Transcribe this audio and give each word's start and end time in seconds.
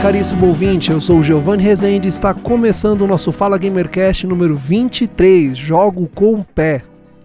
Caríssimo 0.00 0.46
ouvinte, 0.46 0.90
eu 0.90 1.00
sou 1.00 1.18
o 1.18 1.22
Giovanni 1.22 1.62
Rezende 1.62 2.06
e 2.06 2.08
está 2.08 2.32
começando 2.32 3.02
o 3.02 3.06
nosso 3.06 3.30
Fala 3.32 3.58
Gamercast 3.58 4.26
número 4.26 4.54
23, 4.54 5.56
Jogo 5.56 6.08
com 6.14 6.34
o 6.34 6.44
Pé. 6.44 6.82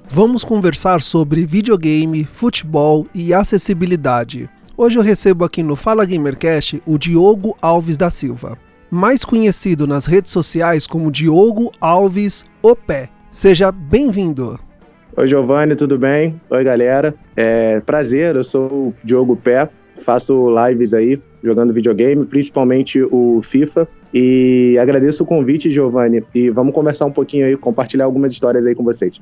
Vamos 0.09 0.43
conversar 0.43 1.02
sobre 1.02 1.45
videogame, 1.45 2.23
futebol 2.23 3.07
e 3.13 3.34
acessibilidade. 3.34 4.49
Hoje 4.76 4.99
eu 4.99 5.03
recebo 5.03 5.45
aqui 5.45 5.63
no 5.63 5.76
Fala 5.76 6.05
Gamercast 6.05 6.81
o 6.85 6.98
Diogo 6.98 7.57
Alves 7.62 7.98
da 7.98 8.09
Silva, 8.09 8.57
mais 8.91 9.23
conhecido 9.23 9.88
nas 9.88 10.05
redes 10.05 10.31
sociais 10.31 10.85
como 10.85 11.12
Diogo 11.12 11.71
Alves 11.79 12.45
O 12.62 12.76
Pé. 12.76 13.07
Seja 13.31 13.71
bem-vindo! 13.71 14.59
Oi, 15.15 15.27
Giovanni, 15.27 15.76
tudo 15.76 15.98
bem? 15.98 16.40
Oi, 16.48 16.63
galera. 16.63 17.15
É 17.35 17.79
prazer, 17.79 18.35
eu 18.35 18.43
sou 18.43 18.68
o 18.68 18.93
Diogo 19.04 19.35
Pé, 19.35 19.68
faço 20.08 20.48
lives 20.66 20.94
aí 20.94 21.20
jogando 21.44 21.74
videogame, 21.74 22.26
principalmente 22.26 23.04
o 23.12 23.41
FIFA. 23.44 23.86
E 24.13 24.77
agradeço 24.80 25.24
o 25.24 25.26
convite, 25.26 25.72
Giovanni, 25.72 26.24
e 26.34 26.50
vamos 26.50 26.74
conversar 26.74 27.05
um 27.05 27.12
pouquinho 27.12 27.46
aí, 27.46 27.58
compartilhar 27.58 28.05
algumas 28.05 28.32
histórias 28.32 28.66
aí 28.66 28.74
com 28.74 28.85
vocês. 28.85 29.20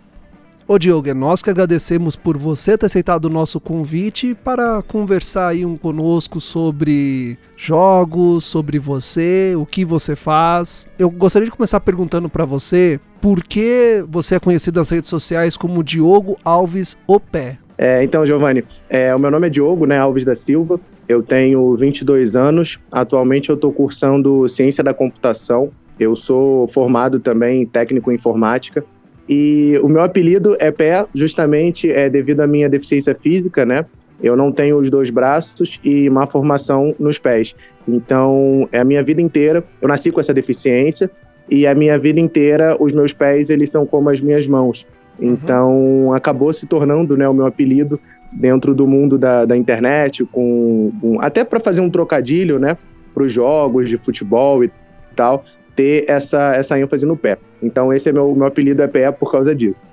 Ô 0.67 0.77
Diogo, 0.77 1.09
é 1.09 1.13
nós 1.13 1.41
que 1.41 1.49
agradecemos 1.49 2.15
por 2.15 2.37
você 2.37 2.77
ter 2.77 2.85
aceitado 2.85 3.25
o 3.25 3.29
nosso 3.29 3.59
convite 3.59 4.35
para 4.35 4.83
conversar 4.83 5.49
aí 5.49 5.65
um 5.65 5.75
conosco 5.75 6.39
sobre 6.39 7.37
jogos, 7.57 8.45
sobre 8.45 8.77
você, 8.77 9.53
o 9.55 9.65
que 9.65 9.83
você 9.83 10.15
faz. 10.15 10.87
Eu 10.99 11.09
gostaria 11.09 11.47
de 11.47 11.51
começar 11.51 11.79
perguntando 11.79 12.29
para 12.29 12.45
você 12.45 12.99
por 13.21 13.43
que 13.43 14.03
você 14.07 14.35
é 14.35 14.39
conhecido 14.39 14.79
nas 14.79 14.89
redes 14.89 15.09
sociais 15.09 15.57
como 15.57 15.83
Diogo 15.83 16.37
Alves 16.43 16.95
Opé. 17.07 17.57
É, 17.77 18.03
então, 18.03 18.25
Giovanni, 18.25 18.63
é, 18.89 19.13
o 19.13 19.19
meu 19.19 19.29
nome 19.29 19.47
é 19.47 19.49
Diogo 19.49 19.85
né, 19.85 19.97
Alves 19.97 20.23
da 20.23 20.35
Silva, 20.35 20.79
eu 21.07 21.21
tenho 21.21 21.75
22 21.75 22.35
anos, 22.35 22.79
atualmente 22.91 23.49
eu 23.49 23.55
estou 23.55 23.71
cursando 23.71 24.47
Ciência 24.47 24.83
da 24.83 24.93
Computação, 24.93 25.69
eu 25.99 26.15
sou 26.15 26.67
formado 26.67 27.19
também 27.19 27.61
em 27.61 27.65
técnico 27.65 28.11
em 28.11 28.15
informática, 28.15 28.83
e 29.27 29.79
o 29.81 29.89
meu 29.89 30.01
apelido 30.01 30.55
é 30.59 30.71
pé, 30.71 31.05
justamente 31.13 31.91
é 31.91 32.09
devido 32.09 32.41
à 32.41 32.47
minha 32.47 32.69
deficiência 32.69 33.15
física, 33.15 33.65
né? 33.65 33.85
Eu 34.21 34.35
não 34.35 34.51
tenho 34.51 34.77
os 34.77 34.89
dois 34.89 35.09
braços 35.09 35.79
e 35.83 36.09
má 36.09 36.25
formação 36.27 36.95
nos 36.99 37.17
pés. 37.17 37.55
Então, 37.87 38.69
é 38.71 38.79
a 38.79 38.85
minha 38.85 39.03
vida 39.03 39.21
inteira, 39.21 39.63
eu 39.81 39.87
nasci 39.87 40.11
com 40.11 40.19
essa 40.19 40.33
deficiência 40.33 41.09
e 41.49 41.67
a 41.67 41.75
minha 41.75 41.97
vida 41.97 42.19
inteira 42.19 42.75
os 42.79 42.91
meus 42.91 43.13
pés 43.13 43.49
eles 43.49 43.71
são 43.71 43.85
como 43.85 44.09
as 44.09 44.21
minhas 44.21 44.47
mãos. 44.47 44.85
Uhum. 45.19 45.31
Então, 45.31 45.71
uhum. 45.71 46.13
acabou 46.13 46.51
se 46.51 46.65
tornando, 46.65 47.15
né, 47.17 47.27
o 47.27 47.33
meu 47.33 47.45
apelido 47.45 47.99
dentro 48.31 48.75
do 48.75 48.85
mundo 48.85 49.17
da, 49.17 49.45
da 49.45 49.55
internet, 49.55 50.25
com, 50.25 50.91
com 50.99 51.21
até 51.21 51.43
para 51.43 51.59
fazer 51.59 51.81
um 51.81 51.89
trocadilho, 51.89 52.59
né, 52.59 52.77
para 53.13 53.23
os 53.23 53.31
jogos 53.31 53.89
de 53.89 53.97
futebol 53.97 54.63
e 54.63 54.71
tal, 55.15 55.43
ter 55.75 56.05
essa, 56.07 56.53
essa 56.53 56.79
ênfase 56.79 57.05
no 57.05 57.15
pé. 57.15 57.37
Então 57.61 57.93
esse 57.93 58.09
é 58.09 58.11
meu, 58.11 58.35
meu 58.35 58.45
apelido 58.45 58.81
é 58.81 58.87
pé 58.87 59.11
por 59.11 59.31
causa 59.31 59.55
disso. 59.55 59.85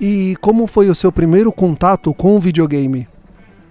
E 0.00 0.34
como 0.40 0.66
foi 0.66 0.88
o 0.88 0.94
seu 0.94 1.12
primeiro 1.12 1.52
contato 1.52 2.12
com 2.14 2.36
o 2.36 2.40
videogame? 2.40 3.06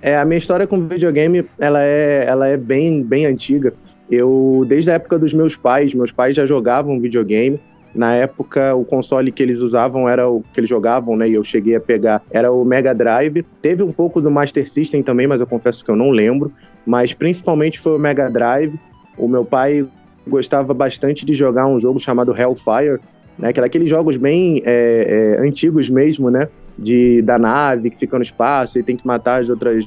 É, 0.01 0.17
a 0.17 0.23
minha 0.25 0.37
história 0.37 0.65
com 0.65 0.77
o 0.77 0.87
videogame, 0.87 1.45
ela 1.57 1.83
é, 1.83 2.25
ela 2.25 2.47
é 2.47 2.55
bem, 2.55 3.03
bem 3.03 3.25
antiga. 3.25 3.73
Eu, 4.09 4.65
desde 4.67 4.91
a 4.91 4.95
época 4.95 5.19
dos 5.19 5.33
meus 5.33 5.55
pais, 5.55 5.93
meus 5.93 6.11
pais 6.11 6.35
já 6.35 6.45
jogavam 6.45 6.99
videogame. 6.99 7.59
Na 7.93 8.13
época, 8.13 8.75
o 8.75 8.85
console 8.85 9.31
que 9.31 9.41
eles 9.41 9.61
usavam 9.61 10.07
era 10.07 10.29
o 10.29 10.43
que 10.53 10.59
eles 10.59 10.69
jogavam, 10.69 11.17
né? 11.17 11.27
E 11.27 11.33
eu 11.33 11.43
cheguei 11.43 11.75
a 11.75 11.79
pegar, 11.79 12.21
era 12.29 12.51
o 12.51 12.63
Mega 12.63 12.93
Drive. 12.93 13.43
Teve 13.61 13.83
um 13.83 13.91
pouco 13.91 14.21
do 14.21 14.29
Master 14.29 14.69
System 14.69 15.01
também, 15.01 15.27
mas 15.27 15.41
eu 15.41 15.47
confesso 15.47 15.83
que 15.83 15.89
eu 15.89 15.95
não 15.95 16.11
lembro. 16.11 16.51
Mas 16.85 17.13
principalmente 17.13 17.79
foi 17.79 17.95
o 17.95 17.99
Mega 17.99 18.29
Drive. 18.29 18.73
O 19.17 19.27
meu 19.27 19.43
pai 19.43 19.85
gostava 20.27 20.73
bastante 20.73 21.25
de 21.25 21.33
jogar 21.33 21.65
um 21.65 21.79
jogo 21.79 21.99
chamado 21.99 22.35
Hellfire, 22.35 22.99
né? 23.37 23.51
Que 23.51 23.59
era 23.59 23.67
aqueles 23.67 23.89
jogos 23.89 24.17
bem 24.17 24.61
é, 24.65 25.37
é, 25.39 25.47
antigos 25.47 25.89
mesmo, 25.89 26.29
né? 26.29 26.47
De, 26.77 27.21
da 27.23 27.37
nave 27.37 27.89
que 27.89 27.97
fica 27.97 28.17
no 28.17 28.23
espaço 28.23 28.79
e 28.79 28.83
tem 28.83 28.95
que 28.95 29.05
matar 29.05 29.41
as 29.41 29.49
outras, 29.49 29.83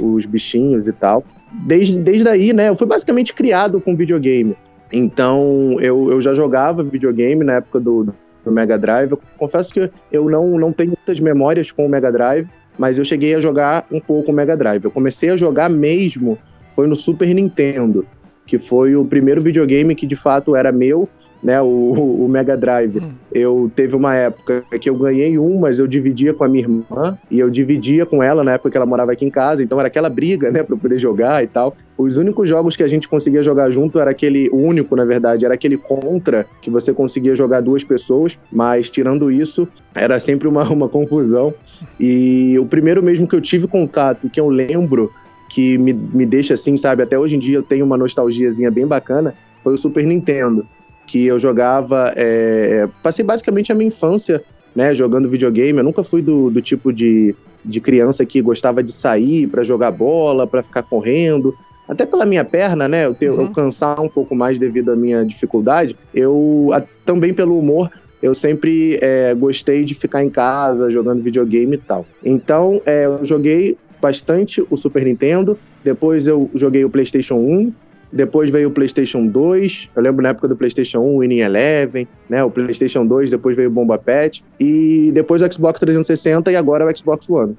os 0.00 0.26
bichinhos 0.26 0.88
e 0.88 0.92
tal. 0.92 1.22
Desde, 1.52 1.96
desde 1.98 2.28
aí, 2.28 2.52
né? 2.52 2.70
Eu 2.70 2.76
fui 2.76 2.86
basicamente 2.86 3.34
criado 3.34 3.80
com 3.80 3.94
videogame. 3.94 4.56
Então, 4.92 5.78
eu, 5.80 6.10
eu 6.10 6.20
já 6.20 6.34
jogava 6.34 6.82
videogame 6.82 7.44
na 7.44 7.54
época 7.54 7.80
do, 7.80 8.08
do 8.44 8.52
Mega 8.52 8.78
Drive. 8.78 9.12
Eu 9.12 9.20
confesso 9.38 9.72
que 9.72 9.88
eu 10.10 10.28
não, 10.28 10.58
não 10.58 10.72
tenho 10.72 10.90
muitas 10.90 11.18
memórias 11.18 11.70
com 11.70 11.86
o 11.86 11.88
Mega 11.88 12.12
Drive, 12.12 12.46
mas 12.78 12.98
eu 12.98 13.04
cheguei 13.04 13.34
a 13.34 13.40
jogar 13.40 13.86
um 13.90 14.00
pouco 14.00 14.30
o 14.30 14.34
Mega 14.34 14.56
Drive. 14.56 14.84
Eu 14.84 14.90
comecei 14.90 15.30
a 15.30 15.36
jogar 15.36 15.70
mesmo 15.70 16.38
foi 16.74 16.86
no 16.86 16.96
Super 16.96 17.34
Nintendo, 17.34 18.06
que 18.46 18.58
foi 18.58 18.96
o 18.96 19.04
primeiro 19.04 19.42
videogame 19.42 19.94
que 19.94 20.06
de 20.06 20.16
fato 20.16 20.56
era 20.56 20.72
meu 20.72 21.08
né, 21.42 21.60
o, 21.60 21.66
o 21.66 22.28
Mega 22.28 22.56
Drive. 22.56 22.98
Hum. 22.98 23.10
Eu 23.32 23.70
teve 23.74 23.96
uma 23.96 24.14
época 24.14 24.64
que 24.80 24.88
eu 24.88 24.94
ganhei 24.94 25.38
um, 25.38 25.58
mas 25.58 25.78
eu 25.78 25.86
dividia 25.86 26.32
com 26.32 26.44
a 26.44 26.48
minha 26.48 26.64
irmã 26.64 27.18
e 27.30 27.40
eu 27.40 27.50
dividia 27.50 28.06
com 28.06 28.22
ela 28.22 28.44
na 28.44 28.52
época 28.52 28.70
que 28.70 28.76
ela 28.76 28.86
morava 28.86 29.12
aqui 29.12 29.24
em 29.24 29.30
casa, 29.30 29.62
então 29.62 29.78
era 29.78 29.88
aquela 29.88 30.08
briga, 30.08 30.50
né, 30.50 30.62
para 30.62 30.76
poder 30.76 30.98
jogar 30.98 31.42
e 31.42 31.46
tal. 31.46 31.76
Os 31.98 32.16
únicos 32.16 32.48
jogos 32.48 32.76
que 32.76 32.82
a 32.82 32.88
gente 32.88 33.08
conseguia 33.08 33.42
jogar 33.42 33.70
junto 33.70 33.98
era 33.98 34.10
aquele 34.10 34.48
o 34.50 34.56
único, 34.56 34.94
na 34.94 35.04
verdade, 35.04 35.44
era 35.44 35.54
aquele 35.54 35.76
Contra 35.76 36.46
que 36.60 36.70
você 36.70 36.92
conseguia 36.92 37.34
jogar 37.34 37.60
duas 37.60 37.82
pessoas, 37.82 38.38
mas 38.50 38.88
tirando 38.88 39.30
isso, 39.30 39.66
era 39.94 40.18
sempre 40.20 40.46
uma, 40.46 40.68
uma 40.70 40.88
confusão. 40.88 41.52
E 41.98 42.56
o 42.58 42.66
primeiro 42.66 43.02
mesmo 43.02 43.26
que 43.26 43.34
eu 43.34 43.40
tive 43.40 43.66
contato, 43.66 44.30
que 44.30 44.40
eu 44.40 44.48
lembro 44.48 45.12
que 45.48 45.76
me, 45.76 45.92
me 45.92 46.24
deixa 46.24 46.54
assim, 46.54 46.76
sabe, 46.76 47.02
até 47.02 47.18
hoje 47.18 47.36
em 47.36 47.38
dia 47.38 47.58
eu 47.58 47.62
tenho 47.62 47.84
uma 47.84 47.96
nostalgiazinha 47.96 48.70
bem 48.70 48.86
bacana, 48.86 49.34
foi 49.62 49.74
o 49.74 49.76
Super 49.76 50.04
Nintendo 50.06 50.66
que 51.12 51.26
eu 51.26 51.38
jogava. 51.38 52.10
É, 52.16 52.88
passei 53.02 53.22
basicamente 53.22 53.70
a 53.70 53.74
minha 53.74 53.88
infância 53.88 54.42
né, 54.74 54.94
jogando 54.94 55.28
videogame. 55.28 55.78
Eu 55.78 55.84
nunca 55.84 56.02
fui 56.02 56.22
do, 56.22 56.48
do 56.48 56.62
tipo 56.62 56.90
de, 56.90 57.34
de 57.62 57.82
criança 57.82 58.24
que 58.24 58.40
gostava 58.40 58.82
de 58.82 58.92
sair 58.92 59.46
para 59.46 59.62
jogar 59.62 59.90
bola, 59.90 60.46
para 60.46 60.62
ficar 60.62 60.82
correndo. 60.82 61.54
Até 61.86 62.06
pela 62.06 62.24
minha 62.24 62.46
perna, 62.46 62.88
né? 62.88 63.04
Eu, 63.04 63.14
ter, 63.14 63.30
uhum. 63.30 63.42
eu 63.42 63.48
cansar 63.50 64.00
um 64.00 64.08
pouco 64.08 64.34
mais 64.34 64.58
devido 64.58 64.90
à 64.90 64.96
minha 64.96 65.22
dificuldade. 65.22 65.94
Eu, 66.14 66.70
a, 66.72 66.82
também 67.04 67.34
pelo 67.34 67.58
humor, 67.58 67.90
eu 68.22 68.34
sempre 68.34 68.98
é, 69.02 69.34
gostei 69.34 69.84
de 69.84 69.94
ficar 69.94 70.24
em 70.24 70.30
casa 70.30 70.90
jogando 70.90 71.22
videogame 71.22 71.74
e 71.74 71.78
tal. 71.78 72.06
Então, 72.24 72.80
é, 72.86 73.04
eu 73.04 73.22
joguei 73.22 73.76
bastante 74.00 74.64
o 74.70 74.78
Super 74.78 75.04
Nintendo. 75.04 75.58
Depois 75.84 76.26
eu 76.26 76.48
joguei 76.54 76.86
o 76.86 76.88
PlayStation 76.88 77.34
1. 77.34 77.72
Depois 78.12 78.50
veio 78.50 78.68
o 78.68 78.70
PlayStation 78.70 79.26
2. 79.26 79.88
Eu 79.96 80.02
lembro 80.02 80.22
na 80.22 80.28
época 80.30 80.46
do 80.46 80.54
PlayStation 80.54 81.00
1, 81.00 81.18
Winning 81.20 81.38
Eleven, 81.38 82.06
né? 82.28 82.44
O 82.44 82.50
PlayStation 82.50 83.06
2, 83.06 83.30
depois 83.30 83.56
veio 83.56 83.70
o 83.70 83.72
Bomba 83.72 83.96
Pet. 83.96 84.44
E 84.60 85.10
depois 85.14 85.40
o 85.40 85.50
Xbox 85.50 85.80
360 85.80 86.52
e 86.52 86.56
agora 86.56 86.86
o 86.86 86.96
Xbox 86.96 87.28
One. 87.28 87.56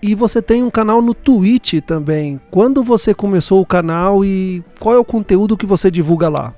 E 0.00 0.14
você 0.14 0.40
tem 0.40 0.62
um 0.62 0.70
canal 0.70 1.02
no 1.02 1.12
Twitch 1.12 1.80
também. 1.84 2.40
Quando 2.50 2.84
você 2.84 3.12
começou 3.12 3.60
o 3.60 3.66
canal 3.66 4.24
e 4.24 4.62
qual 4.78 4.94
é 4.94 4.98
o 4.98 5.04
conteúdo 5.04 5.56
que 5.56 5.66
você 5.66 5.90
divulga 5.90 6.28
lá? 6.28 6.54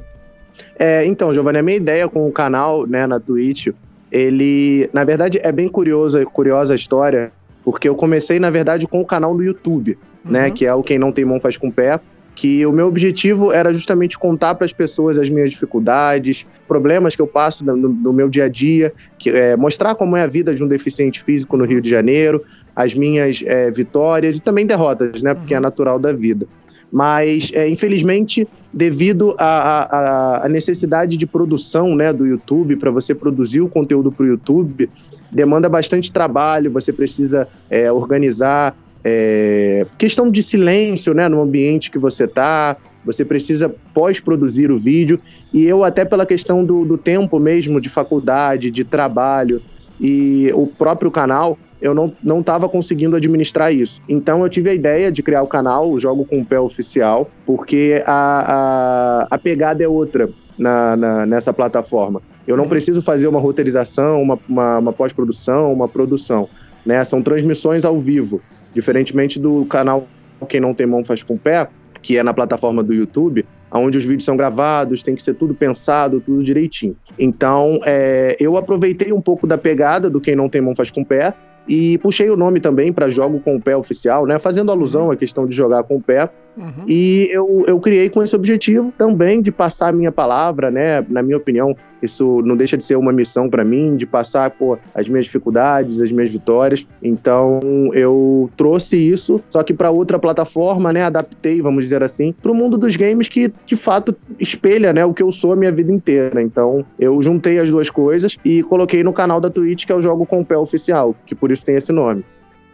É, 0.79 1.07
então, 1.07 1.33
Giovanni, 1.33 1.59
a 1.59 1.63
minha 1.63 1.79
ideia 1.79 2.07
com 2.07 2.29
o 2.29 2.33
canal 2.33 2.87
né, 2.87 3.07
na 3.07 3.19
Twitch, 3.19 3.69
ele, 4.13 4.91
na 4.93 5.05
verdade, 5.05 5.41
é 5.43 5.51
bem 5.51 5.69
curiosa, 5.69 6.25
curiosa 6.27 6.75
a 6.75 6.77
história, 6.77 7.33
porque 7.65 7.89
eu 7.89 7.95
comecei, 7.95 8.39
na 8.39 8.51
verdade, 8.51 8.87
com 8.87 9.01
o 9.01 9.07
canal 9.07 9.35
no 9.35 9.43
YouTube, 9.43 9.97
né, 10.23 10.41
uhum. 10.41 10.45
né, 10.47 10.51
que 10.51 10.67
é 10.67 10.75
o 10.75 10.83
Quem 10.83 10.99
Não 10.99 11.11
Tem 11.11 11.25
Mão 11.25 11.41
Faz 11.41 11.57
Com 11.57 11.71
Pé, 11.71 11.99
que 12.41 12.65
o 12.65 12.73
meu 12.73 12.87
objetivo 12.87 13.53
era 13.53 13.71
justamente 13.71 14.19
contar 14.19 14.55
para 14.55 14.65
as 14.65 14.73
pessoas 14.73 15.19
as 15.19 15.29
minhas 15.29 15.51
dificuldades, 15.51 16.47
problemas 16.67 17.15
que 17.15 17.21
eu 17.21 17.27
passo 17.27 17.63
no, 17.63 17.77
no 17.77 18.15
meu 18.15 18.31
dia 18.31 18.47
a 18.47 18.49
dia, 18.49 18.95
que, 19.19 19.29
é, 19.29 19.55
mostrar 19.57 19.95
como 19.95 20.17
é 20.17 20.23
a 20.23 20.27
vida 20.27 20.55
de 20.55 20.65
um 20.65 20.67
deficiente 20.67 21.23
físico 21.23 21.55
no 21.59 21.67
Rio 21.67 21.83
de 21.83 21.91
Janeiro, 21.91 22.43
as 22.75 22.95
minhas 22.95 23.45
é, 23.45 23.71
vitórias 23.71 24.39
e 24.39 24.41
também 24.41 24.65
derrotas, 24.65 25.21
né? 25.21 25.35
Porque 25.35 25.53
é 25.53 25.59
uhum. 25.59 25.63
natural 25.63 25.99
da 25.99 26.15
vida. 26.15 26.47
Mas, 26.91 27.51
é, 27.53 27.69
infelizmente, 27.69 28.49
devido 28.73 29.37
à 29.39 30.47
necessidade 30.49 31.19
de 31.19 31.27
produção 31.27 31.95
né, 31.95 32.11
do 32.11 32.27
YouTube, 32.27 32.75
para 32.77 32.91
você 32.91 33.15
produzir 33.15 33.61
o 33.61 33.69
conteúdo 33.69 34.11
para 34.11 34.25
o 34.25 34.27
YouTube, 34.27 34.89
demanda 35.31 35.69
bastante 35.69 36.11
trabalho, 36.11 36.71
você 36.71 36.91
precisa 36.91 37.47
é, 37.69 37.93
organizar 37.93 38.75
é, 39.05 39.87
questão 39.99 40.31
de 40.31 40.43
silêncio, 40.43 41.15
né, 41.15 41.29
no 41.29 41.41
ambiente 41.41 41.91
que 41.91 41.99
você 41.99 42.27
tá, 42.27 42.77
você 43.05 43.25
precisa 43.25 43.75
pós-produzir 43.95 44.71
o 44.71 44.79
vídeo, 44.79 45.21
e 45.53 45.65
eu 45.65 45.83
até 45.85 46.05
pela 46.05 46.27
questão 46.27 46.65
do, 46.65 46.85
do 46.85 46.99
tempo 46.99 47.39
mesmo, 47.41 47.81
de 47.81 47.89
faculdade, 47.89 48.71
de 48.71 48.85
trabalho, 48.85 49.63
e 50.01 50.51
o 50.55 50.67
próprio 50.67 51.11
canal, 51.11 51.59
eu 51.81 51.95
não 51.95 52.13
não 52.23 52.41
estava 52.41 52.69
conseguindo 52.69 53.17
administrar 53.17 53.73
isso. 53.73 54.01
Então 54.09 54.43
eu 54.43 54.49
tive 54.49 54.71
a 54.71 54.75
ideia 54.75 55.13
de 55.13 55.23
criar 55.23 55.43
o 55.43 55.47
canal, 55.47 55.91
o 55.91 56.01
Jogo 56.01 56.25
com 56.25 56.41
o 56.41 56.45
Pé 56.45 56.59
Oficial, 56.59 57.31
porque 57.45 58.03
a, 58.07 59.27
a, 59.31 59.35
a 59.35 59.39
pegada 59.39 59.83
é 59.83 59.89
outra 59.89 60.31
na, 60.59 60.97
na, 60.97 61.27
nessa 61.27 61.53
plataforma. 61.53 62.23
Eu 62.47 62.57
não 62.57 62.69
preciso 62.69 63.01
fazer 63.03 63.29
uma 63.29 63.41
roteirização, 63.41 64.21
uma, 64.23 64.39
uma, 64.49 64.79
uma 64.79 64.93
pós-produção, 64.93 65.73
uma 65.73 65.87
produção. 65.87 66.49
Né? 66.85 67.03
São 67.05 67.23
transmissões 67.23 67.85
ao 67.85 67.99
vivo. 67.99 68.41
Diferentemente 68.75 69.39
do 69.39 69.65
canal 69.67 70.07
Quem 70.49 70.61
Não 70.61 70.75
Tem 70.75 70.87
Mão 70.87 71.05
Faz 71.05 71.23
Com 71.23 71.35
o 71.35 71.39
Pé, 71.39 71.69
que 72.03 72.17
é 72.17 72.23
na 72.23 72.33
plataforma 72.33 72.83
do 72.83 72.95
YouTube, 72.95 73.45
onde 73.73 73.99
os 73.99 74.05
vídeos 74.05 74.25
são 74.25 74.37
gravados, 74.37 75.03
tem 75.03 75.15
que 75.15 75.23
ser 75.23 75.35
tudo 75.35 75.55
pensado, 75.55 76.21
tudo 76.21 76.43
direitinho. 76.43 76.97
Então, 77.19 77.81
é, 77.85 78.37
eu 78.41 78.57
aproveitei 78.57 79.13
um 79.13 79.21
pouco 79.21 79.47
da 79.47 79.59
pegada 79.59 80.09
do 80.09 80.21
Quem 80.21 80.35
Não 80.35 80.49
Tem 80.49 80.61
Mão 80.61 80.75
Faz 80.75 80.91
Com 80.91 81.03
o 81.03 81.07
Pé 81.07 81.35
e 81.69 81.99
puxei 81.99 82.29
o 82.31 82.37
nome 82.37 82.61
também 82.61 82.93
para 82.93 83.11
Jogo 83.11 83.39
com 83.41 83.57
o 83.57 83.61
Pé 83.61 83.77
Oficial, 83.77 84.27
né? 84.27 84.39
Fazendo 84.39 84.73
alusão 84.73 85.11
à 85.11 85.17
questão 85.17 85.47
de 85.47 85.55
jogar 85.55 85.85
com 85.85 85.97
o 85.97 86.03
pé. 86.03 86.29
Uhum. 86.57 86.85
E 86.89 87.29
eu, 87.31 87.65
eu 87.67 87.79
criei 87.79 88.11
com 88.11 88.23
esse 88.23 88.35
objetivo 88.35 88.93
também 88.99 89.41
de 89.41 89.53
passar 89.53 89.89
a 89.89 89.93
minha 89.93 90.11
palavra, 90.11 90.71
né? 90.71 91.05
Na 91.09 91.23
minha 91.23 91.37
opinião, 91.37 91.77
isso 92.03 92.43
não 92.43 92.57
deixa 92.57 92.77
de 92.77 92.85
ser 92.85 92.97
uma 92.97 93.13
missão 93.13 93.49
para 93.49 93.65
mim, 93.65 93.97
de 93.97 94.07
passar 94.07 94.51
pô, 94.51 94.79
as 94.95 95.09
minhas 95.09 95.27
dificuldades, 95.27 96.01
as 96.01 96.11
minhas 96.11 96.31
vitórias. 96.31 96.87
Então 97.03 97.61
eu 97.93 98.51
trouxe 98.57 98.97
isso, 98.97 99.41
só 99.51 99.63
que 99.63 99.75
para 99.75 99.91
outra 99.91 100.19
plataforma, 100.19 100.93
né? 100.93 101.05
Adaptei, 101.05 101.61
vamos 101.61 101.85
dizer 101.85 102.03
assim, 102.03 102.33
para 102.33 102.51
o 102.51 102.55
mundo 102.55 102.77
dos 102.77 102.97
games 102.97 103.29
que 103.29 103.53
de 103.67 103.77
fato 103.77 104.15
espelha, 104.39 104.93
né? 104.93 105.05
O 105.05 105.15
que 105.15 105.23
eu 105.23 105.33
sou 105.33 105.53
a 105.53 105.57
minha 105.57 105.73
vida 105.73 105.93
inteira. 105.93 106.43
Então 106.43 106.85
eu 106.99 107.21
juntei 107.23 107.59
as 107.59 107.71
duas 107.71 107.91
coisas 107.91 108.37
e 108.45 108.63
coloquei 108.63 109.03
no 109.03 109.13
canal 109.13 109.41
da 109.41 109.51
Twitch, 109.51 109.87
que 109.87 109.93
é 109.93 109.95
o 109.95 110.03
Jogo 110.03 110.27
com 110.27 110.41
o 110.41 110.45
Pé 110.45 110.57
Oficial, 110.57 111.15
que 111.27 111.35
por 111.35 111.51
isso 111.51 111.65
tem 111.65 111.77
esse 111.77 111.93
nome. 111.93 112.25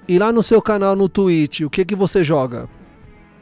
E 0.09 0.19
lá 0.19 0.33
no 0.33 0.43
seu 0.43 0.63
canal 0.63 0.95
no 0.95 1.09
Twitch, 1.09 1.63
o 1.63 1.71
que 1.71 1.85
que 1.85 1.97
você 1.97 2.23
joga? 2.23 2.69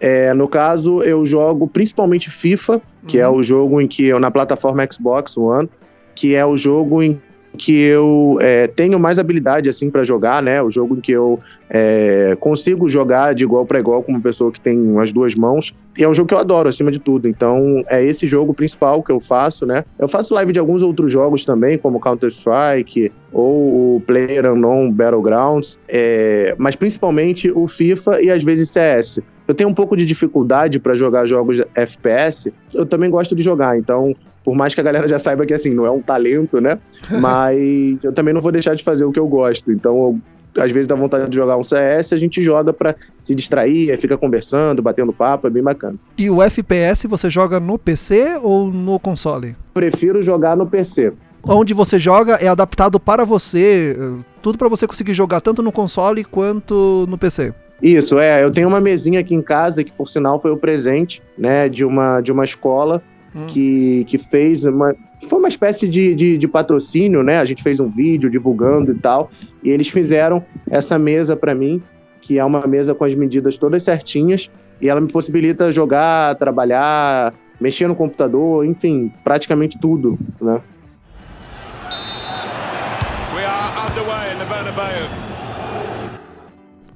É, 0.00 0.35
no 0.35 0.49
caso, 0.49 1.02
eu 1.02 1.25
jogo 1.25 1.67
principalmente 1.67 2.31
FIFA, 2.31 2.81
que 3.06 3.19
é 3.19 3.29
uhum. 3.29 3.35
é 3.35 3.38
o 3.38 3.43
jogo 3.43 3.81
em 3.81 3.88
que 3.88 4.05
eu, 4.05 4.19
na 4.19 4.31
plataforma 4.31 4.87
Xbox 4.91 5.37
One, 5.37 5.69
que 6.14 6.35
é 6.35 6.44
o 6.44 6.56
jogo 6.56 7.02
em 7.02 7.20
que 7.56 7.81
eu 7.81 8.38
é, 8.41 8.67
tenho 8.67 8.99
mais 8.99 9.19
habilidade 9.19 9.69
assim 9.69 9.91
para 9.91 10.05
jogar, 10.05 10.43
né? 10.43 10.61
O 10.61 10.70
jogo 10.70 10.96
em 10.96 11.00
que 11.00 11.12
eu 11.12 11.38
é, 11.70 12.37
consigo 12.41 12.88
jogar 12.88 13.35
de 13.35 13.44
igual 13.44 13.64
para 13.64 13.79
igual 13.79 14.02
com 14.02 14.12
uma 14.12 14.20
pessoa 14.20 14.50
que 14.50 14.61
tem 14.61 14.99
as 14.99 15.12
duas 15.12 15.35
mãos. 15.35 15.75
E 15.96 16.02
é 16.02 16.08
um 16.08 16.14
jogo 16.14 16.29
que 16.29 16.35
eu 16.35 16.38
adoro, 16.38 16.69
acima 16.69 16.91
de 16.91 16.99
tudo. 16.99 17.29
Então, 17.29 17.85
é 17.88 18.02
esse 18.05 18.26
jogo 18.26 18.52
principal 18.52 19.02
que 19.02 19.12
eu 19.12 19.20
faço, 19.20 19.64
né? 19.64 19.85
Eu 19.99 20.08
faço 20.08 20.35
live 20.35 20.52
de 20.52 20.58
alguns 20.58 20.82
outros 20.82 21.12
jogos 21.12 21.44
também, 21.44 21.79
como 21.79 22.00
Counter-Strike 22.00 23.12
ou 23.32 23.96
o 23.96 24.02
Player 24.05 24.50
Unknown 24.52 24.91
Battlegrounds, 24.91 25.79
é, 25.88 26.55
mas 26.58 26.75
principalmente 26.75 27.50
o 27.50 27.69
FIFA 27.69 28.20
e 28.20 28.31
às 28.31 28.43
vezes 28.43 28.70
CS. 28.70 29.20
Eu 29.46 29.55
tenho 29.55 29.69
um 29.69 29.75
pouco 29.75 29.96
de 29.96 30.05
dificuldade 30.05 30.79
para 30.79 30.94
jogar 30.94 31.26
jogos 31.26 31.61
FPS, 31.75 32.52
eu 32.73 32.87
também 32.87 33.11
gosto 33.11 33.35
de 33.35 33.43
jogar, 33.43 33.79
então 33.79 34.14
por 34.44 34.55
mais 34.55 34.75
que 34.75 34.81
a 34.81 34.85
galera 34.85 35.08
já 35.08 35.19
saiba 35.19 35.46
que 35.46 35.55
assim, 35.55 35.70
não 35.70 35.87
é 35.87 35.91
um 35.91 36.02
talento, 36.02 36.61
né? 36.61 36.79
Mas 37.19 37.99
eu 38.02 38.12
também 38.12 38.35
não 38.35 38.41
vou 38.41 38.52
deixar 38.52 38.75
de 38.75 38.85
fazer 38.85 39.05
o 39.05 39.11
que 39.11 39.19
eu 39.19 39.26
gosto. 39.26 39.73
Então, 39.73 39.96
eu, 39.96 40.62
às 40.62 40.70
vezes 40.70 40.87
dá 40.87 40.94
vontade 40.94 41.29
de 41.29 41.35
jogar 41.35 41.56
um 41.56 41.64
CS, 41.64 42.12
a 42.12 42.17
gente 42.19 42.43
joga 42.43 42.73
para 42.73 42.94
se 43.25 43.35
distrair, 43.35 43.96
fica 43.99 44.19
conversando, 44.19 44.82
batendo 44.82 45.12
papo, 45.12 45.46
é 45.46 45.50
bem 45.50 45.62
bacana. 45.62 45.96
E 46.19 46.29
o 46.29 46.43
FPS 46.43 47.06
você 47.08 47.31
joga 47.31 47.58
no 47.58 47.79
PC 47.79 48.38
ou 48.43 48.70
no 48.70 49.00
console? 49.00 49.56
Prefiro 49.73 50.23
jogar 50.23 50.56
no 50.56 50.67
PC. 50.67 51.12
Onde 51.46 51.75
você 51.75 51.99
joga 51.99 52.35
é 52.35 52.49
adaptado 52.49 52.99
para 52.99 53.25
você, 53.25 53.96
tudo 54.41 54.56
para 54.56 54.69
você 54.69 54.87
conseguir 54.87 55.12
jogar 55.12 55.41
tanto 55.41 55.62
no 55.62 55.73
console 55.73 56.25
quanto 56.25 57.06
no 57.08 57.19
PC. 57.19 57.52
Isso, 57.82 58.19
é. 58.19 58.43
Eu 58.43 58.50
tenho 58.50 58.69
uma 58.69 58.81
mesinha 58.81 59.21
aqui 59.21 59.35
em 59.35 59.43
casa 59.43 59.85
que, 59.85 59.93
por 59.93 60.09
sinal, 60.09 60.41
foi 60.41 60.50
o 60.50 60.56
presente, 60.56 61.23
né, 61.37 61.69
de 61.69 61.85
uma, 61.85 62.21
de 62.21 62.32
uma 62.32 62.44
escola 62.44 63.03
hum. 63.35 63.47
que, 63.47 64.05
que 64.09 64.19
fez 64.19 64.65
uma. 64.65 64.94
Foi 65.29 65.38
uma 65.38 65.49
espécie 65.49 65.88
de, 65.88 66.15
de, 66.15 66.38
de, 66.38 66.49
patrocínio, 66.49 67.23
né? 67.23 67.38
A 67.38 67.44
gente 67.44 67.62
fez 67.62 67.81
um 67.81 67.88
vídeo 67.88 68.31
divulgando 68.31 68.93
e 68.93 68.94
tal. 68.94 69.31
E 69.62 69.71
eles 69.71 69.88
fizeram 69.88 70.44
essa 70.71 70.99
mesa 70.99 71.35
para 71.35 71.55
mim, 71.55 71.82
que 72.21 72.38
é 72.38 72.44
uma 72.44 72.67
mesa 72.67 72.94
com 72.94 73.05
as 73.05 73.15
medidas 73.15 73.56
todas 73.56 73.82
certinhas. 73.82 74.50
E 74.81 74.88
ela 74.88 75.00
me 75.00 75.11
possibilita 75.11 75.73
jogar, 75.73 76.35
trabalhar, 76.37 77.32
mexer 77.61 77.88
no 77.88 77.94
computador, 77.94 78.67
enfim, 78.67 79.11
praticamente 79.23 79.79
tudo, 79.81 80.19
né? 80.41 80.61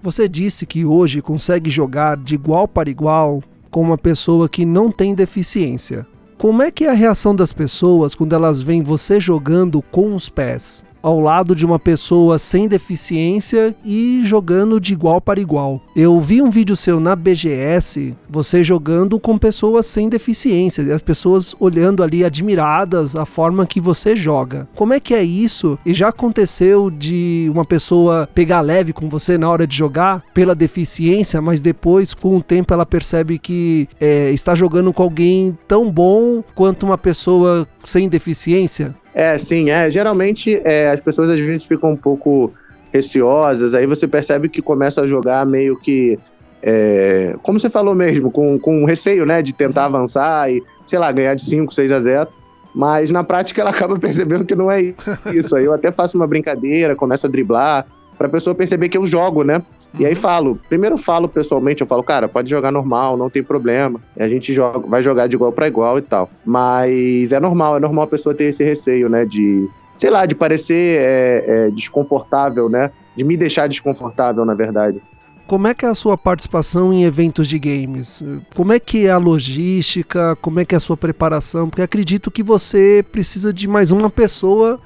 Você 0.09 0.27
disse 0.27 0.65
que 0.65 0.87
hoje 0.87 1.21
consegue 1.21 1.69
jogar 1.69 2.17
de 2.17 2.35
igual 2.35 2.67
para 2.67 2.89
igual 2.89 3.43
com 3.71 3.83
uma 3.83 3.99
pessoa 3.99 4.49
que 4.49 4.65
não 4.65 4.91
tem 4.91 5.15
deficiência. 5.15 6.07
Como 6.39 6.63
é 6.63 6.71
que 6.71 6.85
é 6.85 6.89
a 6.89 6.95
reação 6.95 7.37
das 7.37 7.53
pessoas 7.53 8.15
quando 8.15 8.35
elas 8.35 8.63
veem 8.63 8.83
você 8.83 9.21
jogando 9.21 9.83
com 9.83 10.15
os 10.15 10.31
pés? 10.31 10.83
Ao 11.03 11.21
lado 11.21 11.55
de 11.55 11.65
uma 11.65 11.79
pessoa 11.79 12.39
sem 12.39 12.69
deficiência 12.69 13.75
e 13.85 14.23
jogando 14.25 14.81
de 14.81 14.93
igual 14.93 15.21
para 15.21 15.41
igual. 15.41 15.81
Eu 15.95 16.19
vi 16.21 16.43
um 16.43 16.50
vídeo 16.50 16.77
seu 16.77 17.00
na 17.00 17.15
BGS, 17.15 18.15
você 18.29 18.62
jogando 18.62 19.19
com 19.19 19.39
pessoas 19.39 19.87
sem 19.87 20.09
deficiência, 20.09 20.83
e 20.83 20.93
as 20.93 21.03
pessoas 21.03 21.55
olhando 21.59 22.03
ali 22.03 22.25
admiradas 22.25 23.17
a 23.17 23.25
forma 23.25 23.67
que 23.67 23.81
você 23.81 24.17
joga. 24.17 24.69
Como 24.75 24.93
é 24.93 25.00
que 25.00 25.15
é 25.15 25.23
isso? 25.23 25.79
E 25.85 25.95
já 25.95 26.09
aconteceu 26.09 26.91
de 26.91 27.49
uma 27.53 27.65
pessoa 27.65 28.29
pegar 28.35 28.61
leve 28.61 28.93
com 28.93 29.09
você 29.09 29.39
na 29.39 29.49
hora 29.49 29.67
de 29.67 29.77
jogar 29.77 30.23
pela 30.35 30.55
deficiência, 30.55 31.41
mas 31.41 31.61
depois, 31.61 32.15
com 32.15 32.37
o 32.37 32.43
tempo, 32.43 32.73
ela 32.73 32.87
percebe 32.87 33.39
que 33.39 33.89
é, 34.00 34.31
está 34.33 34.55
jogando 34.55 34.93
com 34.93 35.03
alguém 35.03 35.56
tão 35.67 35.91
bom 35.91 36.43
quanto 36.55 36.85
uma 36.85 36.99
pessoa 36.99 37.67
sem 37.85 38.09
deficiência? 38.09 38.95
É, 39.19 39.37
sim, 39.37 39.69
é. 39.69 39.91
Geralmente 39.91 40.62
é, 40.65 40.93
as 40.93 41.00
pessoas 41.00 41.29
às 41.29 41.41
vezes 41.41 41.65
ficam 41.65 41.91
um 41.91 41.97
pouco 41.97 42.53
receosas, 42.93 43.75
aí 43.75 43.85
você 43.85 44.06
percebe 44.06 44.49
que 44.49 44.62
começa 44.62 45.03
a 45.03 45.09
jogar 45.09 45.44
meio 45.44 45.76
que. 45.76 46.16
É, 46.62 47.35
como 47.43 47.59
você 47.59 47.69
falou 47.69 47.97
mesmo, 47.97 48.31
com, 48.31 48.57
com 48.61 48.85
receio, 48.85 49.26
né, 49.26 49.43
de 49.43 49.52
tentar 49.52 49.87
avançar 49.87 50.49
e, 50.52 50.62
sei 50.87 51.00
lá, 51.00 51.11
ganhar 51.11 51.35
de 51.35 51.43
5, 51.43 51.75
6 51.75 51.90
a 51.90 52.00
0. 52.00 52.28
Mas 52.73 53.11
na 53.11 53.25
prática 53.25 53.61
ela 53.61 53.71
acaba 53.71 53.99
percebendo 54.00 54.45
que 54.45 54.54
não 54.54 54.71
é 54.71 54.95
isso. 55.35 55.57
Aí 55.57 55.64
eu 55.64 55.73
até 55.73 55.90
faço 55.90 56.16
uma 56.16 56.26
brincadeira, 56.26 56.95
começo 56.95 57.26
a 57.26 57.28
driblar, 57.28 57.87
pra 58.16 58.28
pessoa 58.28 58.54
perceber 58.54 58.88
que 58.88 58.99
eu 58.99 59.04
jogo, 59.04 59.43
né? 59.43 59.61
E 59.99 60.07
aí 60.07 60.14
falo, 60.14 60.61
primeiro 60.69 60.97
falo 60.97 61.28
pessoalmente, 61.28 61.81
eu 61.81 61.87
falo, 61.87 62.05
cara, 62.05 62.28
pode 62.28 62.49
jogar 62.49 62.71
normal, 62.71 63.17
não 63.17 63.28
tem 63.28 63.43
problema. 63.43 64.00
A 64.17 64.28
gente 64.28 64.55
joga, 64.55 64.78
vai 64.87 65.02
jogar 65.02 65.26
de 65.26 65.35
igual 65.35 65.50
para 65.50 65.67
igual 65.67 65.99
e 65.99 66.02
tal. 66.02 66.31
Mas 66.45 67.33
é 67.33 67.40
normal, 67.40 67.76
é 67.76 67.81
normal 67.81 68.05
a 68.05 68.09
pessoa 68.09 68.35
ter 68.35 68.45
esse 68.45 68.62
receio, 68.62 69.09
né? 69.09 69.25
De, 69.25 69.69
sei 69.97 70.09
lá, 70.09 70.25
de 70.25 70.37
parecer 70.37 71.00
é, 71.00 71.45
é, 71.47 71.71
desconfortável, 71.71 72.69
né? 72.69 72.93
De 73.17 73.25
me 73.25 73.37
deixar 73.37 73.69
desconfortável, 73.69 74.45
na 74.45 74.55
verdade. 74.55 75.02
Como 75.49 75.67
é 75.67 75.75
que 75.75 75.85
é 75.85 75.88
a 75.88 75.95
sua 75.95 76.17
participação 76.17 76.93
em 76.93 77.05
eventos 77.05 77.49
de 77.49 77.59
games? 77.59 78.23
Como 78.55 78.73
é 78.73 78.78
que 78.78 79.07
é 79.07 79.11
a 79.11 79.19
logística? 79.19 80.37
Como 80.40 80.61
é 80.61 80.64
que 80.64 80.75
é 80.75 80.78
a 80.78 80.81
sua 80.81 80.97
preparação? 80.97 81.69
Porque 81.69 81.83
acredito 81.83 82.31
que 82.31 82.43
você 82.43 83.05
precisa 83.11 83.52
de 83.52 83.67
mais 83.67 83.90
uma 83.90 84.11
pessoa 84.11 84.78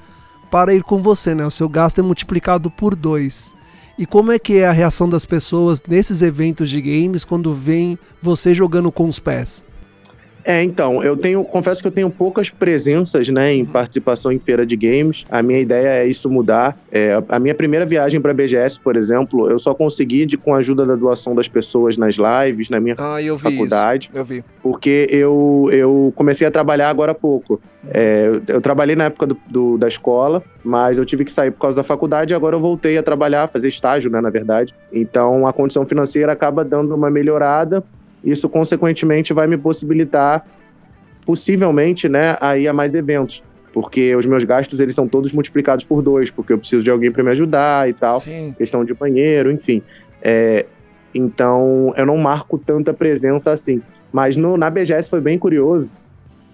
para 0.49 0.73
ir 0.73 0.81
com 0.81 1.01
você, 1.01 1.35
né? 1.35 1.45
O 1.45 1.51
seu 1.51 1.69
gasto 1.69 1.99
é 1.99 2.01
multiplicado 2.01 2.71
por 2.71 2.95
dois. 2.95 3.53
E 4.03 4.05
como 4.05 4.33
é 4.33 4.37
que 4.37 4.57
é 4.57 4.67
a 4.67 4.73
reação 4.73 5.07
das 5.07 5.25
pessoas 5.25 5.81
nesses 5.87 6.21
eventos 6.21 6.69
de 6.69 6.81
games 6.81 7.23
quando 7.23 7.53
vem 7.53 7.97
você 8.21 8.53
jogando 8.53 8.91
com 8.91 9.07
os 9.07 9.17
pés? 9.17 9.63
É, 10.43 10.61
então, 10.61 11.01
eu 11.03 11.15
tenho, 11.15 11.43
confesso 11.43 11.81
que 11.81 11.87
eu 11.87 11.91
tenho 11.91 12.09
poucas 12.09 12.49
presenças, 12.49 13.29
né, 13.29 13.53
em 13.53 13.65
participação 13.65 14.31
em 14.31 14.39
feira 14.39 14.65
de 14.65 14.75
games. 14.75 15.25
A 15.29 15.41
minha 15.41 15.59
ideia 15.59 16.03
é 16.03 16.05
isso 16.05 16.29
mudar. 16.29 16.77
É, 16.91 17.21
a 17.29 17.39
minha 17.39 17.55
primeira 17.55 17.85
viagem 17.85 18.19
para 18.19 18.31
a 18.31 18.33
BGS, 18.33 18.79
por 18.79 18.95
exemplo, 18.95 19.49
eu 19.49 19.57
só 19.57 19.73
consegui 19.73 20.25
de, 20.25 20.37
com 20.37 20.53
a 20.53 20.57
ajuda 20.57 20.85
da 20.85 20.95
doação 20.95 21.33
das 21.33 21.47
pessoas 21.47 21.97
nas 21.97 22.15
lives, 22.15 22.69
na 22.69 22.79
minha 22.79 22.95
ah, 22.97 23.21
eu 23.21 23.37
faculdade. 23.37 24.09
Isso. 24.09 24.17
Eu 24.17 24.25
vi. 24.25 24.43
Porque 24.61 25.07
eu, 25.09 25.69
eu 25.71 26.13
comecei 26.15 26.45
a 26.45 26.51
trabalhar 26.51 26.89
agora 26.89 27.13
há 27.13 27.15
pouco. 27.15 27.61
É, 27.89 28.27
eu, 28.27 28.41
eu, 28.47 28.61
trabalhei 28.61 28.95
na 28.95 29.05
época 29.05 29.27
do, 29.27 29.37
do, 29.49 29.77
da 29.77 29.87
escola, 29.87 30.43
mas 30.63 30.97
eu 30.97 31.05
tive 31.05 31.25
que 31.25 31.31
sair 31.31 31.51
por 31.51 31.59
causa 31.59 31.75
da 31.75 31.83
faculdade 31.83 32.33
e 32.33 32.35
agora 32.35 32.55
eu 32.55 32.59
voltei 32.59 32.97
a 32.97 33.03
trabalhar, 33.03 33.47
fazer 33.49 33.69
estágio, 33.69 34.09
né, 34.09 34.21
na 34.21 34.29
verdade. 34.29 34.73
Então 34.91 35.47
a 35.47 35.53
condição 35.53 35.85
financeira 35.85 36.31
acaba 36.31 36.63
dando 36.63 36.95
uma 36.95 37.09
melhorada 37.09 37.83
isso, 38.23 38.47
consequentemente, 38.47 39.33
vai 39.33 39.47
me 39.47 39.57
possibilitar, 39.57 40.45
possivelmente, 41.25 42.07
né, 42.07 42.37
a 42.39 42.57
ir 42.57 42.67
a 42.67 42.73
mais 42.73 42.95
eventos. 42.95 43.43
Porque 43.73 44.15
os 44.15 44.25
meus 44.25 44.43
gastos, 44.43 44.79
eles 44.79 44.93
são 44.93 45.07
todos 45.07 45.31
multiplicados 45.31 45.83
por 45.83 46.01
dois, 46.01 46.29
porque 46.29 46.53
eu 46.53 46.57
preciso 46.57 46.83
de 46.83 46.91
alguém 46.91 47.11
para 47.11 47.23
me 47.23 47.31
ajudar 47.31 47.89
e 47.89 47.93
tal. 47.93 48.19
Sim. 48.19 48.53
Questão 48.57 48.85
de 48.85 48.93
banheiro, 48.93 49.51
enfim. 49.51 49.81
É, 50.21 50.65
Então 51.13 51.93
eu 51.97 52.05
não 52.05 52.17
marco 52.17 52.57
tanta 52.57 52.93
presença 52.93 53.51
assim. 53.51 53.81
Mas 54.11 54.35
no, 54.35 54.57
na 54.57 54.69
BGS 54.69 55.09
foi 55.09 55.19
bem 55.19 55.39
curioso. 55.39 55.89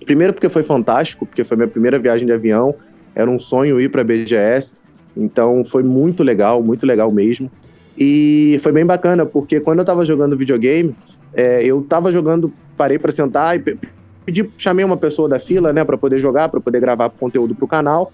Primeiro 0.06 0.34
porque 0.34 0.48
foi 0.48 0.64
fantástico, 0.64 1.26
porque 1.26 1.44
foi 1.44 1.58
minha 1.58 1.68
primeira 1.68 2.00
viagem 2.00 2.26
de 2.26 2.32
avião. 2.32 2.74
Era 3.14 3.30
um 3.30 3.38
sonho 3.38 3.82
ir 3.82 3.90
para 3.90 4.02
a 4.02 4.04
BGS. 4.04 4.76
Então 5.16 5.66
foi 5.66 5.84
muito 5.84 6.24
legal, 6.24 6.64
muito 6.64 6.86
legal 6.86 7.12
mesmo. 7.12 7.52
E 7.98 8.60
foi 8.64 8.72
bem 8.72 8.86
bacana, 8.86 9.26
porque 9.26 9.60
quando 9.60 9.80
eu 9.80 9.84
estava 9.84 10.06
jogando 10.06 10.38
videogame, 10.38 10.96
é, 11.34 11.64
eu 11.64 11.82
estava 11.82 12.12
jogando, 12.12 12.52
parei 12.78 12.98
para 12.98 13.12
sentar 13.12 13.56
e 13.56 13.78
pedi, 14.26 14.50
chamei 14.58 14.86
uma 14.86 14.98
pessoa 14.98 15.28
da 15.28 15.40
fila, 15.40 15.74
né, 15.74 15.84
para 15.84 15.98
poder 15.98 16.20
jogar, 16.20 16.50
para 16.50 16.60
poder 16.60 16.80
gravar 16.80 17.10
conteúdo 17.10 17.56
para 17.56 17.66
o 17.66 17.68
canal. 17.68 18.12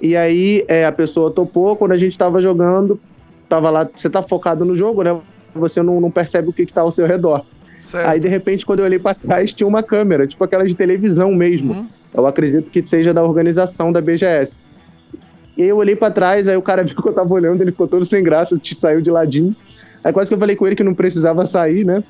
E 0.00 0.16
aí 0.16 0.64
é, 0.66 0.86
a 0.86 0.92
pessoa 0.92 1.30
topou, 1.30 1.76
quando 1.76 1.92
a 1.92 1.98
gente 1.98 2.12
estava 2.12 2.40
jogando, 2.40 2.98
tava 3.48 3.68
lá, 3.68 3.88
você 3.94 4.08
tá 4.08 4.22
focado 4.22 4.64
no 4.64 4.74
jogo, 4.74 5.02
né? 5.02 5.18
Você 5.54 5.82
não, 5.82 6.00
não 6.00 6.10
percebe 6.10 6.48
o 6.48 6.52
que, 6.52 6.64
que 6.64 6.72
tá 6.72 6.80
ao 6.80 6.92
seu 6.92 7.06
redor. 7.06 7.44
Certo. 7.76 8.08
Aí, 8.08 8.20
de 8.20 8.28
repente, 8.28 8.64
quando 8.64 8.80
eu 8.80 8.84
olhei 8.84 8.98
para 8.98 9.14
trás, 9.14 9.52
tinha 9.52 9.66
uma 9.66 9.82
câmera, 9.82 10.26
tipo 10.26 10.42
aquela 10.44 10.64
de 10.64 10.74
televisão 10.74 11.32
mesmo. 11.32 11.72
Uhum. 11.72 11.86
Eu 12.14 12.26
acredito 12.26 12.70
que 12.70 12.84
seja 12.84 13.12
da 13.12 13.22
organização 13.22 13.90
da 13.90 14.00
BGS. 14.00 14.58
E 15.56 15.62
aí 15.62 15.68
eu 15.68 15.76
olhei 15.76 15.96
para 15.96 16.12
trás, 16.12 16.46
aí 16.46 16.56
o 16.56 16.62
cara 16.62 16.82
viu 16.84 16.94
que 16.94 17.08
eu 17.08 17.12
tava 17.12 17.32
olhando, 17.32 17.60
ele 17.62 17.72
ficou 17.72 17.88
todo 17.88 18.04
sem 18.04 18.22
graça, 18.22 18.56
te 18.56 18.74
saiu 18.74 19.00
de 19.00 19.10
ladinho. 19.10 19.54
Aí 20.04 20.12
quase 20.12 20.30
que 20.30 20.34
eu 20.34 20.38
falei 20.38 20.56
com 20.56 20.66
ele 20.66 20.76
que 20.76 20.84
não 20.84 20.94
precisava 20.94 21.44
sair, 21.44 21.84
né? 21.84 22.02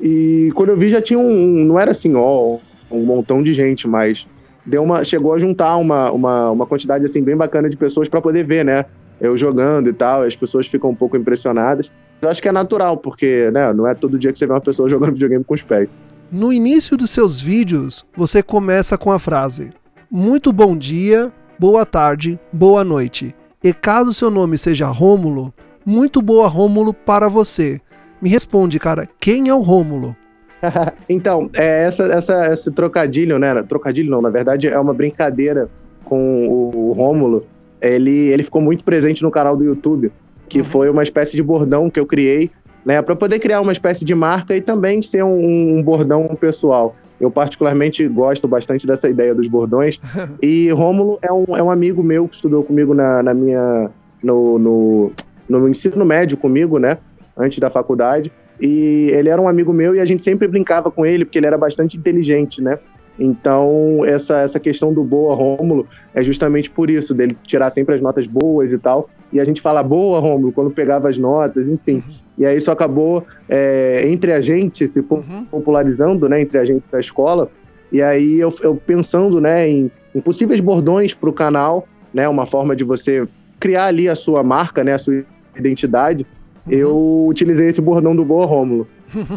E 0.00 0.50
quando 0.54 0.70
eu 0.70 0.76
vi 0.76 0.90
já 0.90 1.00
tinha 1.00 1.18
um, 1.18 1.64
não 1.64 1.78
era 1.78 1.90
assim, 1.90 2.14
ó, 2.14 2.58
um 2.90 3.04
montão 3.04 3.42
de 3.42 3.52
gente, 3.52 3.86
mas 3.86 4.26
deu 4.64 4.82
uma, 4.82 5.04
chegou 5.04 5.32
a 5.34 5.38
juntar 5.38 5.76
uma, 5.76 6.10
uma, 6.10 6.50
uma 6.50 6.66
quantidade 6.66 7.04
assim 7.04 7.22
bem 7.22 7.36
bacana 7.36 7.68
de 7.68 7.76
pessoas 7.76 8.08
para 8.08 8.20
poder 8.20 8.44
ver, 8.44 8.64
né? 8.64 8.84
Eu 9.20 9.36
jogando 9.36 9.88
e 9.88 9.92
tal, 9.92 10.22
as 10.22 10.34
pessoas 10.34 10.66
ficam 10.66 10.90
um 10.90 10.94
pouco 10.94 11.16
impressionadas. 11.16 11.90
Eu 12.20 12.28
acho 12.28 12.42
que 12.42 12.48
é 12.48 12.52
natural, 12.52 12.96
porque 12.96 13.50
né, 13.52 13.72
não 13.72 13.86
é 13.86 13.94
todo 13.94 14.18
dia 14.18 14.32
que 14.32 14.38
você 14.38 14.46
vê 14.46 14.52
uma 14.52 14.60
pessoa 14.60 14.88
jogando 14.90 15.12
videogame 15.12 15.44
com 15.44 15.54
os 15.54 15.62
pés. 15.62 15.88
No 16.32 16.52
início 16.52 16.96
dos 16.96 17.10
seus 17.10 17.40
vídeos, 17.40 18.04
você 18.16 18.42
começa 18.42 18.98
com 18.98 19.12
a 19.12 19.18
frase: 19.18 19.70
Muito 20.10 20.52
bom 20.52 20.76
dia, 20.76 21.32
boa 21.58 21.86
tarde, 21.86 22.38
boa 22.52 22.82
noite. 22.82 23.34
E 23.62 23.72
caso 23.72 24.12
seu 24.12 24.30
nome 24.30 24.58
seja 24.58 24.86
Rômulo, 24.86 25.54
muito 25.86 26.20
boa 26.20 26.48
Rômulo 26.48 26.92
para 26.92 27.28
você. 27.28 27.80
Me 28.24 28.30
responde, 28.30 28.78
cara, 28.78 29.06
quem 29.20 29.50
é 29.50 29.54
o 29.54 29.60
Rômulo? 29.60 30.16
então, 31.10 31.50
é 31.52 31.84
essa, 31.84 32.04
essa, 32.04 32.50
esse 32.50 32.70
trocadilho, 32.72 33.38
né? 33.38 33.62
Trocadilho 33.64 34.10
não, 34.10 34.22
na 34.22 34.30
verdade 34.30 34.66
é 34.66 34.78
uma 34.78 34.94
brincadeira 34.94 35.68
com 36.06 36.48
o, 36.48 36.70
o 36.74 36.92
Rômulo. 36.92 37.44
Ele, 37.82 38.28
ele 38.28 38.42
ficou 38.42 38.62
muito 38.62 38.82
presente 38.82 39.22
no 39.22 39.30
canal 39.30 39.54
do 39.54 39.62
YouTube, 39.62 40.10
que 40.48 40.60
uhum. 40.60 40.64
foi 40.64 40.88
uma 40.88 41.02
espécie 41.02 41.36
de 41.36 41.42
bordão 41.42 41.90
que 41.90 42.00
eu 42.00 42.06
criei, 42.06 42.50
né? 42.82 43.02
Para 43.02 43.14
poder 43.14 43.38
criar 43.40 43.60
uma 43.60 43.72
espécie 43.72 44.06
de 44.06 44.14
marca 44.14 44.56
e 44.56 44.62
também 44.62 45.02
ser 45.02 45.22
um, 45.22 45.76
um 45.76 45.82
bordão 45.82 46.26
pessoal. 46.40 46.96
Eu 47.20 47.30
particularmente 47.30 48.08
gosto 48.08 48.48
bastante 48.48 48.86
dessa 48.86 49.06
ideia 49.06 49.34
dos 49.34 49.48
bordões. 49.48 50.00
e 50.40 50.70
Rômulo 50.70 51.18
é 51.20 51.30
um, 51.30 51.44
é 51.58 51.62
um 51.62 51.70
amigo 51.70 52.02
meu 52.02 52.26
que 52.26 52.36
estudou 52.36 52.64
comigo 52.64 52.94
na, 52.94 53.22
na 53.22 53.34
minha 53.34 53.90
no, 54.22 54.58
no, 54.58 55.12
no 55.46 55.68
ensino 55.68 56.06
médio 56.06 56.38
comigo, 56.38 56.78
né? 56.78 56.96
Antes 57.36 57.58
da 57.58 57.70
faculdade. 57.70 58.32
E 58.60 59.10
ele 59.12 59.28
era 59.28 59.40
um 59.40 59.48
amigo 59.48 59.72
meu 59.72 59.94
e 59.94 60.00
a 60.00 60.04
gente 60.04 60.22
sempre 60.22 60.46
brincava 60.46 60.90
com 60.90 61.04
ele, 61.04 61.24
porque 61.24 61.38
ele 61.38 61.46
era 61.46 61.58
bastante 61.58 61.96
inteligente, 61.96 62.62
né? 62.62 62.78
Então, 63.18 64.04
essa, 64.04 64.40
essa 64.40 64.58
questão 64.58 64.92
do 64.92 65.04
boa 65.04 65.34
Rômulo 65.34 65.86
é 66.12 66.22
justamente 66.22 66.68
por 66.68 66.90
isso, 66.90 67.14
dele 67.14 67.36
tirar 67.44 67.70
sempre 67.70 67.94
as 67.94 68.00
notas 68.00 68.26
boas 68.26 68.72
e 68.72 68.78
tal. 68.78 69.08
E 69.32 69.40
a 69.40 69.44
gente 69.44 69.60
fala 69.60 69.82
boa 69.82 70.18
Rômulo 70.18 70.52
quando 70.52 70.70
pegava 70.70 71.08
as 71.08 71.16
notas, 71.16 71.68
enfim. 71.68 71.94
Uhum. 71.94 72.14
E 72.38 72.46
aí 72.46 72.56
isso 72.56 72.70
acabou 72.70 73.24
é, 73.48 74.02
entre 74.08 74.32
a 74.32 74.40
gente 74.40 74.88
se 74.88 74.98
uhum. 74.98 75.44
popularizando, 75.48 76.28
né? 76.28 76.40
Entre 76.40 76.58
a 76.58 76.64
gente 76.64 76.82
da 76.90 76.98
escola. 76.98 77.48
E 77.92 78.02
aí 78.02 78.40
eu, 78.40 78.52
eu 78.62 78.74
pensando, 78.74 79.40
né, 79.40 79.68
em, 79.68 79.90
em 80.12 80.20
possíveis 80.20 80.58
bordões 80.58 81.14
para 81.14 81.30
o 81.30 81.32
canal, 81.32 81.86
né? 82.12 82.28
Uma 82.28 82.46
forma 82.46 82.74
de 82.74 82.82
você 82.82 83.26
criar 83.60 83.86
ali 83.86 84.08
a 84.08 84.16
sua 84.16 84.42
marca, 84.42 84.82
né? 84.82 84.94
A 84.94 84.98
sua 84.98 85.22
identidade 85.56 86.26
eu 86.68 87.26
utilizei 87.26 87.68
esse 87.68 87.80
bordão 87.80 88.16
do 88.16 88.24
Boa 88.24 88.46
Rômulo. 88.46 88.88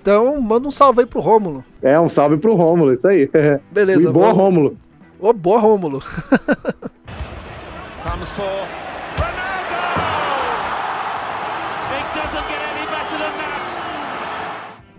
então, 0.00 0.40
manda 0.40 0.66
um 0.66 0.70
salve 0.70 1.00
aí 1.00 1.06
pro 1.06 1.20
Rômulo. 1.20 1.64
É, 1.80 1.98
um 1.98 2.08
salve 2.08 2.36
pro 2.36 2.54
Rômulo, 2.54 2.92
isso 2.92 3.06
aí. 3.06 3.30
Beleza. 3.70 4.08
E 4.08 4.12
boa 4.12 4.26
vamos... 4.28 4.42
Rômulo. 4.42 4.76
Ô, 5.20 5.28
oh, 5.28 5.32
boa 5.32 5.60
Rômulo. 5.60 6.02
Comes 8.02 8.30
for 8.30 8.42
Ronaldo! 9.16 9.76
It 11.92 12.04
doesn't 12.14 12.48
get 12.48 12.60
any 12.60 12.86
better 12.86 13.18
than 13.18 13.32
that. 13.38 13.62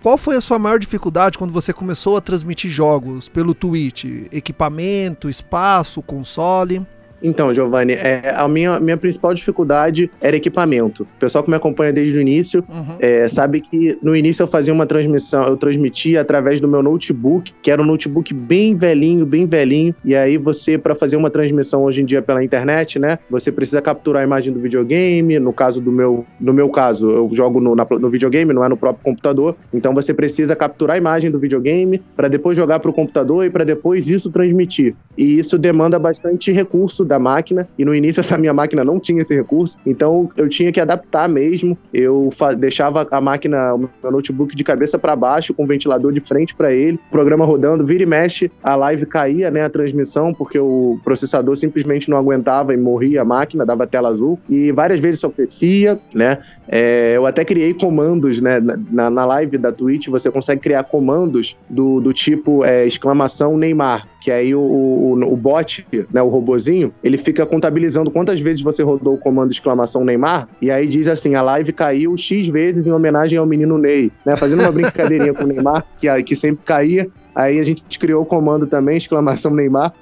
Qual 0.02 0.16
foi 0.16 0.36
a 0.36 0.40
sua 0.40 0.58
maior 0.58 0.78
dificuldade 0.78 1.36
quando 1.36 1.52
você 1.52 1.72
começou 1.72 2.16
a 2.16 2.20
transmitir 2.22 2.70
jogos 2.70 3.28
pelo 3.28 3.54
Twitch? 3.54 4.04
Equipamento, 4.32 5.28
espaço, 5.28 6.00
console? 6.00 6.86
Então, 7.24 7.54
Giovanni, 7.54 7.94
é, 7.94 8.34
a 8.36 8.46
minha, 8.46 8.78
minha 8.78 8.98
principal 8.98 9.32
dificuldade 9.32 10.10
era 10.20 10.36
equipamento. 10.36 11.04
O 11.04 11.18
pessoal 11.18 11.42
que 11.42 11.48
me 11.48 11.56
acompanha 11.56 11.90
desde 11.90 12.18
o 12.18 12.20
início 12.20 12.62
uhum. 12.68 12.96
é, 13.00 13.26
sabe 13.30 13.62
que 13.62 13.98
no 14.02 14.14
início 14.14 14.42
eu 14.42 14.46
fazia 14.46 14.74
uma 14.74 14.84
transmissão, 14.84 15.42
eu 15.44 15.56
transmitia 15.56 16.20
através 16.20 16.60
do 16.60 16.68
meu 16.68 16.82
notebook, 16.82 17.50
que 17.62 17.70
era 17.70 17.80
um 17.80 17.84
notebook 17.86 18.34
bem 18.34 18.76
velhinho, 18.76 19.24
bem 19.24 19.46
velhinho. 19.46 19.94
E 20.04 20.14
aí 20.14 20.36
você, 20.36 20.76
para 20.76 20.94
fazer 20.94 21.16
uma 21.16 21.30
transmissão 21.30 21.84
hoje 21.84 22.02
em 22.02 22.04
dia 22.04 22.20
pela 22.20 22.44
internet, 22.44 22.98
né, 22.98 23.18
você 23.30 23.50
precisa 23.50 23.80
capturar 23.80 24.20
a 24.20 24.26
imagem 24.26 24.52
do 24.52 24.60
videogame. 24.60 25.38
No 25.38 25.52
caso 25.52 25.80
do 25.80 25.90
meu, 25.90 26.26
no 26.38 26.52
meu 26.52 26.68
caso, 26.68 27.10
eu 27.10 27.30
jogo 27.32 27.58
no, 27.58 27.74
na, 27.74 27.86
no 27.90 28.10
videogame, 28.10 28.52
não 28.52 28.62
é 28.62 28.68
no 28.68 28.76
próprio 28.76 29.02
computador. 29.02 29.56
Então 29.72 29.94
você 29.94 30.12
precisa 30.12 30.54
capturar 30.54 30.96
a 30.96 30.98
imagem 30.98 31.30
do 31.30 31.38
videogame 31.38 32.02
para 32.14 32.28
depois 32.28 32.54
jogar 32.54 32.80
para 32.80 32.90
o 32.90 32.94
computador 32.94 33.46
e 33.46 33.50
para 33.50 33.64
depois 33.64 34.10
isso 34.10 34.30
transmitir. 34.30 34.94
E 35.16 35.38
isso 35.38 35.56
demanda 35.56 35.98
bastante 35.98 36.52
recurso 36.52 37.02
da 37.02 37.13
máquina, 37.18 37.68
e 37.78 37.84
no 37.84 37.94
início 37.94 38.20
essa 38.20 38.36
minha 38.38 38.52
máquina 38.52 38.84
não 38.84 38.98
tinha 38.98 39.22
esse 39.22 39.34
recurso, 39.34 39.76
então 39.86 40.28
eu 40.36 40.48
tinha 40.48 40.72
que 40.72 40.80
adaptar 40.80 41.28
mesmo. 41.28 41.76
Eu 41.92 42.30
deixava 42.58 43.06
a 43.10 43.20
máquina, 43.20 43.74
o 43.74 43.78
meu 43.78 43.90
notebook 44.10 44.54
de 44.56 44.64
cabeça 44.64 44.98
para 44.98 45.16
baixo, 45.16 45.54
com 45.54 45.64
o 45.64 45.66
ventilador 45.66 46.12
de 46.12 46.20
frente 46.20 46.54
para 46.54 46.72
ele, 46.72 46.98
o 47.08 47.10
programa 47.10 47.44
rodando, 47.44 47.84
vira 47.84 48.02
e 48.02 48.06
mexe, 48.06 48.50
a 48.62 48.76
live 48.76 49.06
caía, 49.06 49.50
né, 49.50 49.64
a 49.64 49.70
transmissão, 49.70 50.32
porque 50.32 50.58
o 50.58 50.98
processador 51.04 51.56
simplesmente 51.56 52.10
não 52.10 52.16
aguentava 52.16 52.74
e 52.74 52.76
morria 52.76 53.22
a 53.22 53.24
máquina, 53.24 53.64
dava 53.64 53.86
tela 53.86 54.08
azul, 54.08 54.38
e 54.48 54.72
várias 54.72 55.00
vezes 55.00 55.18
isso 55.18 55.26
acontecia, 55.26 55.98
né, 56.12 56.38
é, 56.68 57.12
eu 57.16 57.26
até 57.26 57.44
criei 57.44 57.74
comandos, 57.74 58.40
né? 58.40 58.60
Na, 58.90 59.10
na 59.10 59.24
live 59.26 59.58
da 59.58 59.70
Twitch 59.70 60.08
você 60.08 60.30
consegue 60.30 60.62
criar 60.62 60.84
comandos 60.84 61.56
do, 61.68 62.00
do 62.00 62.12
tipo 62.12 62.64
é, 62.64 62.86
exclamação 62.86 63.56
Neymar, 63.56 64.06
que 64.20 64.30
aí 64.30 64.54
o, 64.54 64.60
o, 64.60 65.32
o 65.32 65.36
bot, 65.36 65.86
né, 66.12 66.22
o 66.22 66.28
robozinho, 66.28 66.92
ele 67.04 67.18
fica 67.18 67.44
contabilizando 67.44 68.10
quantas 68.10 68.40
vezes 68.40 68.62
você 68.62 68.82
rodou 68.82 69.14
o 69.14 69.18
comando 69.18 69.52
exclamação 69.52 70.04
Neymar, 70.04 70.48
e 70.60 70.70
aí 70.70 70.86
diz 70.86 71.06
assim, 71.06 71.34
a 71.34 71.42
live 71.42 71.70
caiu 71.72 72.16
X 72.16 72.48
vezes 72.48 72.86
em 72.86 72.90
homenagem 72.90 73.36
ao 73.36 73.44
menino 73.44 73.76
Ney, 73.76 74.10
né? 74.24 74.34
Fazendo 74.36 74.62
uma 74.62 74.72
brincadeirinha 74.72 75.32
com 75.34 75.44
o 75.44 75.46
Neymar, 75.46 75.84
que, 76.00 76.22
que 76.22 76.34
sempre 76.34 76.64
caía. 76.64 77.06
Aí 77.34 77.58
a 77.58 77.64
gente 77.64 77.98
criou 77.98 78.22
o 78.22 78.26
comando 78.26 78.66
também, 78.66 78.96
exclamação 78.96 79.52
Neymar, 79.52 79.92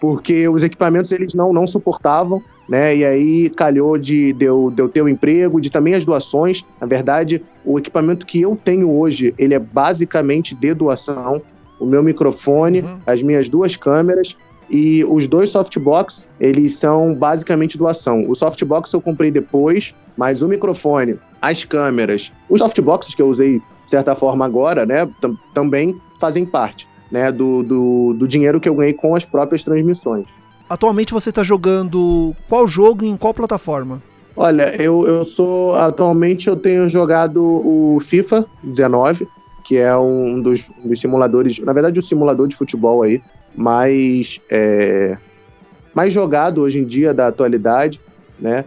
porque 0.00 0.48
os 0.48 0.64
equipamentos 0.64 1.12
eles 1.12 1.34
não, 1.34 1.52
não 1.52 1.66
suportavam 1.66 2.42
né? 2.68 2.96
E 2.96 3.04
aí 3.04 3.50
calhou 3.50 3.98
de, 3.98 4.32
de, 4.32 4.44
eu, 4.44 4.70
de 4.74 4.80
eu 4.80 4.88
ter 4.88 5.02
o 5.02 5.08
emprego, 5.08 5.60
de 5.60 5.70
também 5.70 5.94
as 5.94 6.04
doações. 6.04 6.64
Na 6.80 6.86
verdade, 6.86 7.42
o 7.64 7.78
equipamento 7.78 8.26
que 8.26 8.40
eu 8.40 8.58
tenho 8.62 8.90
hoje, 8.90 9.34
ele 9.38 9.54
é 9.54 9.58
basicamente 9.58 10.54
de 10.54 10.74
doação. 10.74 11.42
O 11.78 11.84
meu 11.84 12.02
microfone, 12.02 12.80
uhum. 12.80 12.96
as 13.06 13.22
minhas 13.22 13.48
duas 13.48 13.76
câmeras 13.76 14.36
e 14.70 15.04
os 15.04 15.26
dois 15.26 15.50
softbox, 15.50 16.28
eles 16.40 16.76
são 16.76 17.14
basicamente 17.14 17.78
doação. 17.78 18.24
O 18.28 18.34
softbox 18.34 18.92
eu 18.92 19.00
comprei 19.00 19.30
depois, 19.30 19.94
mas 20.16 20.42
o 20.42 20.48
microfone, 20.48 21.18
as 21.40 21.64
câmeras, 21.64 22.32
os 22.48 22.60
softboxes 22.60 23.14
que 23.14 23.22
eu 23.22 23.28
usei 23.28 23.58
de 23.58 23.90
certa 23.90 24.14
forma 24.14 24.44
agora, 24.44 24.86
né, 24.86 25.08
também 25.52 25.94
fazem 26.18 26.46
parte, 26.46 26.88
né, 27.10 27.30
do, 27.30 27.62
do, 27.62 28.14
do 28.14 28.26
dinheiro 28.26 28.60
que 28.60 28.68
eu 28.68 28.74
ganhei 28.74 28.94
com 28.94 29.14
as 29.14 29.24
próprias 29.24 29.62
transmissões. 29.62 30.26
Atualmente 30.68 31.12
você 31.12 31.28
está 31.28 31.42
jogando 31.42 32.34
qual 32.48 32.66
jogo 32.66 33.04
e 33.04 33.08
em 33.08 33.16
qual 33.16 33.34
plataforma? 33.34 34.02
Olha, 34.36 34.74
eu, 34.82 35.06
eu 35.06 35.24
sou. 35.24 35.76
Atualmente 35.76 36.48
eu 36.48 36.56
tenho 36.56 36.88
jogado 36.88 37.40
o 37.40 38.00
FIFA 38.02 38.44
19, 38.62 39.28
que 39.64 39.76
é 39.76 39.96
um 39.96 40.40
dos, 40.40 40.64
um 40.84 40.88
dos 40.88 41.00
simuladores. 41.00 41.58
Na 41.60 41.72
verdade, 41.72 41.98
o 41.98 42.02
um 42.02 42.04
simulador 42.04 42.48
de 42.48 42.56
futebol 42.56 43.02
aí, 43.02 43.20
mais, 43.54 44.40
é, 44.50 45.16
mais 45.94 46.12
jogado 46.12 46.62
hoje 46.62 46.78
em 46.78 46.84
dia 46.84 47.14
da 47.14 47.28
atualidade, 47.28 48.00
né? 48.38 48.64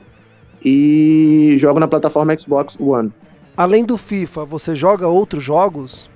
E 0.63 1.55
jogo 1.59 1.79
na 1.79 1.87
plataforma 1.87 2.37
Xbox 2.37 2.75
One. 2.79 3.11
Além 3.55 3.83
do 3.85 3.97
FIFA, 3.97 4.45
você 4.45 4.75
joga 4.75 5.07
outros 5.07 5.43
jogos? 5.43 6.09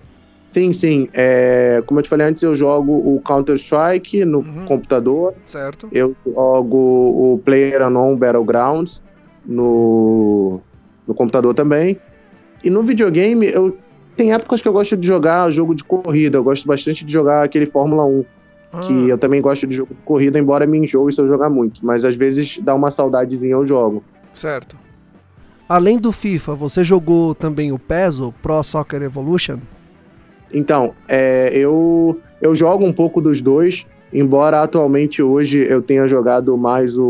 Sim, 0.47 0.73
sim. 0.73 1.09
É, 1.13 1.81
como 1.85 1.99
eu 1.99 2.03
te 2.03 2.09
falei 2.09 2.27
antes, 2.27 2.43
eu 2.43 2.53
jogo 2.53 2.91
o 2.91 3.21
Counter-Strike 3.21 4.25
no 4.25 4.39
uhum. 4.39 4.65
computador. 4.65 5.33
Certo. 5.45 5.87
Eu 5.91 6.15
jogo 6.25 6.77
o 6.77 7.41
Player 7.43 7.81
Unknown 7.87 8.17
Battlegrounds 8.17 9.01
no, 9.45 10.59
no 11.07 11.13
computador 11.13 11.53
também. 11.53 11.97
E 12.63 12.69
no 12.69 12.83
videogame, 12.83 13.47
eu 13.47 13.77
tem 14.15 14.33
épocas 14.33 14.61
que 14.61 14.67
eu 14.67 14.73
gosto 14.73 14.97
de 14.97 15.07
jogar 15.07 15.49
jogo 15.51 15.73
de 15.73 15.83
corrida. 15.83 16.37
Eu 16.37 16.43
gosto 16.43 16.67
bastante 16.67 17.05
de 17.05 17.11
jogar 17.11 17.43
aquele 17.43 17.65
Fórmula 17.65 18.05
1. 18.05 18.25
Ah, 18.73 18.81
Que 18.81 19.09
eu 19.09 19.17
também 19.17 19.41
gosto 19.41 19.67
de 19.67 19.75
jogo 19.75 19.93
de 19.93 20.01
corrida, 20.03 20.39
embora 20.39 20.65
me 20.65 20.77
enjoe 20.77 21.11
se 21.11 21.21
eu 21.21 21.27
jogar 21.27 21.49
muito. 21.49 21.85
Mas 21.85 22.05
às 22.05 22.15
vezes 22.15 22.57
dá 22.59 22.73
uma 22.73 22.89
saudadezinha 22.91 23.53
eu 23.53 23.67
jogo. 23.67 24.03
Certo. 24.33 24.77
Além 25.67 25.97
do 25.97 26.11
FIFA, 26.11 26.55
você 26.55 26.83
jogou 26.83 27.33
também 27.33 27.71
o 27.71 27.79
PES, 27.79 28.19
o 28.19 28.31
Pro 28.41 28.61
Soccer 28.63 29.01
Evolution? 29.01 29.57
Então, 30.53 30.93
é, 31.07 31.49
eu, 31.53 32.19
eu 32.41 32.53
jogo 32.53 32.85
um 32.85 32.91
pouco 32.91 33.21
dos 33.21 33.41
dois, 33.41 33.85
embora 34.11 34.61
atualmente 34.61 35.23
hoje 35.23 35.59
eu 35.59 35.81
tenha 35.81 36.07
jogado 36.07 36.57
mais 36.57 36.97
o, 36.97 37.05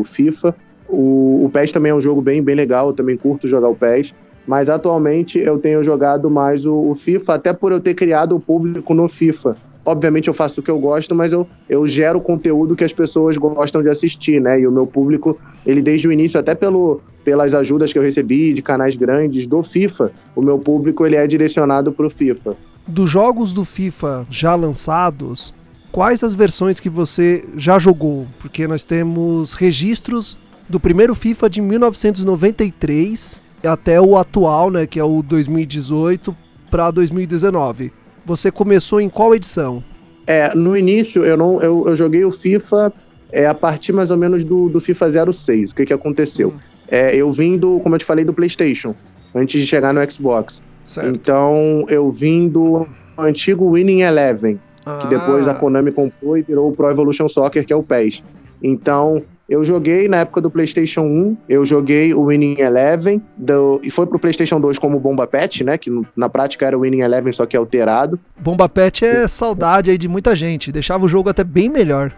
o 0.00 0.02
FIFA. 0.06 0.54
O, 0.88 1.44
o 1.44 1.50
PES 1.52 1.72
também 1.72 1.90
é 1.92 1.94
um 1.94 2.00
jogo 2.00 2.22
bem, 2.22 2.42
bem 2.42 2.54
legal, 2.54 2.88
eu 2.88 2.94
também 2.94 3.16
curto 3.16 3.48
jogar 3.48 3.68
o 3.68 3.74
PES. 3.74 4.14
Mas 4.46 4.68
atualmente 4.68 5.38
eu 5.38 5.58
tenho 5.58 5.82
jogado 5.82 6.30
mais 6.30 6.64
o, 6.64 6.74
o 6.74 6.94
FIFA, 6.94 7.34
até 7.34 7.52
por 7.52 7.72
eu 7.72 7.80
ter 7.80 7.94
criado 7.94 8.36
o 8.36 8.40
público 8.40 8.94
no 8.94 9.08
FIFA. 9.08 9.56
Obviamente 9.86 10.26
eu 10.26 10.34
faço 10.34 10.60
o 10.60 10.62
que 10.64 10.70
eu 10.70 10.80
gosto, 10.80 11.14
mas 11.14 11.32
eu, 11.32 11.46
eu 11.68 11.86
gero 11.86 12.20
conteúdo 12.20 12.74
que 12.74 12.82
as 12.82 12.92
pessoas 12.92 13.36
gostam 13.36 13.80
de 13.82 13.88
assistir, 13.88 14.40
né? 14.40 14.60
E 14.60 14.66
o 14.66 14.72
meu 14.72 14.84
público, 14.84 15.38
ele 15.64 15.80
desde 15.80 16.08
o 16.08 16.12
início, 16.12 16.40
até 16.40 16.56
pelo, 16.56 17.00
pelas 17.24 17.54
ajudas 17.54 17.92
que 17.92 17.98
eu 17.98 18.02
recebi 18.02 18.52
de 18.52 18.62
canais 18.62 18.96
grandes 18.96 19.46
do 19.46 19.62
FIFA, 19.62 20.10
o 20.34 20.42
meu 20.42 20.58
público 20.58 21.06
ele 21.06 21.14
é 21.14 21.24
direcionado 21.24 21.92
para 21.92 22.04
o 22.04 22.10
FIFA. 22.10 22.56
Dos 22.84 23.08
jogos 23.08 23.52
do 23.52 23.64
FIFA 23.64 24.26
já 24.28 24.56
lançados, 24.56 25.54
quais 25.92 26.24
as 26.24 26.34
versões 26.34 26.80
que 26.80 26.90
você 26.90 27.44
já 27.56 27.78
jogou? 27.78 28.26
Porque 28.40 28.66
nós 28.66 28.84
temos 28.84 29.54
registros 29.54 30.36
do 30.68 30.80
primeiro 30.80 31.14
FIFA 31.14 31.48
de 31.48 31.60
1993 31.60 33.40
até 33.64 34.00
o 34.00 34.18
atual, 34.18 34.70
né, 34.70 34.86
que 34.86 34.98
é 34.98 35.04
o 35.04 35.22
2018 35.22 36.36
para 36.70 36.90
2019. 36.90 37.92
Você 38.26 38.50
começou 38.50 39.00
em 39.00 39.08
qual 39.08 39.34
edição? 39.34 39.82
É, 40.26 40.52
no 40.54 40.76
início 40.76 41.24
eu 41.24 41.36
não 41.36 41.62
eu, 41.62 41.86
eu 41.86 41.94
joguei 41.94 42.24
o 42.24 42.32
FIFA 42.32 42.92
é, 43.30 43.46
a 43.46 43.54
partir 43.54 43.92
mais 43.92 44.10
ou 44.10 44.16
menos 44.16 44.42
do, 44.42 44.68
do 44.68 44.80
FIFA 44.80 45.32
06. 45.32 45.70
O 45.70 45.74
que, 45.76 45.86
que 45.86 45.92
aconteceu? 45.92 46.52
É, 46.88 47.14
eu 47.14 47.30
vim 47.30 47.56
do, 47.56 47.78
como 47.80 47.94
eu 47.94 47.98
te 48.00 48.04
falei, 48.04 48.24
do 48.24 48.32
PlayStation, 48.32 48.94
antes 49.32 49.60
de 49.60 49.66
chegar 49.66 49.94
no 49.94 50.10
Xbox. 50.10 50.60
Certo. 50.84 51.08
Então 51.08 51.86
eu 51.88 52.10
vim 52.10 52.48
do 52.48 52.86
antigo 53.16 53.70
Winning 53.72 54.00
Eleven, 54.00 54.60
que 55.00 55.06
depois 55.08 55.46
a 55.46 55.52
Ah, 55.52 55.54
Konami 55.54 55.92
comprou 55.92 56.36
e 56.36 56.42
virou 56.42 56.70
o 56.70 56.72
Pro 56.72 56.90
Evolution 56.90 57.28
Soccer, 57.28 57.64
que 57.64 57.72
é 57.72 57.76
o 57.76 57.82
PES. 57.82 58.24
Então, 58.62 59.22
eu 59.48 59.64
joguei 59.64 60.08
na 60.08 60.18
época 60.18 60.40
do 60.40 60.50
PlayStation 60.50 61.02
1, 61.02 61.36
eu 61.48 61.64
joguei 61.64 62.12
o 62.12 62.26
Winning 62.26 62.56
Eleven, 62.58 63.22
do, 63.36 63.80
e 63.82 63.90
foi 63.92 64.04
pro 64.04 64.18
PlayStation 64.18 64.60
2 64.60 64.76
como 64.76 64.98
Bomba 64.98 65.24
Pet, 65.26 65.62
né? 65.62 65.78
Que 65.78 65.90
na 66.16 66.28
prática 66.28 66.66
era 66.66 66.76
o 66.76 66.80
Winning 66.80 67.02
Eleven, 67.02 67.32
só 67.32 67.46
que 67.46 67.56
alterado. 67.56 68.18
Bomba 68.36 68.68
Pet 68.68 69.04
é 69.04 69.28
saudade 69.28 69.90
aí 69.90 69.96
de 69.96 70.08
muita 70.08 70.34
gente, 70.34 70.72
deixava 70.72 71.04
o 71.04 71.08
jogo 71.08 71.28
até 71.28 71.44
bem 71.44 71.68
melhor. 71.68 72.12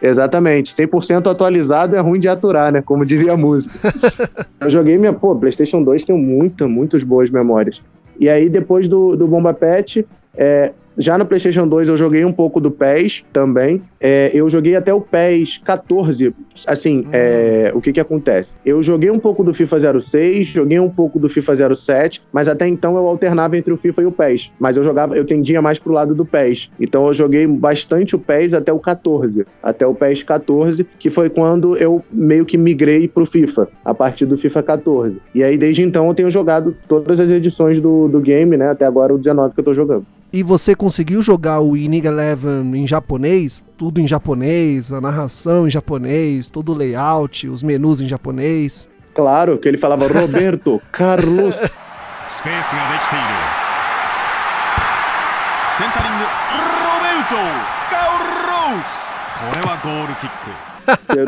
Exatamente, 0.00 0.72
100% 0.72 1.28
atualizado 1.28 1.96
é 1.96 2.00
ruim 2.00 2.20
de 2.20 2.28
aturar, 2.28 2.72
né? 2.72 2.80
Como 2.80 3.04
dizia 3.04 3.32
a 3.32 3.36
música. 3.36 3.74
eu 4.60 4.70
joguei 4.70 4.96
minha, 4.96 5.12
pô, 5.12 5.34
PlayStation 5.34 5.82
2 5.82 6.04
tem 6.04 6.16
muita, 6.16 6.68
muitas 6.68 7.02
boas 7.02 7.28
memórias. 7.28 7.82
E 8.20 8.28
aí, 8.28 8.48
depois 8.48 8.86
do, 8.86 9.16
do 9.16 9.26
Bomba 9.26 9.52
Pet, 9.52 10.06
é, 10.36 10.72
já 10.98 11.16
no 11.16 11.26
PlayStation 11.26 11.66
2 11.66 11.88
eu 11.88 11.96
joguei 11.96 12.24
um 12.24 12.32
pouco 12.32 12.60
do 12.60 12.70
PES 12.70 13.24
também. 13.32 13.82
É, 14.00 14.30
eu 14.34 14.48
joguei 14.50 14.76
até 14.76 14.92
o 14.92 15.00
PES 15.00 15.58
14. 15.64 16.34
Assim, 16.66 17.04
é, 17.12 17.72
o 17.74 17.80
que 17.80 17.92
que 17.92 18.00
acontece? 18.00 18.56
Eu 18.64 18.82
joguei 18.82 19.10
um 19.10 19.18
pouco 19.18 19.42
do 19.42 19.54
FIFA 19.54 20.00
06, 20.00 20.48
joguei 20.48 20.78
um 20.78 20.90
pouco 20.90 21.18
do 21.18 21.28
FIFA 21.28 21.74
07, 21.74 22.22
mas 22.32 22.48
até 22.48 22.66
então 22.68 22.96
eu 22.96 23.06
alternava 23.06 23.56
entre 23.56 23.72
o 23.72 23.76
FIFA 23.76 24.02
e 24.02 24.06
o 24.06 24.12
PES. 24.12 24.50
Mas 24.58 24.76
eu 24.76 24.84
jogava, 24.84 25.16
eu 25.16 25.24
tendia 25.24 25.62
mais 25.62 25.78
pro 25.78 25.92
lado 25.92 26.14
do 26.14 26.24
PES. 26.24 26.70
Então 26.78 27.06
eu 27.06 27.14
joguei 27.14 27.46
bastante 27.46 28.14
o 28.14 28.18
PES 28.18 28.54
até 28.54 28.72
o 28.72 28.78
14. 28.78 29.46
Até 29.62 29.86
o 29.86 29.94
PES 29.94 30.22
14, 30.22 30.86
que 30.98 31.10
foi 31.10 31.30
quando 31.30 31.76
eu 31.76 32.02
meio 32.10 32.44
que 32.44 32.58
migrei 32.58 33.08
pro 33.08 33.26
FIFA, 33.26 33.68
a 33.84 33.94
partir 33.94 34.26
do 34.26 34.36
FIFA 34.36 34.62
14. 34.62 35.16
E 35.34 35.42
aí, 35.42 35.56
desde 35.56 35.82
então, 35.82 36.06
eu 36.08 36.14
tenho 36.14 36.30
jogado 36.30 36.76
todas 36.88 37.18
as 37.20 37.30
edições 37.30 37.80
do, 37.80 38.08
do 38.08 38.20
game, 38.20 38.56
né? 38.56 38.70
Até 38.70 38.84
agora 38.84 39.14
o 39.14 39.18
19 39.18 39.54
que 39.54 39.60
eu 39.60 39.64
tô 39.64 39.74
jogando 39.74 40.06
e 40.32 40.42
você 40.42 40.74
conseguiu 40.74 41.20
jogar 41.20 41.60
o 41.60 41.76
Inning 41.76 42.06
Eleven 42.06 42.74
em 42.74 42.86
japonês, 42.86 43.62
tudo 43.76 44.00
em 44.00 44.06
japonês, 44.06 44.90
a 44.92 45.00
narração 45.00 45.66
em 45.66 45.70
japonês, 45.70 46.48
todo 46.48 46.72
o 46.72 46.76
layout, 46.76 47.46
os 47.48 47.62
menus 47.62 48.00
em 48.00 48.08
japonês. 48.08 48.88
Claro, 49.14 49.58
que 49.58 49.68
ele 49.68 49.76
falava 49.76 50.06
Roberto 50.08 50.80
Carlos. 50.90 51.60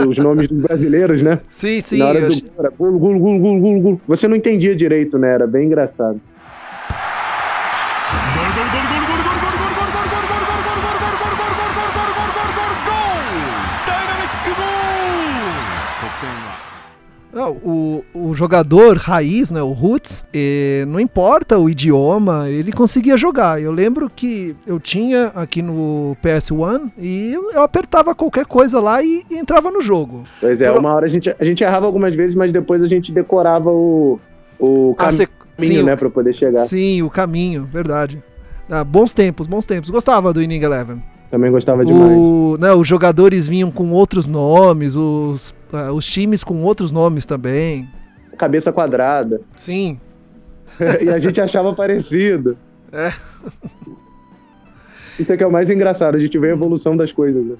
Os 0.09 0.19
nomes 0.19 0.49
dos 0.49 0.59
brasileiros, 0.59 1.23
né? 1.23 1.41
Sim, 1.51 1.81
sim. 1.81 1.99
Na 1.99 2.07
hora 2.07 2.29
do... 2.29 4.01
Você 4.09 4.27
não 4.27 4.37
entendia 4.37 4.75
direito, 4.75 5.19
né? 5.19 5.35
Era 5.35 5.47
bem 5.47 5.67
engraçado. 5.67 6.21
Não, 17.33 17.51
o, 17.51 18.05
o 18.15 18.33
jogador 18.33 18.97
raiz, 18.97 19.51
né, 19.51 19.61
o 19.61 19.73
Roots, 19.73 20.25
eh, 20.33 20.85
não 20.87 21.01
importa 21.01 21.59
o 21.59 21.69
idioma, 21.69 22.49
ele 22.49 22.71
conseguia 22.71 23.17
jogar. 23.17 23.61
Eu 23.61 23.73
lembro 23.73 24.09
que 24.09 24.55
eu 24.65 24.79
tinha 24.79 25.33
aqui 25.35 25.61
no 25.61 26.17
PS1 26.23 26.93
e 26.97 27.33
eu 27.33 27.61
apertava 27.61 28.15
qualquer 28.15 28.47
coisa 28.47 28.79
lá 28.81 29.03
e, 29.03 29.25
e 29.29 29.35
entrava 29.37 29.69
no 29.73 29.83
jogo. 29.83 30.23
Pois 30.41 30.61
é, 30.61 30.67
Pelo- 30.69 30.79
uma 30.79 30.95
hora 30.95 31.07
a 31.07 31.09
gente, 31.09 31.35
a 31.37 31.45
gente 31.45 31.65
errava 31.65 31.87
algumas 31.87 32.15
vezes, 32.15 32.37
mas 32.37 32.53
depois 32.53 32.81
a 32.81 32.87
gente 32.87 33.11
decorava 33.11 33.69
o, 33.69 34.21
o 34.61 34.95
Ah, 34.97 35.07
caminho, 35.07 35.29
você- 35.59 35.67
sim, 35.67 35.83
né? 35.83 35.97
Pra 35.97 36.09
poder 36.11 36.35
chegar. 36.35 36.61
Sim, 36.67 37.03
o 37.03 37.11
caminho, 37.11 37.65
verdade. 37.65 38.23
Ah, 38.71 38.83
bons 38.85 39.13
tempos, 39.15 39.47
bons 39.47 39.67
tempos. 39.67 39.91
Gostava 39.91 40.33
do 40.33 40.43
Inning 40.43 40.63
Eleven. 40.63 41.03
Também 41.31 41.51
gostava 41.51 41.85
demais. 41.85 42.13
O, 42.17 42.57
né, 42.61 42.73
os 42.73 42.87
jogadores 42.87 43.49
vinham 43.49 43.71
com 43.71 43.91
outros 43.91 44.27
nomes, 44.27 44.97
os, 44.97 45.55
ah, 45.73 45.93
os 45.93 46.07
times 46.07 46.45
com 46.45 46.63
outros 46.63 46.93
nomes 46.93 47.27
também. 47.27 47.89
Cabeça 48.39 48.73
quadrada. 48.73 49.41
Sim, 49.57 50.01
e 51.05 51.09
a 51.09 51.19
gente 51.19 51.41
achava 51.41 51.73
parecido. 51.75 52.57
É. 52.93 53.13
Isso 55.19 55.33
é 55.33 55.37
que 55.37 55.43
é 55.45 55.47
o 55.47 55.53
mais 55.53 55.71
engraçado, 55.71 56.17
a 56.17 56.21
gente 56.21 56.39
vê 56.39 56.49
a 56.51 56.53
evolução 56.53 56.97
das 56.97 57.13
coisas. 57.13 57.45
né? 57.45 57.57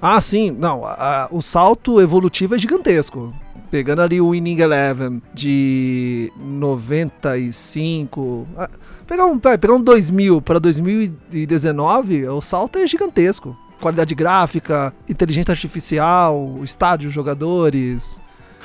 Ah, 0.00 0.20
sim. 0.20 0.50
Não, 0.50 0.84
a- 0.84 0.92
a- 1.24 1.28
o 1.30 1.40
salto 1.42 2.00
evolutivo 2.00 2.54
é 2.54 2.58
gigantesco. 2.58 3.32
Pegando 3.72 4.02
ali 4.02 4.20
o 4.20 4.34
Inning 4.34 4.60
Eleven 4.60 5.22
de 5.32 6.30
95. 6.36 8.46
ah, 8.54 8.68
Pegar 9.06 9.24
um, 9.24 9.38
pegar 9.38 9.72
um 9.72 9.80
2000 9.80 10.42
para 10.42 10.58
2019, 10.58 12.28
o 12.28 12.42
salto 12.42 12.78
é 12.78 12.86
gigantesco. 12.86 13.56
Qualidade 13.80 14.14
gráfica, 14.14 14.92
inteligência 15.08 15.52
artificial, 15.52 16.60
estádio, 16.62 17.08
jogadores. 17.10 18.20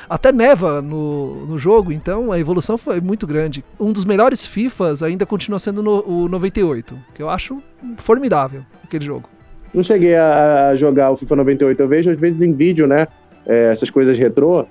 Até 0.09 0.33
neva 0.33 0.81
no, 0.81 1.45
no 1.45 1.57
jogo, 1.57 1.93
então 1.93 2.29
a 2.29 2.37
evolução 2.37 2.77
foi 2.77 2.99
muito 2.99 3.25
grande. 3.25 3.63
Um 3.79 3.93
dos 3.93 4.03
melhores 4.03 4.45
FIFAs 4.45 5.01
ainda 5.01 5.25
continua 5.25 5.57
sendo 5.57 5.81
no- 5.81 6.03
o 6.05 6.27
98, 6.27 6.97
que 7.15 7.23
eu 7.23 7.29
acho 7.29 7.63
formidável 7.95 8.61
aquele 8.83 9.05
jogo. 9.05 9.29
Não 9.73 9.85
cheguei 9.85 10.15
a, 10.17 10.71
a 10.71 10.75
jogar 10.75 11.11
o 11.11 11.17
FIFA 11.17 11.37
98, 11.37 11.81
eu 11.81 11.87
vejo 11.87 12.11
às 12.11 12.19
vezes 12.19 12.41
em 12.41 12.51
vídeo, 12.51 12.85
né? 12.85 13.07
é, 13.45 13.71
essas 13.71 13.89
coisas 13.89 14.17
retrô. 14.17 14.65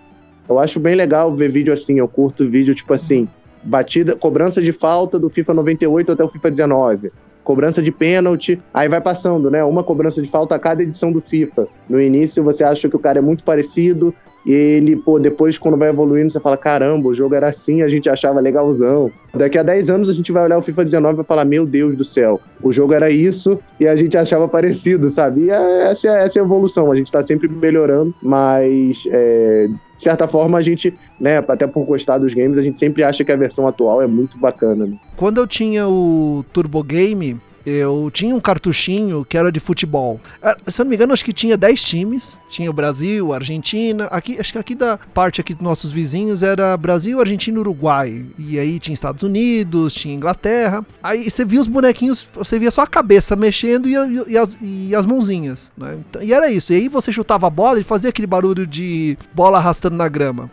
Eu 0.49 0.59
acho 0.59 0.79
bem 0.79 0.95
legal 0.95 1.35
ver 1.35 1.51
vídeo 1.51 1.73
assim, 1.73 1.99
eu 1.99 2.09
curto 2.09 2.49
vídeo 2.49 2.75
tipo 2.75 2.93
assim, 2.95 3.29
batida, 3.63 4.17
cobrança 4.17 4.63
de 4.63 4.73
falta 4.73 5.19
do 5.19 5.29
FIFA 5.29 5.55
98 5.55 6.13
até 6.13 6.25
o 6.25 6.29
FIFA 6.29 6.51
19. 6.51 7.13
Cobrança 7.43 7.81
de 7.81 7.93
pênalti, 7.93 8.61
aí 8.75 8.89
vai 8.89 9.01
passando, 9.01 9.51
né? 9.51 9.63
Uma 9.63 9.85
cobrança 9.85 10.21
de 10.21 10.29
falta 10.29 10.55
a 10.55 10.59
cada 10.59 10.83
edição 10.83 11.13
do 11.13 11.21
FIFA. 11.21 11.69
No 11.89 12.01
início 12.01 12.43
você 12.43 12.65
acha 12.65 12.89
que 12.89 12.97
o 12.97 12.99
cara 12.99 13.19
é 13.19 13.23
muito 13.23 13.45
parecido, 13.45 14.15
e 14.47 14.53
ele, 14.53 14.95
pô, 14.95 15.19
depois 15.19 15.59
quando 15.59 15.77
vai 15.77 15.89
evoluindo, 15.89 16.31
você 16.33 16.39
fala: 16.39 16.57
caramba, 16.57 17.09
o 17.09 17.15
jogo 17.15 17.35
era 17.35 17.49
assim, 17.49 17.83
a 17.83 17.89
gente 17.89 18.09
achava 18.09 18.39
legalzão. 18.41 19.11
Daqui 19.35 19.59
a 19.59 19.63
10 19.65 19.91
anos 19.91 20.09
a 20.09 20.13
gente 20.13 20.31
vai 20.31 20.45
olhar 20.45 20.57
o 20.57 20.63
FIFA 20.63 20.85
19 20.85 21.15
e 21.15 21.17
vai 21.17 21.25
falar: 21.25 21.45
meu 21.45 21.67
Deus 21.67 21.97
do 21.97 22.05
céu, 22.05 22.41
o 22.63 22.73
jogo 22.73 22.93
era 22.95 23.11
isso 23.11 23.59
e 23.81 23.89
a 23.89 23.97
gente 23.97 24.17
achava 24.17 24.47
parecido, 24.47 25.11
sabe? 25.11 25.47
E 25.47 25.51
é- 25.51 25.91
essa, 25.91 26.09
é- 26.09 26.25
essa 26.25 26.39
é 26.39 26.43
a 26.43 26.45
evolução, 26.45 26.93
a 26.93 26.97
gente 26.97 27.11
tá 27.11 27.23
sempre 27.25 27.49
melhorando, 27.49 28.15
mas 28.23 29.03
é, 29.09 29.67
de 29.99 30.05
certa 30.05 30.29
forma 30.29 30.59
a 30.59 30.63
gente, 30.63 30.95
né, 31.19 31.39
até 31.39 31.67
por 31.67 31.85
gostar 31.85 32.19
dos 32.19 32.33
games, 32.33 32.57
a 32.57 32.63
gente 32.63 32.79
sempre 32.79 33.03
acha 33.03 33.25
que 33.25 33.33
a 33.33 33.37
versão 33.37 33.67
atual 33.67 34.01
é 34.01 34.07
muito 34.07 34.39
bacana. 34.39 34.87
Né? 34.87 34.97
Quando 35.17 35.39
eu 35.39 35.47
tinha 35.47 35.89
o 35.89 36.45
Turbo 36.53 36.83
Game, 36.85 37.37
eu 37.67 38.09
tinha 38.13 38.33
um 38.33 38.39
cartuchinho 38.41 39.25
que 39.25 39.37
era 39.37 39.51
de 39.51 39.59
futebol. 39.59 40.21
É, 40.41 40.57
se 40.71 40.81
eu 40.81 40.85
não 40.85 40.91
me 40.91 40.95
engano, 40.95 41.13
acho 41.13 41.25
que 41.25 41.33
tinha 41.33 41.57
10 41.57 41.83
times. 41.83 42.41
Tinha 42.49 42.71
o 42.71 42.73
Brasil, 42.73 43.35
Argentina. 43.35 44.05
Aqui, 44.05 44.39
acho 44.39 44.53
que 44.53 44.59
aqui 44.59 44.75
da 44.77 44.97
parte 44.97 45.41
aqui 45.41 45.53
dos 45.53 45.65
nossos 45.65 45.91
vizinhos 45.91 46.45
era 46.45 46.77
Brasil, 46.77 47.19
Argentina 47.19 47.57
e 47.57 47.61
Uruguai. 47.61 48.25
E 48.39 48.57
aí 48.57 48.79
tinha 48.79 48.95
Estados 48.95 49.25
Unidos, 49.25 49.95
tinha 49.95 50.15
Inglaterra. 50.15 50.87
Aí 51.03 51.29
você 51.29 51.45
via 51.45 51.61
os 51.61 51.67
bonequinhos, 51.67 52.29
você 52.33 52.57
via 52.57 52.71
só 52.71 52.83
a 52.83 52.87
cabeça 52.87 53.35
mexendo 53.35 53.89
e, 53.89 53.95
e, 53.95 54.33
e 54.35 54.39
as, 54.39 54.57
e 54.63 54.95
as 54.95 55.05
mãozinhas. 55.05 55.73
Né? 55.77 55.99
Então, 56.09 56.23
e 56.23 56.33
era 56.33 56.49
isso. 56.49 56.73
E 56.73 56.77
aí 56.77 56.89
você 56.89 57.11
chutava 57.11 57.49
a 57.49 57.51
bola 57.51 57.81
e 57.81 57.85
fazia 57.85 58.11
aquele 58.11 58.29
barulho 58.29 58.65
de 58.65 59.19
bola 59.35 59.59
arrastando 59.59 59.97
na 59.97 60.07
grama. 60.07 60.49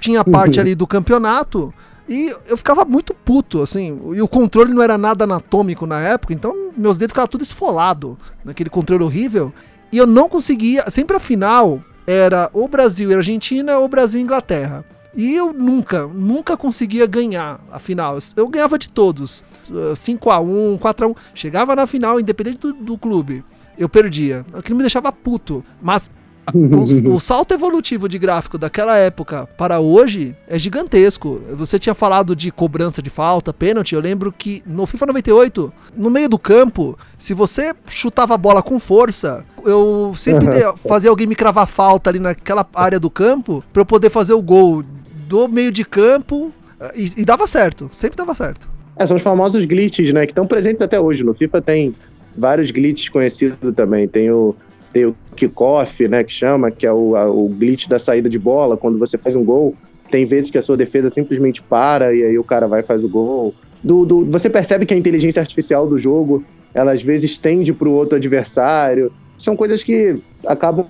Tinha 0.00 0.20
a 0.20 0.24
parte 0.24 0.58
uhum. 0.58 0.62
ali 0.62 0.74
do 0.74 0.86
campeonato 0.86 1.74
e 2.08 2.34
eu 2.46 2.56
ficava 2.56 2.84
muito 2.84 3.14
puto, 3.14 3.62
assim. 3.62 3.98
E 4.14 4.20
o 4.20 4.28
controle 4.28 4.72
não 4.72 4.82
era 4.82 4.98
nada 4.98 5.24
anatômico 5.24 5.86
na 5.86 6.00
época, 6.00 6.34
então 6.34 6.70
meus 6.76 6.98
dedos 6.98 7.12
ficavam 7.12 7.28
tudo 7.28 7.42
esfolado 7.42 8.18
naquele 8.44 8.68
controle 8.68 9.02
horrível. 9.04 9.52
E 9.90 9.98
eu 9.98 10.06
não 10.06 10.28
conseguia. 10.28 10.90
Sempre 10.90 11.16
a 11.16 11.20
final 11.20 11.82
era 12.06 12.50
ou 12.52 12.68
Brasil 12.68 13.10
e 13.10 13.14
Argentina 13.14 13.78
ou 13.78 13.88
Brasil 13.88 14.20
e 14.20 14.22
Inglaterra. 14.22 14.84
E 15.16 15.34
eu 15.34 15.52
nunca, 15.52 16.06
nunca 16.08 16.56
conseguia 16.56 17.06
ganhar 17.06 17.60
a 17.70 17.78
final. 17.78 18.18
Eu 18.36 18.48
ganhava 18.48 18.78
de 18.78 18.90
todos. 18.90 19.44
5x1, 19.70 20.78
4x1. 20.78 21.16
Chegava 21.34 21.76
na 21.76 21.86
final, 21.86 22.18
independente 22.18 22.58
do, 22.58 22.72
do 22.72 22.98
clube. 22.98 23.44
Eu 23.78 23.88
perdia. 23.88 24.44
Aquilo 24.52 24.76
me 24.76 24.82
deixava 24.82 25.12
puto. 25.12 25.64
Mas 25.80 26.10
o, 26.52 27.14
o, 27.14 27.20
salto 27.20 27.54
evolutivo 27.54 28.08
de 28.08 28.18
gráfico 28.18 28.58
daquela 28.58 28.96
época 28.96 29.46
para 29.56 29.80
hoje 29.80 30.34
é 30.46 30.58
gigantesco. 30.58 31.40
Você 31.54 31.78
tinha 31.78 31.94
falado 31.94 32.34
de 32.34 32.50
cobrança 32.50 33.00
de 33.00 33.10
falta, 33.10 33.52
pênalti. 33.52 33.94
Eu 33.94 34.00
lembro 34.00 34.32
que 34.32 34.62
no 34.66 34.86
FIFA 34.86 35.06
98, 35.06 35.72
no 35.96 36.10
meio 36.10 36.28
do 36.28 36.38
campo, 36.38 36.98
se 37.16 37.32
você 37.32 37.74
chutava 37.86 38.34
a 38.34 38.38
bola 38.38 38.62
com 38.62 38.78
força, 38.78 39.44
eu 39.64 40.12
sempre 40.16 40.48
uhum. 40.48 40.76
fazia 40.76 41.10
alguém 41.10 41.26
me 41.26 41.34
cravar 41.34 41.66
falta 41.66 42.10
ali 42.10 42.18
naquela 42.18 42.66
área 42.74 43.00
do 43.00 43.08
campo 43.08 43.64
para 43.72 43.82
eu 43.82 43.86
poder 43.86 44.10
fazer 44.10 44.34
o 44.34 44.42
gol 44.42 44.84
do 45.28 45.48
meio 45.48 45.72
de 45.72 45.84
campo 45.84 46.52
eh, 46.78 46.92
e, 46.96 47.10
e 47.18 47.24
dava 47.24 47.46
certo, 47.46 47.88
sempre 47.92 48.16
dava 48.16 48.34
certo. 48.34 48.68
É, 48.96 49.06
são 49.06 49.16
os 49.16 49.22
famosos 49.22 49.64
glitches, 49.64 50.12
né, 50.12 50.24
que 50.26 50.32
estão 50.32 50.46
presentes 50.46 50.80
até 50.80 51.00
hoje. 51.00 51.24
No 51.24 51.34
FIFA 51.34 51.60
tem 51.60 51.94
vários 52.36 52.70
glitches 52.70 53.08
conhecidos 53.08 53.74
também. 53.74 54.06
Tem 54.06 54.30
o 54.30 54.54
tem 54.94 55.04
o 55.04 55.16
kickoff, 55.36 56.06
né, 56.06 56.22
que 56.22 56.32
chama, 56.32 56.70
que 56.70 56.86
é 56.86 56.92
o, 56.92 57.16
a, 57.16 57.28
o 57.28 57.48
glitch 57.48 57.88
da 57.88 57.98
saída 57.98 58.30
de 58.30 58.38
bola, 58.38 58.76
quando 58.76 58.96
você 58.96 59.18
faz 59.18 59.34
um 59.34 59.44
gol, 59.44 59.74
tem 60.10 60.24
vezes 60.24 60.50
que 60.50 60.56
a 60.56 60.62
sua 60.62 60.76
defesa 60.76 61.10
simplesmente 61.10 61.60
para 61.60 62.14
e 62.14 62.22
aí 62.22 62.38
o 62.38 62.44
cara 62.44 62.68
vai 62.68 62.80
e 62.80 62.84
faz 62.84 63.02
o 63.02 63.08
gol. 63.08 63.52
Do, 63.82 64.06
do, 64.06 64.24
você 64.26 64.48
percebe 64.48 64.86
que 64.86 64.94
a 64.94 64.96
inteligência 64.96 65.40
artificial 65.40 65.88
do 65.88 66.00
jogo, 66.00 66.44
ela 66.72 66.92
às 66.92 67.02
vezes 67.02 67.36
tende 67.36 67.72
para 67.72 67.88
o 67.88 67.92
outro 67.92 68.16
adversário. 68.16 69.12
São 69.38 69.56
coisas 69.56 69.82
que 69.82 70.16
acabam 70.46 70.86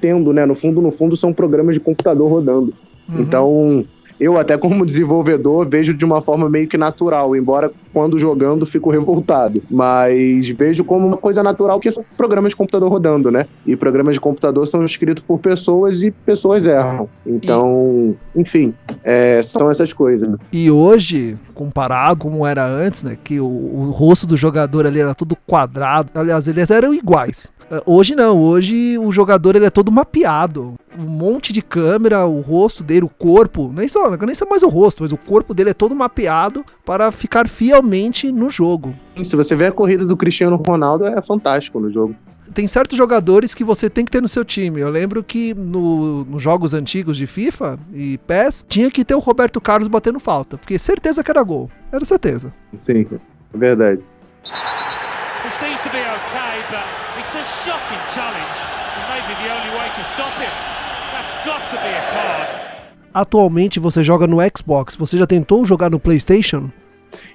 tendo, 0.00 0.32
né? 0.32 0.44
No 0.44 0.54
fundo, 0.54 0.82
no 0.82 0.92
fundo, 0.92 1.16
são 1.16 1.32
programas 1.32 1.74
de 1.74 1.80
computador 1.80 2.30
rodando. 2.30 2.74
Uhum. 3.08 3.20
Então, 3.20 3.84
eu 4.18 4.38
até 4.38 4.56
como 4.56 4.86
desenvolvedor 4.86 5.68
vejo 5.68 5.94
de 5.94 6.04
uma 6.04 6.20
forma 6.22 6.48
meio 6.48 6.68
que 6.68 6.76
natural, 6.76 7.36
embora 7.36 7.70
quando 7.92 8.18
jogando 8.18 8.66
fico 8.66 8.90
revoltado, 8.90 9.62
mas 9.70 10.48
vejo 10.50 10.84
como 10.84 11.06
uma 11.06 11.16
coisa 11.16 11.42
natural 11.42 11.80
que 11.80 11.90
são 11.90 12.04
programas 12.16 12.50
de 12.50 12.56
computador 12.56 12.90
rodando, 12.90 13.30
né? 13.30 13.46
E 13.66 13.76
programas 13.76 14.14
de 14.14 14.20
computador 14.20 14.66
são 14.66 14.84
escritos 14.84 15.22
por 15.22 15.38
pessoas 15.38 16.02
e 16.02 16.10
pessoas 16.10 16.66
erram. 16.66 17.08
Então, 17.26 18.16
enfim, 18.34 18.74
é, 19.04 19.42
são 19.42 19.70
essas 19.70 19.92
coisas. 19.92 20.36
E 20.52 20.70
hoje, 20.70 21.36
comparado 21.54 22.20
como 22.20 22.46
era 22.46 22.66
antes, 22.66 23.02
né, 23.02 23.16
que 23.22 23.40
o, 23.40 23.46
o 23.46 23.90
rosto 23.90 24.26
do 24.26 24.36
jogador 24.36 24.86
ali 24.86 25.00
era 25.00 25.14
todo 25.14 25.36
quadrado, 25.46 26.10
aliás, 26.14 26.46
eles 26.46 26.70
eram 26.70 26.92
iguais. 26.92 27.50
É, 27.70 27.82
hoje 27.84 28.14
não, 28.14 28.40
hoje 28.40 28.96
o 28.98 29.10
jogador 29.10 29.56
ele 29.56 29.66
é 29.66 29.70
todo 29.70 29.90
mapeado. 29.90 30.74
Um 30.98 31.06
monte 31.06 31.52
de 31.52 31.60
câmera, 31.60 32.24
o 32.26 32.40
rosto 32.40 32.82
dele, 32.82 33.04
o 33.04 33.08
corpo, 33.08 33.70
nem 33.74 33.88
só, 33.88 34.10
nem 34.16 34.34
só 34.34 34.46
mais 34.48 34.62
o 34.62 34.68
rosto, 34.68 35.02
mas 35.02 35.12
o 35.12 35.16
corpo 35.16 35.52
dele 35.52 35.70
é 35.70 35.74
todo 35.74 35.94
mapeado 35.94 36.64
para 36.84 37.10
ficar 37.10 37.48
fielmente 37.48 38.30
no 38.30 38.50
jogo. 38.50 38.94
Se 39.22 39.36
você 39.36 39.56
vê 39.56 39.66
a 39.66 39.72
corrida 39.72 40.06
do 40.06 40.16
Cristiano 40.16 40.56
Ronaldo, 40.56 41.06
é 41.06 41.20
fantástico 41.20 41.80
no 41.80 41.90
jogo. 41.92 42.14
Tem 42.54 42.66
certos 42.66 42.96
jogadores 42.96 43.52
que 43.52 43.64
você 43.64 43.90
tem 43.90 44.04
que 44.04 44.10
ter 44.10 44.22
no 44.22 44.28
seu 44.28 44.44
time. 44.44 44.80
Eu 44.80 44.88
lembro 44.88 45.22
que 45.22 45.52
no, 45.52 46.24
nos 46.24 46.42
jogos 46.42 46.72
antigos 46.72 47.16
de 47.16 47.26
FIFA 47.26 47.78
e 47.92 48.16
PES, 48.18 48.64
tinha 48.68 48.90
que 48.90 49.04
ter 49.04 49.14
o 49.14 49.18
Roberto 49.18 49.60
Carlos 49.60 49.88
batendo 49.88 50.20
falta, 50.20 50.56
porque 50.56 50.78
certeza 50.78 51.22
que 51.22 51.30
era 51.30 51.42
gol. 51.42 51.68
Era 51.92 52.04
certeza. 52.04 52.54
Sim, 52.78 53.06
é 53.52 53.58
verdade. 53.58 54.00
Seems 55.58 55.80
to 55.80 55.90
be 55.90 55.98
okay, 55.98 56.54
but 56.70 56.84
It's 57.18 57.34
a 57.34 57.42
shocking 57.42 57.98
challenge, 58.14 58.58
and 58.94 59.04
maybe 59.08 59.32
the 59.42 59.48
only 59.50 59.70
way 59.78 59.88
to 59.88 60.04
stop 60.04 60.34
him. 60.38 60.52
That's 61.12 61.32
got 61.46 61.62
to 61.70 61.76
be 61.76 61.88
a 61.88 62.02
card. 62.12 62.48
Atualmente 63.14 63.80
você 63.80 64.04
joga 64.04 64.26
no 64.26 64.36
Xbox. 64.54 64.96
Você 64.96 65.16
já 65.16 65.26
tentou 65.26 65.64
jogar 65.64 65.88
no 65.88 65.98
PlayStation? 65.98 66.70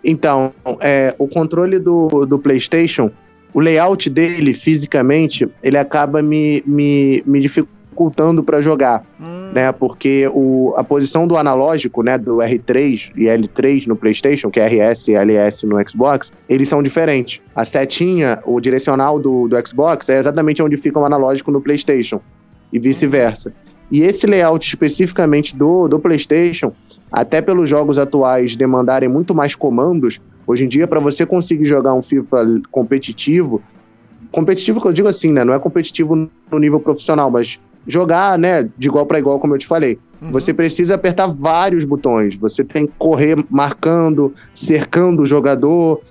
Então, 0.03 0.53
é, 0.81 1.15
o 1.17 1.27
controle 1.27 1.79
do, 1.79 2.27
do 2.27 2.37
PlayStation, 2.37 3.09
o 3.55 3.59
layout 3.59 4.07
dele 4.07 4.53
fisicamente, 4.53 5.49
ele 5.63 5.79
acaba 5.79 6.21
me, 6.21 6.61
me, 6.67 7.23
me 7.25 7.41
dificultando 7.41 7.80
dificultando 7.91 8.41
para 8.41 8.61
jogar, 8.61 9.03
hum. 9.19 9.51
né? 9.53 9.71
Porque 9.71 10.29
o, 10.33 10.73
a 10.77 10.83
posição 10.83 11.27
do 11.27 11.37
analógico, 11.37 12.01
né, 12.01 12.17
do 12.17 12.37
R3 12.37 13.11
e 13.15 13.25
L3 13.25 13.85
no 13.85 13.95
PlayStation, 13.95 14.49
que 14.49 14.59
é 14.59 14.67
RS 14.67 15.09
e 15.09 15.15
LS 15.15 15.65
no 15.65 15.77
Xbox, 15.87 16.31
eles 16.47 16.69
são 16.69 16.81
diferentes. 16.81 17.41
A 17.55 17.65
setinha, 17.65 18.39
o 18.45 18.59
direcional 18.59 19.19
do, 19.19 19.47
do 19.47 19.67
Xbox 19.67 20.09
é 20.09 20.17
exatamente 20.17 20.63
onde 20.63 20.77
fica 20.77 20.97
o 20.97 21.05
analógico 21.05 21.51
no 21.51 21.61
PlayStation 21.61 22.21
e 22.71 22.79
vice-versa. 22.79 23.53
E 23.91 24.01
esse 24.01 24.25
layout 24.25 24.65
especificamente 24.65 25.53
do, 25.53 25.87
do 25.89 25.99
PlayStation, 25.99 26.71
até 27.11 27.41
pelos 27.41 27.69
jogos 27.69 27.99
atuais 27.99 28.55
demandarem 28.55 29.09
muito 29.09 29.35
mais 29.35 29.53
comandos, 29.53 30.19
hoje 30.47 30.63
em 30.63 30.67
dia, 30.69 30.87
para 30.87 31.01
você 31.01 31.25
conseguir 31.25 31.65
jogar 31.65 31.93
um 31.93 32.01
FIFA 32.01 32.61
competitivo, 32.71 33.61
competitivo 34.31 34.79
que 34.79 34.87
eu 34.87 34.93
digo 34.93 35.09
assim, 35.09 35.33
né? 35.33 35.43
Não 35.43 35.53
é 35.53 35.59
competitivo 35.59 36.15
no 36.49 36.59
nível 36.59 36.79
profissional, 36.79 37.29
mas 37.29 37.59
jogar, 37.87 38.37
né, 38.37 38.69
de 38.77 38.87
igual 38.87 39.05
para 39.05 39.19
igual, 39.19 39.39
como 39.39 39.55
eu 39.55 39.57
te 39.57 39.67
falei. 39.67 39.97
Uhum. 40.21 40.31
Você 40.31 40.53
precisa 40.53 40.95
apertar 40.95 41.27
vários 41.27 41.83
botões. 41.83 42.35
Você 42.35 42.63
tem 42.63 42.85
que 42.85 42.93
correr 42.97 43.43
marcando, 43.49 44.33
cercando 44.53 45.23
o 45.23 45.25
jogador. 45.25 46.01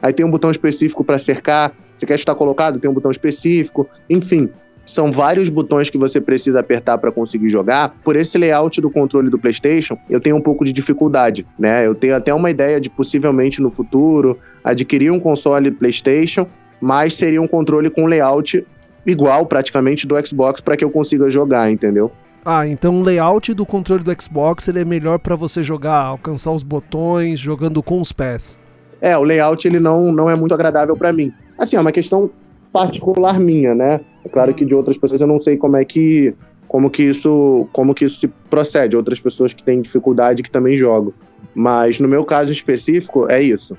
Aí 0.00 0.12
tem 0.12 0.24
um 0.24 0.30
botão 0.30 0.50
específico 0.50 1.04
para 1.04 1.18
cercar. 1.18 1.72
Você 1.96 2.06
quer 2.06 2.14
estar 2.14 2.34
colocado, 2.34 2.78
tem 2.78 2.88
um 2.88 2.94
botão 2.94 3.10
específico. 3.10 3.88
Enfim, 4.08 4.48
são 4.88 5.12
vários 5.12 5.50
botões 5.50 5.90
que 5.90 5.98
você 5.98 6.18
precisa 6.20 6.60
apertar 6.60 6.96
para 6.96 7.12
conseguir 7.12 7.50
jogar. 7.50 7.94
Por 8.02 8.16
esse 8.16 8.38
layout 8.38 8.80
do 8.80 8.90
controle 8.90 9.28
do 9.28 9.38
PlayStation, 9.38 9.98
eu 10.08 10.18
tenho 10.18 10.36
um 10.36 10.40
pouco 10.40 10.64
de 10.64 10.72
dificuldade, 10.72 11.46
né? 11.58 11.86
Eu 11.86 11.94
tenho 11.94 12.16
até 12.16 12.32
uma 12.32 12.50
ideia 12.50 12.80
de 12.80 12.88
possivelmente 12.88 13.60
no 13.60 13.70
futuro 13.70 14.38
adquirir 14.64 15.10
um 15.10 15.20
console 15.20 15.70
PlayStation, 15.70 16.46
mas 16.80 17.14
seria 17.14 17.42
um 17.42 17.46
controle 17.46 17.90
com 17.90 18.06
layout 18.06 18.64
igual 19.10 19.46
praticamente 19.46 20.06
do 20.06 20.14
Xbox 20.26 20.60
para 20.60 20.76
que 20.76 20.84
eu 20.84 20.90
consiga 20.90 21.30
jogar, 21.30 21.70
entendeu? 21.70 22.12
Ah, 22.44 22.66
então 22.66 23.00
o 23.00 23.02
layout 23.02 23.52
do 23.52 23.66
controle 23.66 24.02
do 24.02 24.22
Xbox 24.22 24.68
ele 24.68 24.80
é 24.80 24.84
melhor 24.84 25.18
para 25.18 25.36
você 25.36 25.62
jogar, 25.62 25.98
alcançar 25.98 26.52
os 26.52 26.62
botões, 26.62 27.38
jogando 27.38 27.82
com 27.82 28.00
os 28.00 28.12
pés. 28.12 28.58
É, 29.00 29.16
o 29.16 29.22
layout 29.22 29.66
ele 29.66 29.78
não, 29.78 30.12
não 30.12 30.30
é 30.30 30.34
muito 30.34 30.54
agradável 30.54 30.96
para 30.96 31.12
mim. 31.12 31.32
Assim, 31.58 31.76
é 31.76 31.80
uma 31.80 31.92
questão 31.92 32.30
particular 32.72 33.38
minha, 33.38 33.74
né? 33.74 34.00
É 34.24 34.28
claro 34.28 34.54
que 34.54 34.64
de 34.64 34.74
outras 34.74 34.96
pessoas 34.96 35.20
eu 35.20 35.26
não 35.26 35.40
sei 35.40 35.56
como 35.56 35.76
é 35.76 35.84
que 35.84 36.34
como 36.66 36.90
que 36.90 37.02
isso 37.02 37.66
como 37.72 37.94
que 37.94 38.04
isso 38.04 38.20
se 38.20 38.28
procede, 38.50 38.96
outras 38.96 39.18
pessoas 39.18 39.52
que 39.52 39.62
têm 39.62 39.80
dificuldade 39.80 40.42
que 40.42 40.50
também 40.50 40.76
jogam. 40.76 41.12
Mas 41.54 41.98
no 41.98 42.08
meu 42.08 42.24
caso 42.24 42.52
específico 42.52 43.30
é 43.30 43.42
isso. 43.42 43.76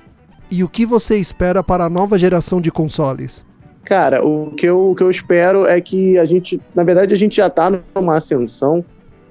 E 0.50 0.64
o 0.64 0.68
que 0.68 0.84
você 0.84 1.16
espera 1.16 1.62
para 1.62 1.84
a 1.84 1.90
nova 1.90 2.18
geração 2.18 2.60
de 2.60 2.70
consoles? 2.70 3.44
Cara, 3.90 4.24
o 4.24 4.52
que, 4.52 4.66
eu, 4.66 4.92
o 4.92 4.94
que 4.94 5.02
eu 5.02 5.10
espero 5.10 5.66
é 5.66 5.80
que 5.80 6.16
a 6.16 6.24
gente, 6.24 6.60
na 6.72 6.84
verdade, 6.84 7.12
a 7.12 7.16
gente 7.16 7.38
já 7.38 7.50
tá 7.50 7.68
numa 7.92 8.18
ascensão, 8.18 8.84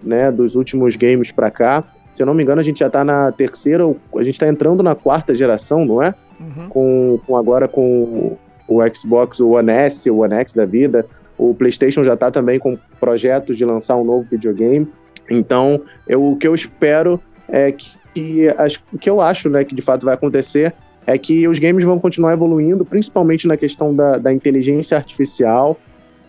né, 0.04 0.30
dos 0.34 0.54
últimos 0.54 0.98
games 0.98 1.32
para 1.32 1.50
cá. 1.50 1.82
Se 2.12 2.22
eu 2.22 2.26
não 2.26 2.34
me 2.34 2.44
engano, 2.44 2.60
a 2.60 2.64
gente 2.64 2.80
já 2.80 2.90
tá 2.90 3.06
na 3.06 3.32
terceira, 3.32 3.86
a 4.18 4.22
gente 4.22 4.38
tá 4.38 4.50
entrando 4.50 4.84
na 4.84 4.96
quarta 4.96 5.34
geração, 5.34 5.86
não 5.86 6.04
é? 6.04 6.14
Uhum. 6.38 6.68
Com, 6.68 7.20
com 7.26 7.38
agora 7.38 7.70
com 7.70 8.38
o 8.68 8.80
Xbox, 8.94 9.40
o 9.40 9.52
One 9.52 9.72
S, 9.72 10.10
o 10.10 10.18
One 10.18 10.34
X 10.34 10.54
da 10.54 10.66
vida. 10.66 11.06
O 11.38 11.54
PlayStation 11.54 12.04
já 12.04 12.18
tá 12.18 12.30
também 12.30 12.60
com 12.60 12.78
projetos 13.00 13.58
de 13.58 13.64
lançar 13.64 13.96
um 13.96 14.04
novo 14.04 14.28
videogame. 14.30 14.86
Então, 15.30 15.82
eu, 16.06 16.22
o 16.22 16.36
que 16.36 16.46
eu 16.46 16.54
espero 16.54 17.18
é 17.48 17.72
que, 17.72 17.90
que 18.14 18.50
as, 18.58 18.74
o 18.92 18.98
que 18.98 19.10
eu 19.10 19.22
acho, 19.22 19.50
né, 19.50 19.64
que 19.64 19.74
de 19.74 19.82
fato 19.82 20.06
vai 20.06 20.16
acontecer 20.16 20.74
é 21.10 21.18
que 21.18 21.48
os 21.48 21.58
games 21.58 21.84
vão 21.84 21.98
continuar 21.98 22.34
evoluindo, 22.34 22.86
principalmente 22.86 23.48
na 23.48 23.58
questão 23.58 23.96
da, 23.96 24.20
da 24.20 24.32
inteligência 24.32 24.96
artificial. 24.96 25.76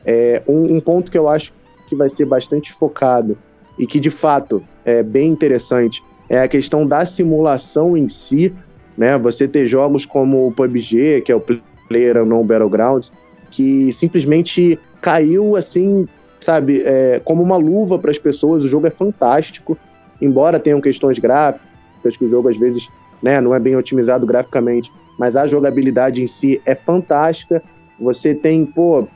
É, 0.07 0.43
um, 0.49 0.77
um, 0.77 0.81
ponto 0.81 1.11
que 1.11 1.19
eu 1.19 1.29
acho 1.29 1.53
que 1.87 1.95
vai 1.95 2.09
ser 2.09 2.25
bastante 2.25 2.73
focado 2.73 3.37
e 3.79 3.87
que 3.87 4.01
de 4.01 4.09
fato 4.09 4.63
é 4.83 5.03
bem 5.03 5.29
interessante 5.29 6.03
é 6.31 6.41
a 6.41 6.49
questão 6.49 6.87
da 6.87 7.05
simulação 7.05 7.95
em 7.95 8.09
si. 8.09 8.55
Né? 8.97 9.19
Você 9.19 9.47
ter 9.47 9.67
jogos 9.67 10.07
como 10.07 10.47
o 10.47 10.53
PUBG, 10.53 11.21
que 11.27 11.31
é 11.31 11.37
o 11.37 11.43
Player 11.87 12.25
não 12.25 12.47
Battlegrounds, 12.47 13.13
que 13.51 13.93
simplesmente 13.93 14.79
caiu 15.03 15.57
assim, 15.57 16.09
sabe, 16.41 16.81
é, 16.87 17.21
como 17.23 17.43
uma 17.43 17.59
luva 17.59 17.99
para 17.99 18.13
as 18.13 18.19
pessoas. 18.19 18.65
O 18.65 18.69
jogo 18.69 18.87
é 18.87 18.91
fantástico, 18.91 19.77
embora 20.23 20.59
tenham 20.59 20.81
questões 20.81 21.19
gráficas, 21.19 22.17
que 22.17 22.25
o 22.25 22.31
jogo 22.31 22.49
às 22.49 22.57
vezes 22.57 22.89
né, 23.23 23.41
não 23.41 23.55
é 23.55 23.59
bem 23.59 23.77
otimizado 23.77 24.27
graficamente, 24.27 24.91
mas 25.19 25.37
a 25.37 25.47
jogabilidade 25.47 26.23
em 26.23 26.27
si 26.27 26.61
é 26.65 26.75
fantástica. 26.75 27.63
Você 27.99 28.35
tem, 28.35 28.65
pô, 28.65 29.07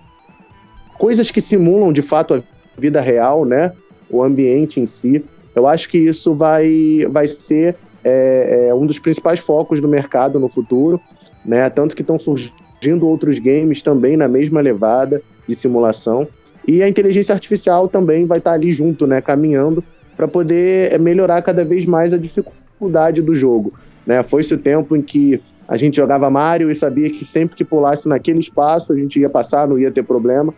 coisas 0.99 1.31
que 1.31 1.41
simulam 1.41 1.93
de 1.93 2.03
fato 2.03 2.35
a 2.35 2.43
vida 2.79 3.01
real, 3.01 3.45
né? 3.45 3.73
O 4.11 4.23
ambiente 4.23 4.79
em 4.79 4.87
si. 4.87 5.25
Eu 5.55 5.67
acho 5.67 5.89
que 5.89 5.99
isso 5.99 6.35
vai, 6.35 7.07
vai 7.09 7.27
ser 7.29 7.77
é, 8.05 8.67
é 8.69 8.75
um 8.75 8.87
dos 8.87 8.99
principais 8.99 9.41
focos 9.41 9.81
do 9.81 9.89
mercado 9.89 10.39
no 10.39 10.49
futuro, 10.49 11.01
né? 11.45 11.69
Tanto 11.71 11.97
que 11.97 12.03
estão 12.03 12.19
surgindo 12.19 13.09
outros 13.09 13.39
games 13.39 13.83
também 13.83 14.17
na 14.17 14.29
mesma 14.29 14.61
levada 14.61 15.23
de 15.49 15.55
simulação. 15.55 16.29
E 16.67 16.83
a 16.83 16.89
inteligência 16.89 17.35
artificial 17.35 17.89
também 17.89 18.27
vai 18.27 18.39
estar 18.39 18.53
ali 18.53 18.73
junto, 18.73 19.07
né? 19.07 19.21
Caminhando 19.21 19.83
para 20.17 20.29
poder 20.29 20.93
é, 20.93 20.99
melhorar 20.99 21.43
cada 21.43 21.65
vez 21.65 21.87
mais 21.87 22.13
a 22.13 22.19
dificuldade 22.19 23.23
do 23.23 23.35
jogo. 23.35 23.73
Né? 24.07 24.23
Foi-se 24.23 24.55
o 24.55 24.59
tempo 24.59 24.97
em 24.97 25.03
que 25.03 25.41
a 25.67 25.77
gente 25.77 25.97
jogava 25.97 26.29
Mario 26.29 26.71
e 26.71 26.77
sabia 26.77 27.11
que 27.11 27.25
sempre 27.25 27.57
que 27.57 27.65
pulasse 27.65 28.09
naquele 28.09 28.41
espaço 28.41 28.93
a 28.93 28.97
gente 28.97 29.19
ia 29.19 29.31
passar, 29.31 29.67
não 29.67 29.79
ia 29.79 29.91
ter 29.91 30.03
problema. 30.03 30.53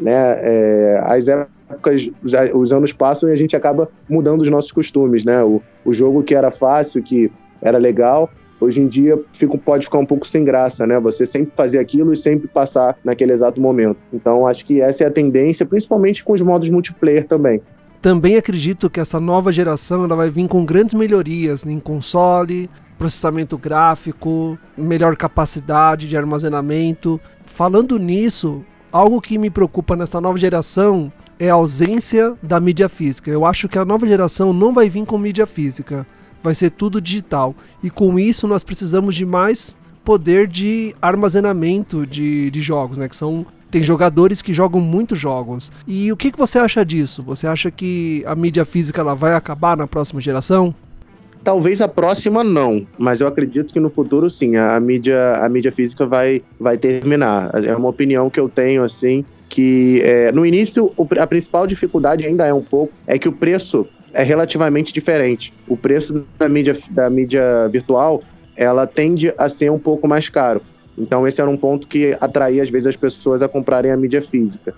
Né? 0.00 0.12
É, 0.12 1.02
as 1.04 1.28
épocas, 1.28 2.10
os 2.52 2.72
anos 2.72 2.92
passam 2.92 3.28
e 3.28 3.32
a 3.32 3.36
gente 3.36 3.56
acaba 3.56 3.88
mudando 4.08 4.42
os 4.42 4.48
nossos 4.48 4.70
costumes. 4.70 5.24
Né? 5.24 5.42
O, 5.42 5.60
o 5.84 5.92
jogo 5.92 6.22
que 6.22 6.34
era 6.34 6.50
fácil, 6.50 7.02
que 7.02 7.30
era 7.60 7.78
legal, 7.78 8.30
hoje 8.60 8.80
em 8.80 8.88
dia 8.88 9.18
fica, 9.32 9.56
pode 9.58 9.84
ficar 9.84 9.98
um 9.98 10.06
pouco 10.06 10.26
sem 10.26 10.44
graça, 10.44 10.86
né? 10.86 10.98
Você 11.00 11.26
sempre 11.26 11.52
fazer 11.56 11.78
aquilo 11.78 12.12
e 12.12 12.16
sempre 12.16 12.48
passar 12.48 12.96
naquele 13.04 13.32
exato 13.32 13.60
momento. 13.60 13.96
Então 14.12 14.46
acho 14.46 14.64
que 14.64 14.80
essa 14.80 15.04
é 15.04 15.06
a 15.06 15.10
tendência, 15.10 15.66
principalmente 15.66 16.24
com 16.24 16.32
os 16.32 16.40
modos 16.40 16.68
multiplayer 16.68 17.26
também. 17.26 17.60
Também 18.04 18.36
acredito 18.36 18.90
que 18.90 19.00
essa 19.00 19.18
nova 19.18 19.50
geração 19.50 20.04
ela 20.04 20.14
vai 20.14 20.28
vir 20.28 20.46
com 20.46 20.62
grandes 20.62 20.92
melhorias 20.92 21.64
em 21.64 21.80
console, 21.80 22.68
processamento 22.98 23.56
gráfico, 23.56 24.58
melhor 24.76 25.16
capacidade 25.16 26.06
de 26.06 26.14
armazenamento. 26.14 27.18
Falando 27.46 27.98
nisso, 27.98 28.62
algo 28.92 29.22
que 29.22 29.38
me 29.38 29.48
preocupa 29.48 29.96
nessa 29.96 30.20
nova 30.20 30.36
geração 30.36 31.10
é 31.38 31.48
a 31.48 31.54
ausência 31.54 32.36
da 32.42 32.60
mídia 32.60 32.90
física. 32.90 33.30
Eu 33.30 33.46
acho 33.46 33.70
que 33.70 33.78
a 33.78 33.86
nova 33.86 34.06
geração 34.06 34.52
não 34.52 34.74
vai 34.74 34.90
vir 34.90 35.06
com 35.06 35.16
mídia 35.16 35.46
física, 35.46 36.06
vai 36.42 36.54
ser 36.54 36.72
tudo 36.72 37.00
digital. 37.00 37.54
E 37.82 37.88
com 37.88 38.18
isso 38.18 38.46
nós 38.46 38.62
precisamos 38.62 39.14
de 39.14 39.24
mais 39.24 39.78
poder 40.04 40.46
de 40.46 40.94
armazenamento 41.00 42.06
de, 42.06 42.50
de 42.50 42.60
jogos, 42.60 42.98
né? 42.98 43.08
Que 43.08 43.16
são 43.16 43.46
tem 43.74 43.82
jogadores 43.82 44.40
que 44.40 44.54
jogam 44.54 44.80
muitos 44.80 45.18
jogos. 45.18 45.72
E 45.84 46.12
o 46.12 46.16
que, 46.16 46.30
que 46.30 46.38
você 46.38 46.60
acha 46.60 46.84
disso? 46.84 47.24
Você 47.24 47.44
acha 47.44 47.72
que 47.72 48.22
a 48.24 48.32
mídia 48.32 48.64
física 48.64 49.00
ela 49.00 49.16
vai 49.16 49.34
acabar 49.34 49.76
na 49.76 49.84
próxima 49.84 50.20
geração? 50.20 50.72
Talvez 51.42 51.80
a 51.80 51.88
próxima 51.88 52.44
não, 52.44 52.86
mas 52.96 53.20
eu 53.20 53.26
acredito 53.26 53.72
que 53.72 53.80
no 53.80 53.90
futuro 53.90 54.30
sim, 54.30 54.54
a, 54.54 54.78
mídia, 54.78 55.38
a 55.42 55.48
mídia 55.48 55.72
física 55.72 56.06
vai, 56.06 56.40
vai 56.58 56.78
terminar. 56.78 57.50
É 57.64 57.74
uma 57.74 57.88
opinião 57.88 58.30
que 58.30 58.38
eu 58.38 58.48
tenho 58.48 58.84
assim, 58.84 59.24
que 59.48 60.00
é, 60.04 60.30
no 60.30 60.46
início 60.46 60.92
a 61.18 61.26
principal 61.26 61.66
dificuldade 61.66 62.24
ainda 62.24 62.46
é 62.46 62.54
um 62.54 62.62
pouco 62.62 62.92
é 63.08 63.18
que 63.18 63.28
o 63.28 63.32
preço 63.32 63.84
é 64.12 64.22
relativamente 64.22 64.92
diferente. 64.92 65.52
O 65.66 65.76
preço 65.76 66.24
da 66.38 66.48
mídia, 66.48 66.78
da 66.92 67.10
mídia 67.10 67.68
virtual 67.72 68.22
ela 68.56 68.86
tende 68.86 69.34
a 69.36 69.48
ser 69.48 69.68
um 69.72 69.80
pouco 69.80 70.06
mais 70.06 70.28
caro. 70.28 70.62
Então 70.96 71.26
esse 71.26 71.40
era 71.40 71.50
um 71.50 71.56
ponto 71.56 71.86
que 71.86 72.16
atraía 72.20 72.62
às 72.62 72.70
vezes 72.70 72.86
as 72.86 72.96
pessoas 72.96 73.42
a 73.42 73.48
comprarem 73.48 73.90
a 73.90 73.96
mídia 73.96 74.22
física. 74.22 74.74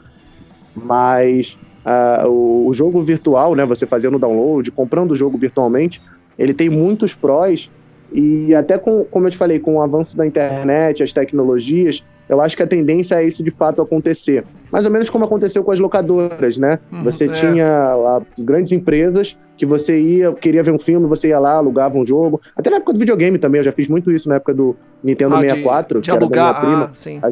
Mas 0.74 1.56
uh, 1.84 2.28
o, 2.28 2.68
o, 2.68 2.74
jogo 2.74 3.02
virtual, 3.02 3.54
né, 3.54 3.64
você 3.64 3.86
fazendo 3.86 4.18
download, 4.18 4.70
comprando 4.70 5.12
o 5.12 5.16
jogo 5.16 5.38
virtualmente, 5.38 6.00
ele 6.38 6.52
tem 6.52 6.68
muitos 6.68 7.14
prós 7.14 7.70
e 8.12 8.54
até 8.54 8.78
com, 8.78 9.04
como 9.04 9.26
eu 9.26 9.30
te 9.30 9.36
falei, 9.36 9.58
com 9.58 9.76
o 9.76 9.82
avanço 9.82 10.16
da 10.16 10.26
internet, 10.26 11.02
as 11.02 11.12
tecnologias, 11.12 12.04
eu 12.28 12.40
acho 12.40 12.56
que 12.56 12.62
a 12.62 12.66
tendência 12.66 13.16
é 13.16 13.24
isso 13.24 13.42
de 13.42 13.50
fato 13.50 13.80
acontecer. 13.80 14.44
Mais 14.70 14.84
ou 14.84 14.90
menos 14.90 15.08
como 15.08 15.24
aconteceu 15.24 15.62
com 15.62 15.70
as 15.70 15.78
locadoras, 15.78 16.56
né? 16.56 16.78
Uhum, 16.90 17.04
você 17.04 17.24
é. 17.24 17.28
tinha 17.28 17.66
a, 17.66 18.22
grandes 18.38 18.72
empresas 18.72 19.36
que 19.56 19.64
você 19.64 20.00
ia, 20.00 20.32
queria 20.32 20.62
ver 20.62 20.72
um 20.72 20.78
filme, 20.78 21.06
você 21.06 21.28
ia 21.28 21.38
lá, 21.38 21.52
alugava 21.52 21.96
um 21.96 22.04
jogo. 22.04 22.40
Até 22.56 22.68
na 22.68 22.76
época 22.76 22.92
do 22.92 22.98
videogame 22.98 23.38
também, 23.38 23.60
eu 23.60 23.64
já 23.64 23.72
fiz 23.72 23.88
muito 23.88 24.10
isso 24.10 24.28
na 24.28 24.36
época 24.36 24.52
do 24.52 24.76
Nintendo 25.02 25.36
ah, 25.36 25.40
64, 25.40 26.00
de, 26.00 26.04
de 26.04 26.10
que 26.10 26.16
alugar, 26.16 26.60
prima. 26.60 26.84
Ah, 26.84 26.90
sim. 26.92 27.20
A, 27.22 27.30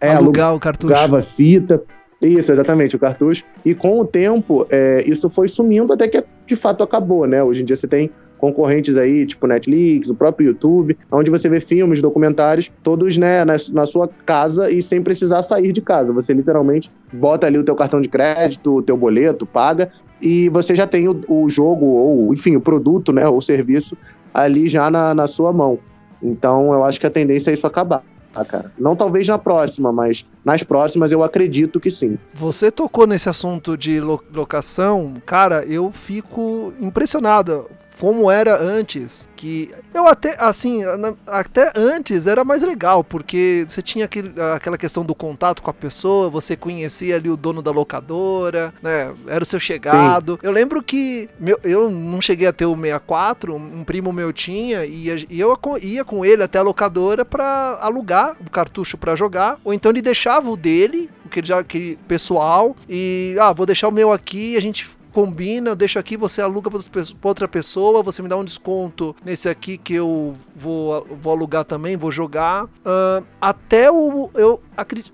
é, 0.00 0.14
alugar 0.14 0.54
o 0.54 0.60
cartucho. 0.60 0.94
Alugava 0.94 1.22
fita. 1.22 1.82
Isso, 2.20 2.52
exatamente, 2.52 2.96
o 2.96 2.98
cartucho. 2.98 3.44
E 3.64 3.74
com 3.74 3.98
o 4.00 4.04
tempo, 4.04 4.66
é, 4.70 5.04
isso 5.06 5.28
foi 5.28 5.48
sumindo 5.48 5.92
até 5.92 6.08
que 6.08 6.22
de 6.46 6.56
fato 6.56 6.82
acabou, 6.82 7.26
né? 7.26 7.42
Hoje 7.42 7.62
em 7.62 7.64
dia 7.64 7.76
você 7.76 7.86
tem 7.86 8.10
concorrentes 8.44 8.96
aí, 8.96 9.26
tipo 9.26 9.46
Netflix, 9.46 10.10
o 10.10 10.14
próprio 10.14 10.48
YouTube, 10.48 10.96
onde 11.10 11.30
você 11.30 11.48
vê 11.48 11.60
filmes, 11.60 12.02
documentários, 12.02 12.70
todos 12.82 13.16
né, 13.16 13.44
na, 13.44 13.56
na, 13.72 13.86
sua 13.86 14.08
casa 14.26 14.70
e 14.70 14.82
sem 14.82 15.02
precisar 15.02 15.42
sair 15.42 15.72
de 15.72 15.80
casa. 15.80 16.12
Você 16.12 16.32
literalmente 16.32 16.90
bota 17.12 17.46
ali 17.46 17.58
o 17.58 17.64
teu 17.64 17.74
cartão 17.74 18.00
de 18.00 18.08
crédito, 18.08 18.76
o 18.76 18.82
teu 18.82 18.96
boleto, 18.96 19.46
paga, 19.46 19.90
e 20.20 20.48
você 20.50 20.74
já 20.74 20.86
tem 20.86 21.08
o, 21.08 21.20
o 21.28 21.48
jogo, 21.48 21.86
ou 21.86 22.34
enfim, 22.34 22.56
o 22.56 22.60
produto, 22.60 23.12
né, 23.12 23.26
o 23.26 23.40
serviço 23.40 23.96
ali 24.32 24.68
já 24.68 24.90
na, 24.90 25.14
na 25.14 25.26
sua 25.26 25.52
mão. 25.52 25.78
Então 26.22 26.72
eu 26.72 26.84
acho 26.84 27.00
que 27.00 27.06
a 27.06 27.10
tendência 27.10 27.50
é 27.50 27.54
isso 27.54 27.66
acabar. 27.66 28.02
Ah, 28.34 28.44
cara. 28.44 28.72
Não 28.76 28.96
talvez 28.96 29.28
na 29.28 29.38
próxima, 29.38 29.92
mas 29.92 30.26
nas 30.44 30.62
próximas 30.64 31.12
eu 31.12 31.22
acredito 31.22 31.78
que 31.78 31.90
sim. 31.90 32.18
Você 32.34 32.70
tocou 32.70 33.06
nesse 33.06 33.28
assunto 33.28 33.76
de 33.76 34.00
locação, 34.00 35.14
cara, 35.24 35.64
eu 35.64 35.92
fico 35.92 36.72
impressionado 36.80 37.66
como 37.98 38.30
era 38.30 38.60
antes, 38.60 39.28
que 39.36 39.70
eu 39.92 40.06
até, 40.06 40.36
assim, 40.38 40.82
até 41.26 41.72
antes 41.74 42.26
era 42.26 42.44
mais 42.44 42.62
legal, 42.62 43.04
porque 43.04 43.64
você 43.68 43.80
tinha 43.80 44.04
aquele, 44.04 44.34
aquela 44.54 44.76
questão 44.76 45.04
do 45.04 45.14
contato 45.14 45.62
com 45.62 45.70
a 45.70 45.74
pessoa, 45.74 46.28
você 46.28 46.56
conhecia 46.56 47.16
ali 47.16 47.30
o 47.30 47.36
dono 47.36 47.62
da 47.62 47.70
locadora, 47.70 48.74
né, 48.82 49.12
era 49.26 49.42
o 49.42 49.46
seu 49.46 49.60
chegado. 49.60 50.34
Sim. 50.34 50.38
Eu 50.42 50.52
lembro 50.52 50.82
que 50.82 51.28
meu, 51.38 51.58
eu 51.62 51.90
não 51.90 52.20
cheguei 52.20 52.46
a 52.46 52.52
ter 52.52 52.66
o 52.66 52.74
64, 52.74 53.54
um 53.54 53.84
primo 53.84 54.12
meu 54.12 54.32
tinha, 54.32 54.84
e, 54.84 55.26
e 55.30 55.40
eu 55.40 55.56
ia 55.80 56.04
com 56.04 56.24
ele 56.24 56.42
até 56.42 56.58
a 56.58 56.62
locadora 56.62 57.24
para 57.24 57.78
alugar 57.80 58.36
o 58.44 58.50
cartucho 58.50 58.98
para 58.98 59.14
jogar, 59.14 59.58
ou 59.64 59.72
então 59.72 59.90
ele 59.90 60.02
deixava 60.02 60.50
o 60.50 60.56
dele, 60.56 61.08
que 61.30 61.44
já 61.44 61.62
que 61.62 61.98
pessoal, 62.08 62.76
e 62.88 63.36
ah, 63.40 63.52
vou 63.52 63.66
deixar 63.66 63.88
o 63.88 63.92
meu 63.92 64.12
aqui, 64.12 64.56
a 64.56 64.60
gente 64.60 64.88
combina, 65.14 65.70
eu 65.70 65.76
deixo 65.76 65.96
aqui, 65.96 66.16
você 66.16 66.42
aluga 66.42 66.68
para 66.68 66.80
outra 67.22 67.46
pessoa, 67.46 68.02
você 68.02 68.20
me 68.20 68.28
dá 68.28 68.36
um 68.36 68.44
desconto 68.44 69.14
nesse 69.24 69.48
aqui 69.48 69.78
que 69.78 69.94
eu 69.94 70.34
vou, 70.56 71.06
vou 71.22 71.32
alugar 71.32 71.64
também, 71.64 71.96
vou 71.96 72.10
jogar. 72.10 72.64
Uh, 72.64 73.24
até 73.40 73.88
o. 73.90 74.28
Eu, 74.34 74.60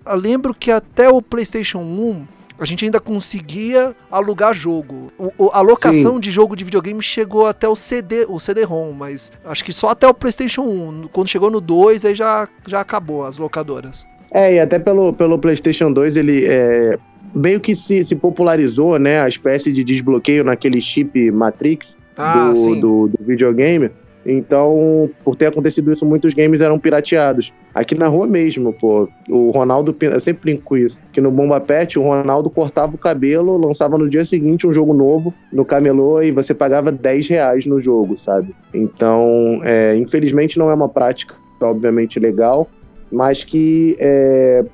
eu 0.06 0.16
lembro 0.16 0.54
que 0.54 0.70
até 0.70 1.10
o 1.10 1.20
PlayStation 1.20 1.80
1 1.80 2.26
a 2.58 2.64
gente 2.64 2.84
ainda 2.84 2.98
conseguia 2.98 3.94
alugar 4.10 4.54
jogo. 4.54 5.12
O, 5.18 5.50
a 5.52 5.60
locação 5.60 6.14
Sim. 6.14 6.20
de 6.20 6.30
jogo 6.30 6.56
de 6.56 6.64
videogame 6.64 7.02
chegou 7.02 7.46
até 7.46 7.68
o 7.68 7.76
CD, 7.76 8.24
o 8.26 8.40
CD-ROM, 8.40 8.92
mas 8.92 9.30
acho 9.44 9.64
que 9.64 9.72
só 9.72 9.90
até 9.90 10.06
o 10.06 10.14
PlayStation 10.14 10.62
1. 10.62 11.08
Quando 11.12 11.28
chegou 11.28 11.50
no 11.50 11.60
2, 11.60 12.06
aí 12.06 12.14
já, 12.14 12.48
já 12.66 12.80
acabou 12.80 13.26
as 13.26 13.36
locadoras. 13.36 14.06
É, 14.32 14.54
e 14.54 14.60
até 14.60 14.78
pelo, 14.78 15.12
pelo 15.12 15.38
PlayStation 15.38 15.92
2 15.92 16.16
ele 16.16 16.46
é, 16.46 16.98
meio 17.34 17.60
que 17.60 17.74
se, 17.76 18.04
se 18.04 18.14
popularizou, 18.14 18.98
né, 18.98 19.20
a 19.20 19.28
espécie 19.28 19.72
de 19.72 19.84
desbloqueio 19.84 20.44
naquele 20.44 20.80
chip 20.80 21.30
Matrix 21.30 21.96
ah, 22.16 22.52
do, 22.52 22.74
do, 22.74 23.08
do, 23.08 23.24
videogame. 23.24 23.90
Então, 24.24 25.08
por 25.24 25.34
ter 25.34 25.46
acontecido 25.46 25.90
isso, 25.92 26.04
muitos 26.04 26.34
games 26.34 26.60
eram 26.60 26.78
pirateados. 26.78 27.52
Aqui 27.74 27.94
na 27.94 28.06
rua 28.06 28.26
mesmo, 28.26 28.72
pô, 28.72 29.08
o 29.28 29.50
Ronaldo, 29.50 29.96
eu 29.98 30.20
sempre 30.20 30.42
brinco 30.42 30.62
com 30.64 30.76
isso, 30.76 30.98
que 31.12 31.20
no 31.20 31.30
Bomba 31.30 31.58
Pet 31.58 31.98
o 31.98 32.02
Ronaldo 32.02 32.50
cortava 32.50 32.94
o 32.94 32.98
cabelo, 32.98 33.56
lançava 33.56 33.96
no 33.96 34.10
dia 34.10 34.24
seguinte 34.24 34.66
um 34.66 34.74
jogo 34.74 34.92
novo 34.92 35.32
no 35.50 35.64
camelô 35.64 36.20
e 36.20 36.30
você 36.32 36.52
pagava 36.52 36.92
10 36.92 37.28
reais 37.28 37.64
no 37.64 37.80
jogo, 37.80 38.18
sabe? 38.18 38.54
Então, 38.74 39.60
é, 39.64 39.96
infelizmente 39.96 40.58
não 40.58 40.70
é 40.70 40.74
uma 40.74 40.88
prática, 40.88 41.34
obviamente, 41.60 42.20
legal, 42.20 42.68
mas 43.10 43.42
que 43.42 43.96
é, 43.98 44.64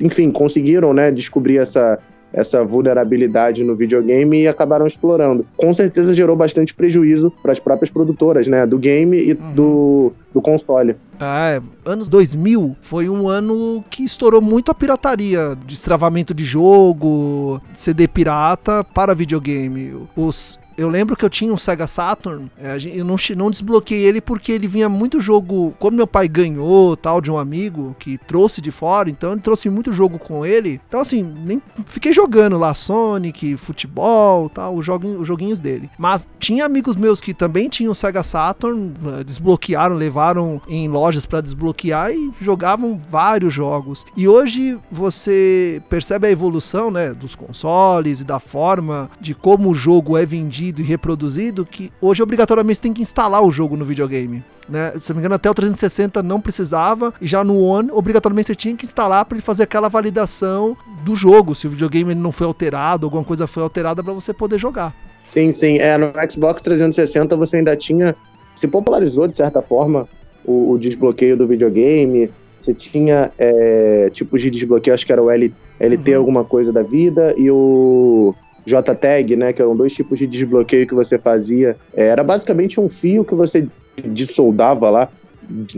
enfim, 0.00 0.30
conseguiram, 0.30 0.92
né, 0.92 1.10
descobrir 1.10 1.58
essa, 1.58 1.98
essa 2.32 2.64
vulnerabilidade 2.64 3.62
no 3.64 3.74
videogame 3.74 4.42
e 4.42 4.48
acabaram 4.48 4.86
explorando. 4.86 5.44
Com 5.56 5.72
certeza 5.74 6.14
gerou 6.14 6.36
bastante 6.36 6.72
prejuízo 6.74 7.32
para 7.42 7.52
as 7.52 7.58
próprias 7.58 7.90
produtoras, 7.90 8.46
né, 8.46 8.66
do 8.66 8.78
game 8.78 9.16
e 9.16 9.32
uhum. 9.32 9.52
do, 9.52 10.12
do 10.32 10.40
console. 10.40 10.96
Ah, 11.18 11.50
é. 11.50 11.62
anos 11.84 12.08
2000 12.08 12.76
foi 12.80 13.08
um 13.08 13.28
ano 13.28 13.84
que 13.90 14.04
estourou 14.04 14.40
muito 14.40 14.70
a 14.70 14.74
pirataria, 14.74 15.56
destravamento 15.66 16.32
de 16.32 16.44
jogo, 16.44 17.60
CD 17.74 18.08
pirata 18.08 18.84
para 18.84 19.14
videogame. 19.14 19.94
Os 20.16 20.58
eu 20.80 20.88
lembro 20.88 21.14
que 21.14 21.22
eu 21.22 21.28
tinha 21.28 21.52
um 21.52 21.58
Sega 21.58 21.86
Saturn, 21.86 22.50
é, 22.58 22.78
eu 22.94 23.04
não, 23.04 23.16
não 23.36 23.50
desbloqueei 23.50 24.02
ele 24.02 24.18
porque 24.18 24.50
ele 24.50 24.66
vinha 24.66 24.88
muito 24.88 25.20
jogo. 25.20 25.74
Como 25.78 25.94
meu 25.94 26.06
pai 26.06 26.26
ganhou 26.26 26.96
tal 26.96 27.20
de 27.20 27.30
um 27.30 27.36
amigo 27.36 27.94
que 27.98 28.16
trouxe 28.16 28.62
de 28.62 28.70
fora, 28.70 29.10
então 29.10 29.32
ele 29.32 29.42
trouxe 29.42 29.68
muito 29.68 29.92
jogo 29.92 30.18
com 30.18 30.44
ele. 30.46 30.80
Então, 30.88 31.00
assim, 31.00 31.22
nem 31.22 31.60
fiquei 31.84 32.14
jogando 32.14 32.56
lá 32.56 32.72
Sonic, 32.72 33.58
futebol 33.58 34.48
tal, 34.48 34.74
os, 34.74 34.86
joguinho, 34.86 35.20
os 35.20 35.28
joguinhos 35.28 35.58
dele. 35.58 35.90
Mas 35.98 36.26
tinha 36.38 36.64
amigos 36.64 36.96
meus 36.96 37.20
que 37.20 37.34
também 37.34 37.68
tinham 37.68 37.92
Sega 37.92 38.22
Saturn, 38.22 38.94
eh, 39.18 39.22
desbloquearam, 39.22 39.94
levaram 39.94 40.62
em 40.66 40.88
lojas 40.88 41.26
para 41.26 41.42
desbloquear 41.42 42.10
e 42.10 42.32
jogavam 42.40 42.98
vários 43.10 43.52
jogos. 43.52 44.06
E 44.16 44.26
hoje 44.26 44.78
você 44.90 45.82
percebe 45.90 46.26
a 46.26 46.30
evolução, 46.30 46.90
né, 46.90 47.12
dos 47.12 47.34
consoles 47.34 48.20
e 48.20 48.24
da 48.24 48.40
forma 48.40 49.10
de 49.20 49.34
como 49.34 49.68
o 49.68 49.74
jogo 49.74 50.16
é 50.16 50.24
vendido 50.24 50.69
e 50.78 50.84
reproduzido, 50.84 51.66
que 51.66 51.92
hoje 52.00 52.22
obrigatoriamente 52.22 52.76
você 52.76 52.82
tem 52.82 52.92
que 52.92 53.02
instalar 53.02 53.42
o 53.42 53.50
jogo 53.50 53.76
no 53.76 53.84
videogame. 53.84 54.44
Né? 54.68 54.92
Se 54.98 55.10
não 55.10 55.16
me 55.16 55.20
engano, 55.20 55.34
até 55.34 55.50
o 55.50 55.54
360 55.54 56.22
não 56.22 56.40
precisava, 56.40 57.12
e 57.20 57.26
já 57.26 57.42
no 57.42 57.58
One, 57.60 57.90
obrigatoriamente 57.90 58.46
você 58.46 58.54
tinha 58.54 58.76
que 58.76 58.86
instalar 58.86 59.24
para 59.24 59.36
ele 59.36 59.42
fazer 59.42 59.64
aquela 59.64 59.88
validação 59.88 60.76
do 61.04 61.16
jogo, 61.16 61.54
se 61.54 61.66
o 61.66 61.70
videogame 61.70 62.14
não 62.14 62.30
foi 62.30 62.46
alterado, 62.46 63.06
alguma 63.06 63.24
coisa 63.24 63.46
foi 63.46 63.62
alterada 63.62 64.02
para 64.02 64.12
você 64.12 64.32
poder 64.32 64.58
jogar. 64.58 64.94
Sim, 65.32 65.52
sim. 65.52 65.78
É, 65.78 65.96
no 65.96 66.12
Xbox 66.30 66.60
360 66.62 67.36
você 67.36 67.56
ainda 67.56 67.76
tinha. 67.76 68.14
Se 68.56 68.66
popularizou 68.66 69.26
de 69.28 69.36
certa 69.36 69.62
forma 69.62 70.08
o, 70.44 70.72
o 70.72 70.78
desbloqueio 70.78 71.36
do 71.36 71.46
videogame. 71.46 72.30
Você 72.62 72.74
tinha 72.74 73.30
é, 73.38 74.10
tipos 74.12 74.42
de 74.42 74.50
desbloqueio, 74.50 74.92
acho 74.92 75.06
que 75.06 75.12
era 75.12 75.22
o 75.22 75.30
L, 75.30 75.52
LT, 75.78 76.10
uhum. 76.10 76.18
alguma 76.18 76.44
coisa 76.44 76.70
da 76.70 76.82
vida, 76.82 77.34
e 77.38 77.50
o 77.50 78.34
JTAG, 78.66 79.36
né? 79.36 79.52
Que 79.52 79.62
eram 79.62 79.76
dois 79.76 79.92
tipos 79.92 80.18
de 80.18 80.26
desbloqueio 80.26 80.86
que 80.86 80.94
você 80.94 81.18
fazia. 81.18 81.76
É, 81.94 82.06
era 82.06 82.22
basicamente 82.24 82.80
um 82.80 82.88
fio 82.88 83.24
que 83.24 83.34
você 83.34 83.66
dissoldava 84.04 84.90
lá. 84.90 85.08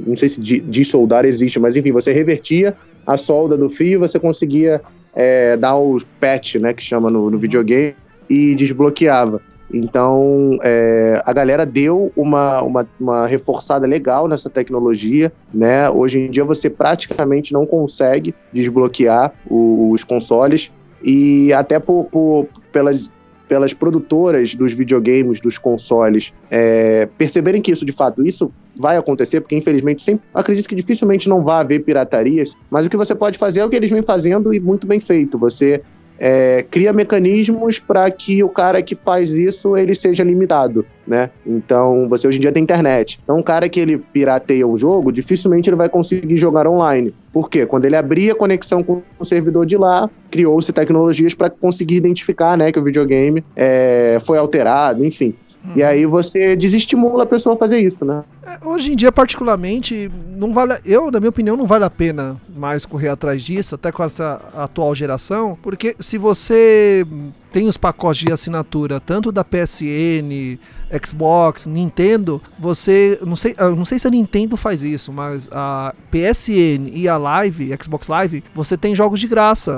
Não 0.07 0.17
sei 0.17 0.29
se 0.29 0.41
dissoldar 0.41 1.25
existe, 1.25 1.59
mas 1.59 1.77
enfim, 1.77 1.93
você 1.93 2.13
revertia 2.13 2.75
a 3.07 3.17
solda 3.17 3.57
do 3.57 3.71
fio, 3.71 3.99
você 3.99 4.19
conseguia 4.19 4.81
é, 5.15 5.57
dar 5.57 5.77
o 5.77 6.01
patch, 6.21 6.57
né? 6.57 6.73
Que 6.73 6.83
chama 6.83 7.11
no, 7.11 7.31
no 7.31 7.39
videogame, 7.39 7.95
e 8.29 8.55
desbloqueava. 8.55 9.41
Então, 9.73 10.59
é, 10.63 11.23
a 11.25 11.33
galera 11.33 11.65
deu 11.65 12.13
uma, 12.15 12.63
uma, 12.63 12.87
uma, 13.01 13.27
reforçada 13.27 13.87
legal 13.87 14.29
nessa 14.29 14.51
tecnologia, 14.51 15.33
né? 15.53 15.89
Hoje 15.89 16.19
em 16.21 16.31
dia 16.31 16.45
você 16.45 16.69
praticamente 16.69 17.55
não 17.55 17.65
consegue 17.65 18.35
desbloquear 18.53 19.33
os 19.49 20.05
consoles 20.05 20.71
e 21.03 21.53
até 21.53 21.79
por, 21.79 22.05
por, 22.05 22.49
pelas, 22.73 23.11
pelas 23.49 23.75
produtoras 23.75 24.55
dos 24.55 24.73
videogames, 24.73 25.41
dos 25.41 25.59
consoles, 25.59 26.33
é, 26.51 27.07
perceberem 27.19 27.61
que 27.61 27.71
isso, 27.71 27.85
de 27.85 27.93
fato, 27.93 28.27
isso 28.27 28.53
vai 28.77 28.97
acontecer, 28.97 29.41
porque 29.41 29.57
infelizmente 29.57 30.03
sempre 30.03 30.25
acredito 30.33 30.69
que 30.69 30.75
dificilmente 30.75 31.29
não 31.29 31.43
vai 31.43 31.61
haver 31.61 31.85
piratarias, 31.85 32.57
mas 32.71 32.87
o 32.87 32.91
que 32.91 32.97
você 32.97 33.15
pode 33.15 33.39
fazer 33.39 33.61
é 33.61 33.65
o 33.65 33.71
que 33.71 33.77
eles 33.77 33.91
vêm 33.91 34.03
fazendo 34.03 34.55
e 34.55 34.61
muito 34.61 34.87
bem 34.87 35.01
feito. 35.01 35.39
Você 35.39 35.83
é, 36.19 36.65
cria 36.71 36.93
mecanismos 36.93 37.79
para 37.79 38.11
que 38.11 38.43
o 38.43 38.49
cara 38.49 38.83
que 38.83 38.95
faz 38.95 39.33
isso 39.33 39.77
ele 39.77 39.95
seja 39.95 40.23
limitado, 40.23 40.85
né? 41.07 41.31
Então, 41.47 42.09
você 42.09 42.29
hoje 42.29 42.39
em 42.39 42.41
dia 42.41 42.53
tem 42.53 42.63
internet. 42.63 43.19
Então, 43.23 43.39
um 43.39 43.43
cara 43.43 43.69
que 43.69 43.81
ele 43.81 43.99
pirateia 43.99 44.67
o 44.67 44.77
jogo, 44.79 45.13
dificilmente 45.13 45.69
ele 45.69 45.77
vai 45.77 45.89
conseguir 45.89 46.39
jogar 46.39 46.67
online. 46.67 47.15
Por 47.33 47.51
quê? 47.51 47.67
Quando 47.67 47.87
ele 47.87 47.97
abria 47.97 48.33
a 48.33 48.37
conexão 48.37 48.83
com 48.83 49.03
o 49.19 49.25
servidor 49.25 49.67
de 49.67 49.77
lá, 49.77 50.09
criou-se 50.31 50.73
tecnologias 50.73 51.35
para 51.35 51.51
conseguir 51.51 51.97
identificar, 51.97 52.57
né, 52.57 52.71
que 52.71 52.79
o 52.79 52.85
videogame 52.85 53.45
é, 53.57 54.19
foi 54.21 54.39
alterado, 54.39 55.05
enfim. 55.05 55.35
E 55.77 55.83
aí 55.83 56.05
você 56.05 56.57
desestimula 56.57 57.23
a 57.23 57.27
pessoa 57.27 57.55
a 57.55 57.59
fazer 57.59 57.79
isso, 57.79 58.05
né? 58.05 58.25
É, 58.45 58.59
hoje 58.67 58.93
em 58.93 58.97
dia, 58.97 59.13
particularmente, 59.13 60.11
não 60.37 60.53
vale. 60.53 60.75
Eu, 60.85 61.11
na 61.11 61.21
minha 61.21 61.31
opinião, 61.31 61.57
não 61.57 61.67
vale 61.67 61.85
a 61.85 61.91
pena 61.91 62.37
mais 62.55 62.85
correr 62.85 63.09
atrás 63.09 63.45
disso, 63.45 63.75
até 63.75 63.93
com 63.93 64.03
essa 64.03 64.41
atual 64.55 64.95
geração, 64.95 65.57
porque 65.63 65.95
se 66.01 66.19
você 66.19 67.07
tem 67.53 67.69
os 67.69 67.77
pacotes 67.77 68.25
de 68.25 68.33
assinatura 68.33 68.99
tanto 68.99 69.31
da 69.31 69.45
PSN, 69.45 70.59
Xbox, 71.05 71.67
Nintendo, 71.67 72.41
você 72.59 73.19
não 73.25 73.37
sei, 73.37 73.55
não 73.59 73.85
sei 73.85 73.99
se 73.99 74.07
a 74.07 74.11
Nintendo 74.11 74.57
faz 74.57 74.83
isso, 74.83 75.13
mas 75.13 75.49
a 75.53 75.95
PSN 76.11 76.91
e 76.93 77.09
a 77.09 77.17
Live, 77.17 77.77
Xbox 77.81 78.09
Live, 78.09 78.43
você 78.55 78.77
tem 78.77 78.95
jogos 78.95 79.21
de 79.21 79.29
graça. 79.29 79.73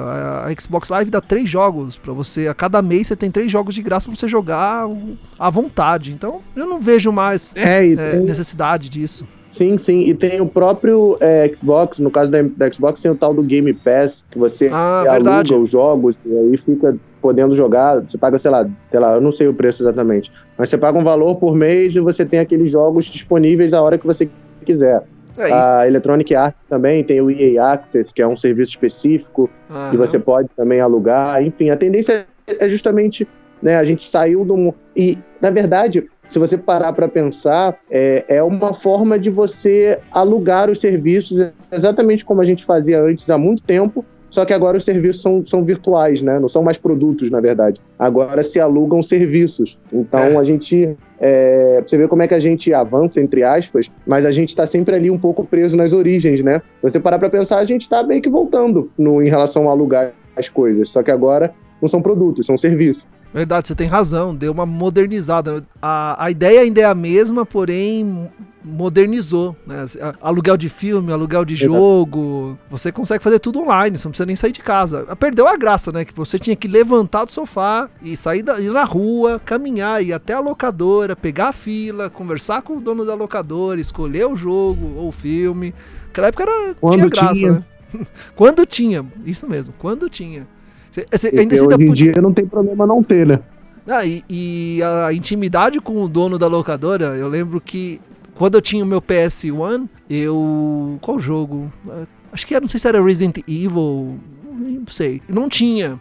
A 0.45 0.61
Xbox 0.61 0.89
Live 0.89 1.11
dá 1.11 1.21
três 1.21 1.49
jogos 1.51 1.97
para 1.97 2.13
você. 2.13 2.49
A 2.49 2.55
cada 2.55 2.81
mês 2.81 3.09
você 3.09 3.17
tem 3.17 3.31
três 3.31 3.51
jogos 3.51 3.75
de 3.75 3.83
graça 3.83 4.07
para 4.07 4.17
você 4.17 4.29
jogar 4.29 4.89
à 5.39 5.51
vontade. 5.51 6.13
Então 6.13 6.41
eu 6.55 6.67
não 6.67 6.81
vejo 6.81 7.11
mais 7.11 7.55
é, 7.57 7.87
é, 7.87 8.17
necessidade 8.21 8.89
disso. 8.89 9.27
Sim, 9.53 9.79
sim. 9.79 10.01
E 10.09 10.15
tem 10.15 10.41
o 10.41 10.47
próprio 10.47 11.17
é, 11.21 11.49
Xbox, 11.57 11.99
no 11.99 12.11
caso 12.11 12.31
da, 12.31 12.43
da, 12.43 12.73
Xbox, 12.73 13.01
tem 13.01 13.11
o 13.11 13.15
tal 13.15 13.33
do 13.33 13.43
Game 13.43 13.73
Pass, 13.73 14.23
que 14.31 14.39
você 14.39 14.69
ah, 14.73 15.05
aluga 15.09 15.57
os 15.57 15.71
jogos 15.71 16.17
e 16.27 16.37
aí 16.37 16.57
fica 16.57 16.97
podendo 17.25 17.55
jogar. 17.55 18.03
Você 18.03 18.19
paga, 18.19 18.39
sei 18.39 18.51
lá, 18.51 18.69
sei 18.91 19.01
lá, 19.01 19.15
eu 19.15 19.21
não 19.23 19.33
sei 19.33 19.49
o 19.49 19.55
preço 19.55 19.83
exatamente, 19.83 20.31
mas 20.59 20.69
você 20.69 20.77
paga 20.77 20.99
um 20.99 21.03
valor 21.03 21.37
por 21.37 21.57
mês 21.57 21.97
e 21.97 22.01
você 22.01 22.23
tem 22.23 22.39
aqueles 22.39 22.71
jogos 22.71 23.07
disponíveis 23.07 23.71
da 23.71 23.81
hora 23.81 23.97
que 23.97 24.07
você 24.07 24.29
quiser. 24.63 25.03
É, 25.39 25.51
a 25.51 25.89
Electronic 25.89 26.35
Arts 26.35 26.61
também 26.69 27.03
tem 27.03 27.23
o 27.23 27.31
EA 27.31 27.73
Access, 27.73 28.13
que 28.13 28.21
é 28.21 28.29
um 28.29 28.37
serviço 28.37 28.73
específico 28.73 29.49
uhum. 29.71 29.91
que 29.91 29.97
você 29.97 30.19
pode 30.19 30.51
também 30.55 30.83
alugar. 30.83 31.43
Enfim, 31.43 31.71
a 31.71 31.77
tendência 31.79 32.27
é 32.47 32.69
justamente, 32.69 33.27
né, 33.63 33.79
a 33.79 33.85
gente 33.85 34.07
saiu 34.07 34.45
do 34.45 34.75
e 34.95 35.19
na 35.41 35.49
verdade 35.49 36.07
se 36.31 36.39
você 36.39 36.59
parar 36.59 36.93
para 36.93 37.09
pensar, 37.09 37.79
é, 37.91 38.25
é 38.29 38.43
uma 38.43 38.75
forma 38.75 39.19
de 39.19 39.31
você 39.31 39.99
alugar 40.11 40.69
os 40.69 40.81
serviços 40.81 41.47
exatamente 41.73 42.25
como 42.25 42.41
a 42.41 42.45
gente 42.45 42.65
fazia 42.65 43.01
antes 43.01 43.31
há 43.31 43.39
muito 43.39 43.63
tempo, 43.63 44.05
só 44.35 44.45
que 44.45 44.53
agora 44.53 44.77
os 44.77 44.85
serviços 44.85 45.23
são, 45.23 45.47
são 45.47 45.63
virtuais, 45.63 46.21
né? 46.21 46.41
Não 46.41 46.49
são 46.49 46.61
mais 46.61 46.77
produtos, 46.77 47.31
na 47.31 47.39
verdade. 47.39 47.81
Agora 47.97 48.43
se 48.43 48.59
alugam 48.59 49.01
serviços. 49.01 49.79
Então 49.93 50.21
é. 50.21 50.37
a 50.37 50.43
gente. 50.43 50.97
É, 51.21 51.81
você 51.87 51.97
vê 51.97 52.09
como 52.09 52.21
é 52.21 52.27
que 52.27 52.35
a 52.35 52.41
gente 52.41 52.75
avança, 52.75 53.21
entre 53.21 53.45
aspas, 53.45 53.89
mas 54.05 54.27
a 54.27 54.33
gente 54.33 54.49
está 54.49 54.67
sempre 54.67 54.97
ali 54.97 55.09
um 55.09 55.17
pouco 55.17 55.45
preso 55.45 55.77
nas 55.77 55.93
origens, 55.93 56.43
né? 56.43 56.61
Você 56.83 56.99
parar 56.99 57.21
para 57.21 57.31
pensar, 57.31 57.59
a 57.59 57.65
gente 57.65 57.83
está 57.83 58.03
meio 58.03 58.21
que 58.21 58.29
voltando 58.29 58.91
no, 58.99 59.23
em 59.23 59.31
relação 59.31 59.69
a 59.69 59.71
alugar 59.71 60.11
as 60.35 60.49
coisas. 60.49 60.91
Só 60.91 61.01
que 61.01 61.13
agora 61.13 61.55
não 61.81 61.89
são 61.89 62.03
produtos, 62.03 62.45
são 62.45 62.59
serviços. 62.59 63.05
Verdade, 63.35 63.67
você 63.67 63.75
tem 63.75 63.89
razão, 63.89 64.33
deu 64.33 64.53
uma 64.53 64.65
modernizada. 64.65 65.67
A, 65.83 66.25
a 66.25 66.31
ideia 66.31 66.61
ainda 66.61 66.81
é 66.81 66.85
a 66.85 66.95
mesma, 66.95 67.45
porém 67.45 68.31
modernizou. 68.65 69.57
Né? 69.67 69.85
Aluguel 70.23 70.57
de 70.57 70.69
filme, 70.69 71.13
aluguel 71.13 71.45
de 71.45 71.57
jogo, 71.57 72.57
você 72.71 72.93
consegue 72.93 73.25
fazer 73.25 73.41
tudo 73.41 73.61
online, 73.61 73.99
você 73.99 74.07
não 74.07 74.13
precisa 74.13 74.27
nem 74.27 74.37
sair 74.37 74.53
de 74.53 74.61
casa. 74.61 75.05
Perdeu 75.17 75.49
a 75.49 75.57
graça, 75.57 75.91
né? 75.91 76.05
Que 76.05 76.15
você 76.15 76.39
tinha 76.39 76.55
que 76.55 76.69
levantar 76.69 77.25
do 77.25 77.33
sofá 77.33 77.91
e 78.01 78.17
sair 78.17 78.45
da, 78.45 78.61
ir 78.61 78.71
na 78.71 78.85
rua, 78.85 79.41
caminhar, 79.45 80.01
ir 80.01 80.13
até 80.13 80.35
a 80.35 80.41
locadora, 80.41 81.17
pegar 81.17 81.49
a 81.49 81.53
fila, 81.53 82.09
conversar 82.09 82.63
com 82.63 82.77
o 82.77 82.81
dono 82.81 83.05
da 83.05 83.15
locadora, 83.15 83.81
escolher 83.81 84.29
o 84.29 84.37
jogo 84.37 84.95
ou 84.97 85.09
o 85.09 85.13
filme. 85.13 85.75
Naquela 86.07 86.29
época 86.29 86.45
era, 86.45 86.75
Quando 86.75 86.95
tinha 86.99 87.09
graça, 87.09 87.35
tinha. 87.35 87.53
né? 87.53 87.65
quando 88.37 88.65
tinha, 88.65 89.05
isso 89.27 89.49
mesmo, 89.49 89.75
quando 89.77 90.09
tinha. 90.09 90.47
Cê, 90.95 91.29
ainda 91.37 91.55
hoje 91.57 91.65
em 91.65 91.87
podia... 91.87 92.13
dia 92.13 92.23
não 92.23 92.33
tem 92.33 92.47
problema 92.47 92.87
não 92.87 93.03
ter, 93.03 93.27
né? 93.27 93.41
Ah, 93.87 94.07
e, 94.07 94.25
e, 94.31 94.81
a 94.83 95.13
intimidade 95.13 95.81
com 95.81 96.03
o 96.03 96.09
dono 96.09 96.39
da 96.39 96.47
locadora, 96.47 97.17
eu 97.17 97.29
lembro 97.29 97.61
que 97.61 98.01
quando 98.35 98.55
eu 98.55 98.63
tinha 98.63 98.83
o 98.83 98.87
meu 98.87 99.03
PS1, 99.03 99.89
eu. 100.09 100.97
Qual 101.01 101.19
jogo? 101.19 101.71
Acho 102.33 102.47
que 102.47 102.55
era, 102.55 102.63
não 102.63 102.69
sei 102.69 102.81
se 102.81 102.89
era 102.89 103.03
Resident 103.03 103.39
Evil, 103.39 104.19
não 104.51 104.87
sei. 104.87 105.21
Não 105.29 105.49
tinha. 105.49 106.01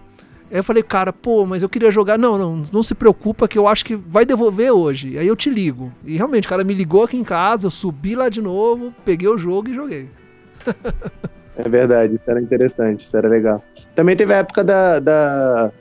Aí 0.50 0.60
eu 0.60 0.64
falei, 0.64 0.84
cara, 0.84 1.12
pô, 1.12 1.46
mas 1.46 1.64
eu 1.64 1.70
queria 1.70 1.92
jogar. 1.92 2.18
Não, 2.18 2.38
não, 2.38 2.64
não 2.72 2.84
se 2.84 2.94
preocupa 2.94 3.48
que 3.48 3.58
eu 3.58 3.68
acho 3.68 3.84
que 3.84 3.96
vai 3.96 4.26
devolver 4.26 4.72
hoje. 4.72 5.18
Aí 5.18 5.28
eu 5.28 5.36
te 5.36 5.50
ligo. 5.50 5.92
E 6.06 6.16
realmente, 6.16 6.46
o 6.46 6.50
cara 6.50 6.64
me 6.64 6.74
ligou 6.74 7.04
aqui 7.04 7.18
em 7.18 7.24
casa, 7.24 7.66
eu 7.66 7.72
subi 7.72 8.16
lá 8.16 8.30
de 8.30 8.42
novo, 8.42 8.94
peguei 9.04 9.28
o 9.28 9.38
jogo 9.38 9.70
e 9.70 9.74
joguei. 9.74 10.08
é 11.58 11.68
verdade, 11.68 12.14
isso 12.14 12.24
era 12.28 12.40
interessante, 12.40 13.06
isso 13.06 13.18
era 13.18 13.28
legal. 13.28 13.64
Também 13.96 14.16
teve 14.16 14.34
a 14.34 14.38
época 14.38 14.64
da, 14.64 15.00
da, 15.00 15.72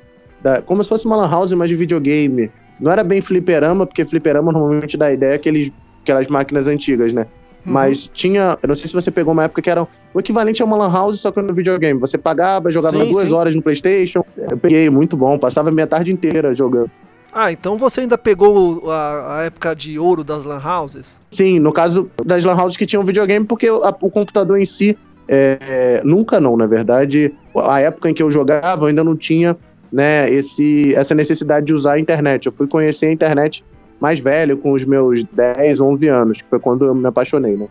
da, 0.43 0.63
Como 0.63 0.83
se 0.83 0.89
fosse 0.89 1.07
uma 1.07 1.17
lan 1.17 1.31
house, 1.31 1.53
mas 1.53 1.69
de 1.69 1.77
videogame. 1.77 2.51
Não 2.79 2.91
era 2.91 3.05
bem 3.05 3.21
fliperama, 3.21 3.87
porque 3.87 4.05
fliperama 4.05 4.53
normalmente 4.53 4.97
dá 4.97 5.07
a 5.07 5.13
ideia 5.13 5.35
aqueles, 5.35 5.73
aquelas 6.03 6.27
máquinas 6.27 6.67
antigas, 6.67 7.13
né? 7.13 7.27
Uhum. 7.65 7.73
Mas 7.73 8.11
tinha. 8.13 8.59
Eu 8.63 8.69
não 8.69 8.75
sei 8.75 8.89
se 8.89 8.95
você 8.95 9.11
pegou 9.11 9.33
uma 9.33 9.45
época 9.45 9.63
que 9.63 9.71
era 9.71 9.87
o 10.13 10.21
equivalente 10.21 10.61
a 10.63 10.65
uma 10.65 10.77
lan 10.77 10.93
house, 10.93 11.21
só 11.21 11.31
que 11.31 11.41
no 11.41 11.55
videogame. 11.55 11.99
Você 12.01 12.19
pagava, 12.19 12.73
jogava 12.73 12.99
sim, 12.99 13.13
duas 13.13 13.29
sim. 13.29 13.35
horas 13.35 13.55
no 13.55 13.63
PlayStation. 13.63 14.25
Eu 14.51 14.59
peguei, 14.59 14.91
muito 14.91 15.17
bom. 15.17 15.39
Passava 15.39 15.71
minha 15.71 15.87
tarde 15.87 16.13
inteira 16.13 16.55
jogando. 16.55 16.91
Ah, 17.33 17.51
então 17.51 17.79
você 17.79 18.01
ainda 18.01 18.19
pegou 18.19 18.91
a, 18.91 19.39
a, 19.39 19.43
época 19.45 19.75
de 19.75 19.99
ouro 19.99 20.23
das 20.23 20.45
lan 20.45 20.61
houses? 20.63 21.17
Sim, 21.31 21.59
no 21.61 21.73
caso 21.73 22.11
das 22.23 22.45
lan 22.45 22.61
houses 22.61 22.77
que 22.77 22.85
tinham 22.85 23.03
videogame, 23.05 23.47
porque 23.47 23.69
a, 23.69 23.95
o 24.01 24.11
computador 24.11 24.61
em 24.61 24.67
si 24.67 24.99
é, 25.35 26.03
nunca 26.05 26.39
não, 26.39 26.59
na 26.59 26.67
verdade. 26.67 27.33
A 27.57 27.81
época 27.81 28.11
em 28.11 28.15
que 28.15 28.23
eu 28.23 28.31
jogava, 28.31 28.83
eu 28.83 28.89
ainda 28.89 29.03
não 29.03 29.17
tinha 29.17 29.57
né, 29.91 30.31
esse, 30.31 30.95
essa 30.95 31.15
necessidade 31.15 31.65
de 31.65 31.73
usar 31.73 31.95
a 31.95 31.99
internet. 31.99 32.45
Eu 32.45 32.53
fui 32.53 32.67
conhecer 32.67 33.07
a 33.07 33.13
internet 33.13 33.65
mais 33.99 34.21
velho, 34.21 34.59
com 34.59 34.73
os 34.73 34.85
meus 34.85 35.25
10, 35.25 35.81
11 35.81 36.09
anos, 36.09 36.39
que 36.39 36.49
foi 36.51 36.59
quando 36.59 36.85
eu 36.85 36.95
me 36.95 37.07
apaixonei, 37.07 37.57
né? 37.57 37.67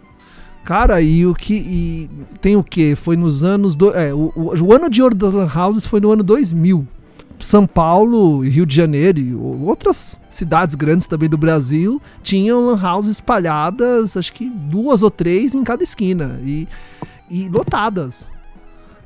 Cara, 0.63 1.01
e 1.01 1.25
o 1.25 1.35
que. 1.35 1.53
E 1.53 2.09
tem 2.39 2.55
o 2.55 2.63
que? 2.63 2.95
Foi 2.95 3.15
nos 3.15 3.43
anos. 3.43 3.75
Do, 3.75 3.91
é, 3.91 4.13
o, 4.13 4.31
o, 4.35 4.63
o, 4.63 4.73
ano 4.73 4.89
de 4.89 5.01
ouro 5.03 5.13
das 5.13 5.33
Lan 5.33 5.49
Houses 5.53 5.85
foi 5.85 5.99
no 5.99 6.11
ano 6.11 6.23
2000. 6.23 6.87
São 7.39 7.65
Paulo 7.65 8.45
e 8.45 8.49
Rio 8.49 8.67
de 8.67 8.75
Janeiro 8.75 9.19
e 9.19 9.33
outras 9.33 10.19
cidades 10.29 10.75
grandes 10.75 11.07
também 11.07 11.27
do 11.27 11.37
Brasil 11.37 11.99
tinham 12.21 12.63
Lan 12.67 12.79
Houses 12.79 13.15
espalhadas, 13.15 14.15
acho 14.15 14.31
que 14.31 14.47
duas 14.47 15.01
ou 15.01 15.09
três 15.09 15.55
em 15.55 15.63
cada 15.63 15.83
esquina. 15.83 16.39
E, 16.45 16.67
e 17.31 17.47
lotadas 17.47 18.29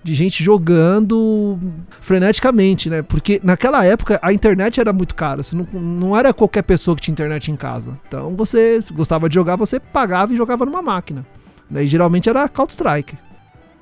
de 0.04 0.14
gente 0.14 0.44
jogando 0.44 1.58
freneticamente, 2.02 2.90
né? 2.90 3.02
Porque 3.02 3.40
naquela 3.44 3.84
época 3.86 4.20
a 4.22 4.34
internet 4.34 4.80
era 4.80 4.94
muito 4.94 5.16
cara, 5.16 5.42
você 5.42 5.56
não, 5.56 5.66
não 5.74 6.18
era 6.18 6.34
qualquer 6.34 6.62
pessoa 6.64 6.96
que 6.96 7.02
tinha 7.02 7.14
internet 7.14 7.52
em 7.52 7.56
casa. 7.56 7.98
Então 8.08 8.36
você 8.36 8.80
gostava 8.94 9.30
de 9.30 9.36
jogar, 9.36 9.56
você 9.56 9.80
pagava 9.80 10.34
e 10.34 10.38
jogava 10.38 10.66
numa 10.66 10.82
máquina. 10.82 11.26
Né? 11.70 11.84
E 11.84 11.88
geralmente 11.88 12.30
era 12.30 12.48
Counter-Strike. 12.48 13.18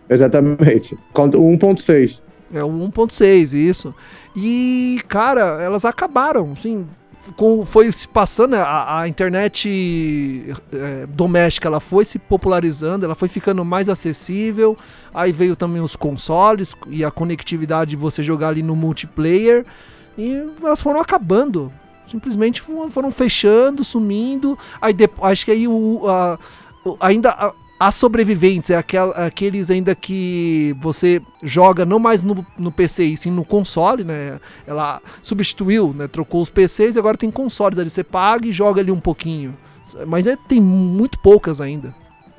Exatamente. 0.10 0.98
1.6. 1.14 2.18
É 2.54 2.64
o 2.64 2.70
1.6, 2.70 3.54
isso. 3.54 3.96
E, 4.36 5.02
cara, 5.08 5.62
elas 5.62 5.86
acabaram, 5.86 6.52
assim, 6.52 6.86
com, 7.36 7.66
foi 7.66 7.92
se 7.92 8.08
passando, 8.08 8.56
a, 8.56 9.00
a 9.00 9.08
internet 9.08 10.54
é, 10.72 11.06
doméstica 11.08 11.68
ela 11.68 11.80
foi 11.80 12.06
se 12.06 12.20
popularizando, 12.20 13.06
ela 13.06 13.16
foi 13.16 13.28
ficando 13.28 13.64
mais 13.64 13.88
acessível. 13.90 14.78
Aí 15.14 15.32
veio 15.32 15.56
também 15.56 15.82
os 15.82 15.96
consoles 15.96 16.76
e 16.88 17.04
a 17.04 17.12
conectividade 17.12 17.92
de 17.92 17.96
você 17.96 18.22
jogar 18.22 18.50
ali 18.50 18.62
no 18.62 18.76
multiplayer. 18.76 19.66
E 20.18 20.44
elas 20.62 20.82
foram 20.82 21.00
acabando. 21.00 21.72
Simplesmente 22.08 22.62
foram 22.90 23.12
fechando, 23.12 23.84
sumindo. 23.84 24.58
Aí 24.82 24.94
depois, 24.94 25.32
acho 25.32 25.46
que 25.46 25.52
aí 25.52 25.68
o, 25.68 26.02
a, 26.08 26.38
ainda 27.00 27.54
as 27.88 27.96
sobreviventes 27.96 28.70
é 28.70 28.78
aquel, 28.78 29.12
aqueles 29.16 29.70
ainda 29.70 29.94
que 29.94 30.74
você 30.80 31.22
joga 31.44 31.86
não 31.86 32.00
mais 32.00 32.24
no, 32.24 32.46
no 32.58 32.72
PC 32.72 33.04
e 33.04 33.18
sim 33.18 33.30
no 33.30 33.44
console, 33.44 34.06
né? 34.06 34.40
Ela 34.66 35.02
substituiu, 35.22 35.94
né? 35.94 36.08
Trocou 36.08 36.42
os 36.42 36.50
PCs 36.50 36.96
e 36.96 37.00
agora 37.00 37.18
tem 37.18 37.30
consoles 37.30 37.78
ali. 37.78 37.90
Você 37.90 38.04
paga 38.04 38.48
e 38.48 38.54
joga 38.54 38.80
ali 38.80 38.90
um 38.90 39.02
pouquinho. 39.02 39.54
Mas 40.08 40.26
é, 40.26 40.38
tem 40.48 40.62
muito 40.62 41.20
poucas 41.20 41.60
ainda. 41.60 41.94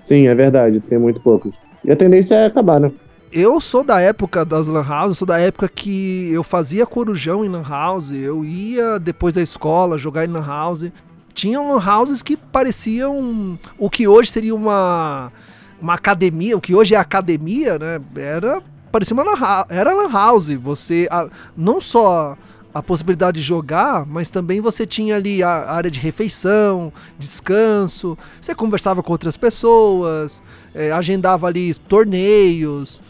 Sim, 0.08 0.28
é 0.28 0.34
verdade, 0.34 0.80
tem 0.80 0.98
muito 0.98 1.20
poucas. 1.20 1.52
E 1.84 1.92
a 1.92 1.96
tendência 1.96 2.34
é 2.34 2.46
acabar, 2.46 2.80
né? 2.80 2.90
Eu 3.30 3.60
sou 3.60 3.84
da 3.84 4.00
época 4.00 4.46
das 4.46 4.66
Lan 4.66 4.86
House, 4.86 5.18
sou 5.18 5.26
da 5.26 5.38
época 5.38 5.68
que 5.68 6.32
eu 6.32 6.42
fazia 6.42 6.86
corujão 6.86 7.44
em 7.44 7.48
Lan 7.48 7.64
House, 7.68 8.12
eu 8.12 8.44
ia 8.44 8.98
depois 8.98 9.34
da 9.34 9.42
escola 9.42 9.98
jogar 9.98 10.24
em 10.24 10.28
Lan 10.28 10.46
House 10.46 10.90
tinham 11.34 11.76
houses 11.76 12.22
que 12.22 12.36
pareciam 12.36 13.58
o 13.76 13.90
que 13.90 14.06
hoje 14.06 14.30
seria 14.30 14.54
uma, 14.54 15.32
uma 15.80 15.94
academia, 15.94 16.56
o 16.56 16.60
que 16.60 16.74
hoje 16.74 16.94
é 16.94 16.98
academia, 16.98 17.78
né? 17.78 18.00
Era 18.16 18.62
parecia 18.92 19.12
uma 19.12 19.24
lan, 19.24 19.64
era 19.68 19.92
lan 19.92 20.10
house. 20.10 20.50
Você 20.50 21.08
a, 21.10 21.28
não 21.56 21.80
só 21.80 22.36
a 22.72 22.82
possibilidade 22.82 23.40
de 23.40 23.46
jogar, 23.46 24.06
mas 24.06 24.30
também 24.30 24.60
você 24.60 24.86
tinha 24.86 25.16
ali 25.16 25.42
a 25.42 25.70
área 25.70 25.90
de 25.90 25.98
refeição, 25.98 26.92
descanso, 27.18 28.16
você 28.40 28.54
conversava 28.54 29.02
com 29.02 29.12
outras 29.12 29.36
pessoas, 29.36 30.42
é, 30.74 30.90
agendava 30.92 31.48
ali 31.48 31.74
torneios. 31.74 33.02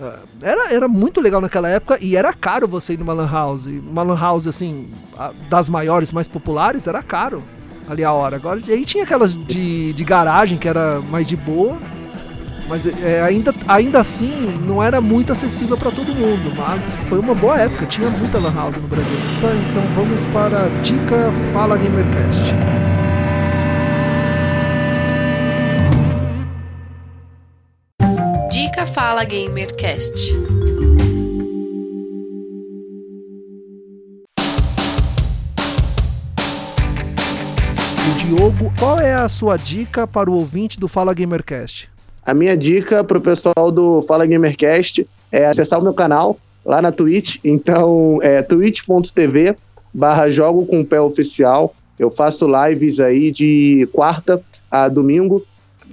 É, 0.00 0.18
era, 0.42 0.72
era 0.72 0.88
muito 0.88 1.20
legal 1.20 1.40
naquela 1.40 1.68
época 1.68 1.98
e 2.00 2.16
era 2.16 2.32
caro 2.32 2.66
você 2.68 2.94
ir 2.94 2.98
numa 2.98 3.12
lan 3.12 3.30
house. 3.30 3.66
Uma 3.66 4.02
lan 4.04 4.18
house, 4.18 4.46
assim, 4.46 4.92
das 5.48 5.68
maiores, 5.68 6.12
mais 6.12 6.28
populares, 6.28 6.86
era 6.86 7.02
caro 7.02 7.42
ali 7.88 8.04
a 8.04 8.12
hora. 8.12 8.36
Agora, 8.36 8.60
aí 8.68 8.84
tinha 8.84 9.04
aquelas 9.04 9.36
de, 9.36 9.92
de 9.92 10.04
garagem 10.04 10.58
que 10.58 10.68
era 10.68 11.00
mais 11.00 11.26
de 11.26 11.36
boa, 11.36 11.76
mas 12.68 12.86
é, 12.86 13.22
ainda, 13.22 13.54
ainda 13.68 14.00
assim 14.00 14.58
não 14.66 14.82
era 14.82 15.00
muito 15.00 15.32
acessível 15.32 15.76
para 15.76 15.90
todo 15.90 16.14
mundo. 16.14 16.52
Mas 16.56 16.94
foi 17.08 17.18
uma 17.18 17.34
boa 17.34 17.58
época, 17.58 17.86
tinha 17.86 18.08
muita 18.10 18.38
Lan 18.38 18.54
House 18.54 18.76
no 18.76 18.88
Brasil. 18.88 19.16
Então, 19.36 19.50
então 19.54 19.82
vamos 19.94 20.24
para 20.26 20.66
a 20.66 20.68
Dica 20.80 21.32
Fala 21.52 21.76
Gamercast. 21.76 22.40
Dica 28.50 28.86
Fala 28.86 29.24
Gamercast. 29.24 30.73
Diogo, 38.24 38.72
qual 38.78 38.98
é 38.98 39.12
a 39.12 39.28
sua 39.28 39.58
dica 39.58 40.06
para 40.06 40.30
o 40.30 40.34
ouvinte 40.34 40.80
do 40.80 40.88
Fala 40.88 41.12
Gamercast? 41.12 41.90
A 42.24 42.32
minha 42.32 42.56
dica 42.56 43.04
para 43.04 43.18
o 43.18 43.20
pessoal 43.20 43.70
do 43.70 44.00
Fala 44.08 44.24
Gamercast 44.24 45.06
é 45.30 45.44
acessar 45.44 45.78
o 45.78 45.82
meu 45.82 45.92
canal 45.92 46.38
lá 46.64 46.80
na 46.80 46.90
Twitch. 46.90 47.36
Então, 47.44 48.18
é 48.22 48.40
twitch.tv 48.40 49.56
barra 49.92 50.30
Jogo 50.30 50.64
com 50.64 50.82
Pé 50.82 50.98
Oficial. 51.02 51.74
Eu 51.98 52.10
faço 52.10 52.46
lives 52.48 52.98
aí 52.98 53.30
de 53.30 53.86
quarta 53.92 54.40
a 54.70 54.88
domingo, 54.88 55.44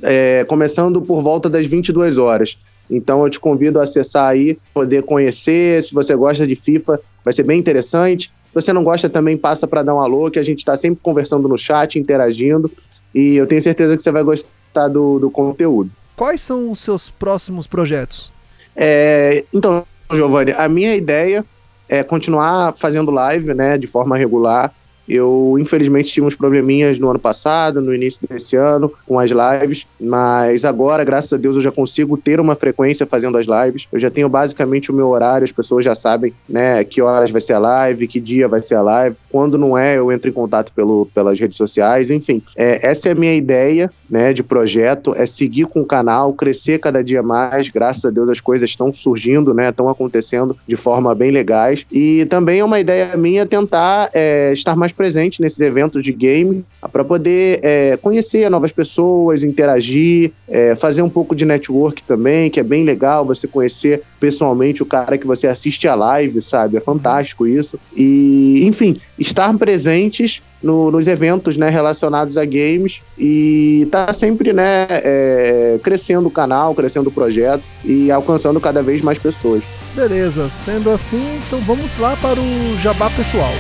é, 0.02 0.46
começando 0.46 1.02
por 1.02 1.22
volta 1.22 1.50
das 1.50 1.68
22 1.68 2.18
horas. 2.18 2.58
Então 2.90 3.24
eu 3.24 3.30
te 3.30 3.42
convido 3.42 3.78
a 3.78 3.84
acessar 3.84 4.30
aí, 4.30 4.58
poder 4.74 5.04
conhecer. 5.04 5.84
Se 5.84 5.94
você 5.94 6.16
gosta 6.16 6.48
de 6.48 6.56
FIFA, 6.56 6.98
vai 7.26 7.34
ser 7.34 7.44
bem 7.44 7.60
interessante. 7.60 8.32
Se 8.52 8.56
você 8.56 8.74
não 8.74 8.84
gosta 8.84 9.10
também, 9.10 9.38
passa 9.38 9.66
para 9.66 9.82
dar 9.82 9.96
um 9.96 10.02
alô, 10.02 10.30
que 10.30 10.38
a 10.38 10.44
gente 10.44 10.60
está 10.60 10.76
sempre 10.76 11.00
conversando 11.02 11.48
no 11.48 11.58
chat, 11.58 11.98
interagindo. 11.98 12.70
E 13.16 13.36
eu 13.36 13.48
tenho 13.48 13.62
certeza 13.62 13.96
que 13.96 14.04
você 14.04 14.12
vai 14.12 14.24
gostar 14.24 14.90
do, 14.90 15.20
do 15.20 15.32
conteúdo. 15.32 15.90
Quais 16.18 16.42
são 16.42 16.70
os 16.70 16.80
seus 16.80 17.10
próximos 17.10 17.66
projetos? 17.66 18.32
É, 18.76 19.46
então, 19.54 19.86
Giovanni, 20.12 20.52
a 20.52 20.68
minha 20.68 20.94
ideia 20.96 21.46
é 21.88 22.04
continuar 22.04 22.74
fazendo 22.76 23.10
live, 23.10 23.54
né, 23.54 23.78
de 23.78 23.88
forma 23.88 24.18
regular. 24.18 24.74
Eu, 25.12 25.58
infelizmente, 25.60 26.14
tive 26.14 26.26
uns 26.26 26.36
probleminhas 26.36 26.98
no 26.98 27.10
ano 27.10 27.20
passado, 27.20 27.82
no 27.82 27.94
início 27.94 28.18
desse 28.30 28.56
ano, 28.56 28.90
com 29.06 29.20
as 29.20 29.30
lives, 29.30 29.86
mas 30.00 30.64
agora, 30.64 31.04
graças 31.04 31.34
a 31.34 31.38
Deus, 31.38 31.58
eu 31.58 31.62
já 31.62 31.72
consigo 31.72 32.16
ter 32.16 32.40
uma 32.40 32.56
frequência 32.56 33.06
fazendo 33.06 33.38
as 33.38 33.46
lives. 33.46 33.88
Eu 33.92 34.00
já 34.00 34.10
tenho 34.10 34.30
basicamente 34.30 34.90
o 34.90 34.94
meu 34.94 35.10
horário, 35.10 35.44
as 35.44 35.52
pessoas 35.52 35.84
já 35.84 35.94
sabem, 35.94 36.34
né, 36.48 36.82
que 36.86 37.02
horas 37.02 37.30
vai 37.30 37.42
ser 37.42 37.54
a 37.54 37.60
live, 37.60 38.08
que 38.08 38.22
dia 38.22 38.48
vai 38.48 38.62
ser 38.62 38.76
a 38.76 38.82
live. 38.82 39.18
Quando 39.30 39.58
não 39.58 39.78
é, 39.78 39.98
eu 39.98 40.10
entro 40.14 40.30
em 40.30 40.34
contato 40.34 40.72
pelo, 40.74 41.06
pelas 41.14 41.38
redes 41.38 41.58
sociais, 41.58 42.10
enfim. 42.10 42.42
É, 42.56 42.88
essa 42.88 43.10
é 43.10 43.12
a 43.12 43.16
minha 43.16 43.36
ideia, 43.36 43.92
né, 44.10 44.32
de 44.32 44.42
projeto, 44.42 45.14
é 45.18 45.26
seguir 45.26 45.66
com 45.66 45.82
o 45.82 45.86
canal, 45.86 46.34
crescer 46.34 46.80
cada 46.80 47.04
dia 47.04 47.22
mais. 47.22 47.68
Graças 47.68 48.06
a 48.06 48.10
Deus, 48.10 48.30
as 48.30 48.40
coisas 48.40 48.70
estão 48.70 48.94
surgindo, 48.94 49.54
né, 49.54 49.70
estão 49.70 49.90
acontecendo 49.90 50.56
de 50.66 50.78
forma 50.78 51.14
bem 51.14 51.32
legais. 51.32 51.86
E 51.92 52.26
também 52.26 52.60
é 52.60 52.64
uma 52.64 52.80
ideia 52.80 53.18
minha 53.18 53.46
tentar 53.46 54.10
é, 54.14 54.54
estar 54.54 54.76
mais 54.76 54.94
presente 55.02 55.42
nesses 55.42 55.60
eventos 55.60 56.04
de 56.04 56.12
game 56.12 56.64
para 56.92 57.04
poder 57.04 57.60
é, 57.64 57.98
conhecer 57.98 58.48
novas 58.52 58.72
pessoas, 58.72 59.44
interagir, 59.44 60.32
é, 60.48 60.76
fazer 60.76 61.02
um 61.02 61.10
pouco 61.10 61.36
de 61.36 61.44
network 61.44 62.04
também, 62.04 62.52
que 62.52 62.60
é 62.60 62.64
bem 62.64 62.84
legal 62.84 63.26
você 63.26 63.48
conhecer 63.48 64.04
pessoalmente 64.20 64.84
o 64.84 64.86
cara 64.86 65.18
que 65.18 65.26
você 65.26 65.48
assiste 65.48 65.88
a 65.88 65.96
live, 65.96 66.40
sabe? 66.44 66.78
É 66.78 66.80
fantástico 66.80 67.48
isso. 67.48 67.80
E, 67.98 68.64
enfim, 68.64 69.02
estar 69.18 69.52
presentes 69.58 70.40
no, 70.62 70.92
nos 70.92 71.08
eventos 71.08 71.58
né, 71.58 71.68
relacionados 71.70 72.38
a 72.38 72.46
games 72.46 73.02
e 73.18 73.88
tá 73.90 74.14
sempre 74.14 74.54
né, 74.54 74.86
é, 74.90 75.80
crescendo 75.84 76.28
o 76.28 76.32
canal, 76.32 76.76
crescendo 76.76 77.10
o 77.10 77.12
projeto 77.12 77.64
e 77.84 78.12
alcançando 78.12 78.62
cada 78.62 78.84
vez 78.84 79.02
mais 79.02 79.18
pessoas. 79.18 79.64
Beleza, 79.96 80.48
sendo 80.48 80.92
assim, 80.92 81.40
então 81.48 81.60
vamos 81.62 81.98
lá 81.98 82.16
para 82.18 82.40
o 82.40 82.80
jabá 82.80 83.10
pessoal. 83.10 83.52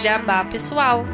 Jabá 0.00 0.42
pessoal. 0.46 1.04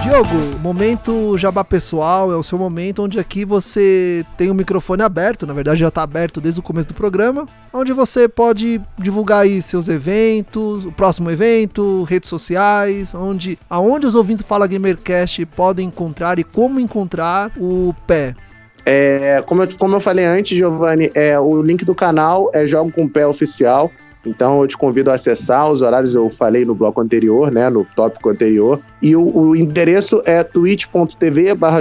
Diogo, 0.00 0.60
momento 0.60 1.36
jabá 1.36 1.64
pessoal, 1.64 2.30
é 2.30 2.36
o 2.36 2.42
seu 2.44 2.56
momento 2.56 3.02
onde 3.02 3.18
aqui 3.18 3.44
você 3.44 4.24
tem 4.36 4.48
o 4.48 4.54
microfone 4.54 5.02
aberto, 5.02 5.44
na 5.44 5.52
verdade 5.52 5.80
já 5.80 5.88
está 5.88 6.04
aberto 6.04 6.40
desde 6.40 6.60
o 6.60 6.62
começo 6.62 6.86
do 6.86 6.94
programa, 6.94 7.48
onde 7.72 7.92
você 7.92 8.28
pode 8.28 8.80
divulgar 8.96 9.40
aí 9.40 9.60
seus 9.60 9.88
eventos, 9.88 10.84
o 10.84 10.92
próximo 10.92 11.32
evento, 11.32 12.04
redes 12.04 12.30
sociais, 12.30 13.12
onde 13.12 13.58
aonde 13.68 14.06
os 14.06 14.14
ouvintes 14.14 14.46
Fala 14.46 14.68
Gamercast 14.68 15.44
podem 15.46 15.88
encontrar 15.88 16.38
e 16.38 16.44
como 16.44 16.78
encontrar 16.78 17.50
o 17.58 17.92
pé. 18.06 18.36
É, 18.84 19.42
como, 19.46 19.62
eu, 19.62 19.68
como 19.78 19.96
eu 19.96 20.00
falei 20.00 20.24
antes, 20.24 20.56
Giovanni, 20.56 21.10
é, 21.14 21.38
o 21.38 21.62
link 21.62 21.84
do 21.84 21.94
canal 21.94 22.50
é 22.52 22.66
Jogo 22.66 22.90
com 22.90 23.08
Pé 23.08 23.26
Oficial. 23.26 23.90
Então 24.24 24.60
eu 24.60 24.68
te 24.68 24.76
convido 24.76 25.10
a 25.10 25.14
acessar, 25.14 25.70
os 25.70 25.82
horários 25.82 26.14
eu 26.14 26.30
falei 26.30 26.64
no 26.64 26.74
bloco 26.74 27.00
anterior, 27.00 27.50
né, 27.50 27.68
no 27.68 27.84
tópico 27.96 28.30
anterior. 28.30 28.80
E 29.00 29.16
o, 29.16 29.36
o 29.36 29.56
endereço 29.56 30.22
é 30.24 30.42
twitch.tv 30.44 31.54
barra 31.54 31.80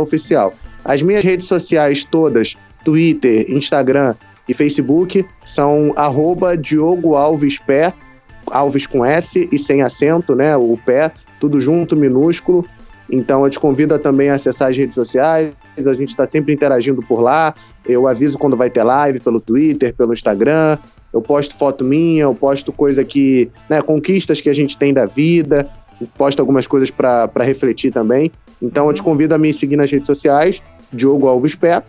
oficial. 0.00 0.54
As 0.84 1.02
minhas 1.02 1.24
redes 1.24 1.48
sociais 1.48 2.04
todas, 2.04 2.56
Twitter, 2.84 3.50
Instagram 3.50 4.14
e 4.48 4.54
Facebook, 4.54 5.26
são 5.44 5.92
arroba 5.96 6.56
Diogo 6.56 7.16
Alves 7.16 7.58
Pé, 7.58 7.92
Alves 8.46 8.86
com 8.86 9.04
S 9.04 9.48
e 9.50 9.58
sem 9.58 9.82
acento, 9.82 10.34
né, 10.34 10.56
o 10.56 10.78
pé, 10.84 11.10
tudo 11.40 11.60
junto, 11.60 11.96
minúsculo. 11.96 12.64
Então 13.10 13.44
eu 13.44 13.50
te 13.50 13.58
convido 13.58 13.94
a 13.94 13.98
também 13.98 14.30
acessar 14.30 14.70
as 14.70 14.76
redes 14.76 14.94
sociais, 14.94 15.52
a 15.76 15.94
gente 15.94 16.10
está 16.10 16.26
sempre 16.26 16.52
interagindo 16.52 17.02
por 17.02 17.20
lá. 17.20 17.54
Eu 17.86 18.06
aviso 18.06 18.38
quando 18.38 18.56
vai 18.56 18.70
ter 18.70 18.82
live 18.82 19.20
pelo 19.20 19.40
Twitter, 19.40 19.94
pelo 19.94 20.12
Instagram. 20.12 20.78
Eu 21.12 21.20
posto 21.20 21.56
foto 21.56 21.84
minha, 21.84 22.22
eu 22.22 22.34
posto 22.34 22.72
coisa 22.72 23.04
que, 23.04 23.50
né, 23.68 23.82
conquistas 23.82 24.40
que 24.40 24.48
a 24.48 24.52
gente 24.52 24.78
tem 24.78 24.92
da 24.92 25.06
vida, 25.06 25.68
posto 26.16 26.40
algumas 26.40 26.66
coisas 26.66 26.90
para 26.90 27.30
refletir 27.42 27.92
também. 27.92 28.30
Então 28.62 28.86
eu 28.88 28.94
te 28.94 29.02
convido 29.02 29.34
a 29.34 29.38
me 29.38 29.52
seguir 29.52 29.76
nas 29.76 29.90
redes 29.90 30.06
sociais, 30.06 30.62
Diogo 30.92 31.26
Alves 31.26 31.54
Pé, 31.54 31.82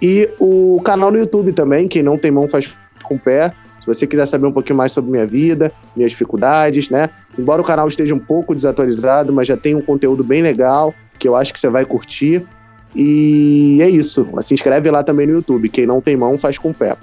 e 0.00 0.28
o 0.38 0.80
canal 0.84 1.10
no 1.10 1.18
YouTube 1.18 1.52
também, 1.52 1.88
quem 1.88 2.02
não 2.02 2.18
tem 2.18 2.30
mão 2.30 2.48
faz 2.48 2.74
com 3.02 3.18
pé. 3.18 3.52
Se 3.80 3.86
você 3.86 4.06
quiser 4.06 4.26
saber 4.26 4.46
um 4.46 4.52
pouquinho 4.52 4.78
mais 4.78 4.92
sobre 4.92 5.10
minha 5.10 5.26
vida, 5.26 5.70
minhas 5.94 6.10
dificuldades, 6.10 6.88
né? 6.88 7.10
Embora 7.38 7.60
o 7.60 7.64
canal 7.64 7.86
esteja 7.86 8.14
um 8.14 8.18
pouco 8.18 8.54
desatualizado, 8.54 9.30
mas 9.32 9.46
já 9.46 9.58
tem 9.58 9.74
um 9.74 9.82
conteúdo 9.82 10.24
bem 10.24 10.40
legal 10.40 10.94
que 11.18 11.28
eu 11.28 11.36
acho 11.36 11.52
que 11.52 11.60
você 11.60 11.68
vai 11.68 11.84
curtir. 11.84 12.46
E 12.94 13.78
é 13.80 13.88
isso. 13.88 14.26
Se 14.42 14.54
inscreve 14.54 14.90
lá 14.90 15.02
também 15.02 15.26
no 15.26 15.34
YouTube. 15.34 15.68
Quem 15.68 15.86
não 15.86 16.00
tem 16.00 16.16
mão 16.16 16.38
faz 16.38 16.58
com 16.58 16.70
o 16.70 16.74
pé. 16.74 16.96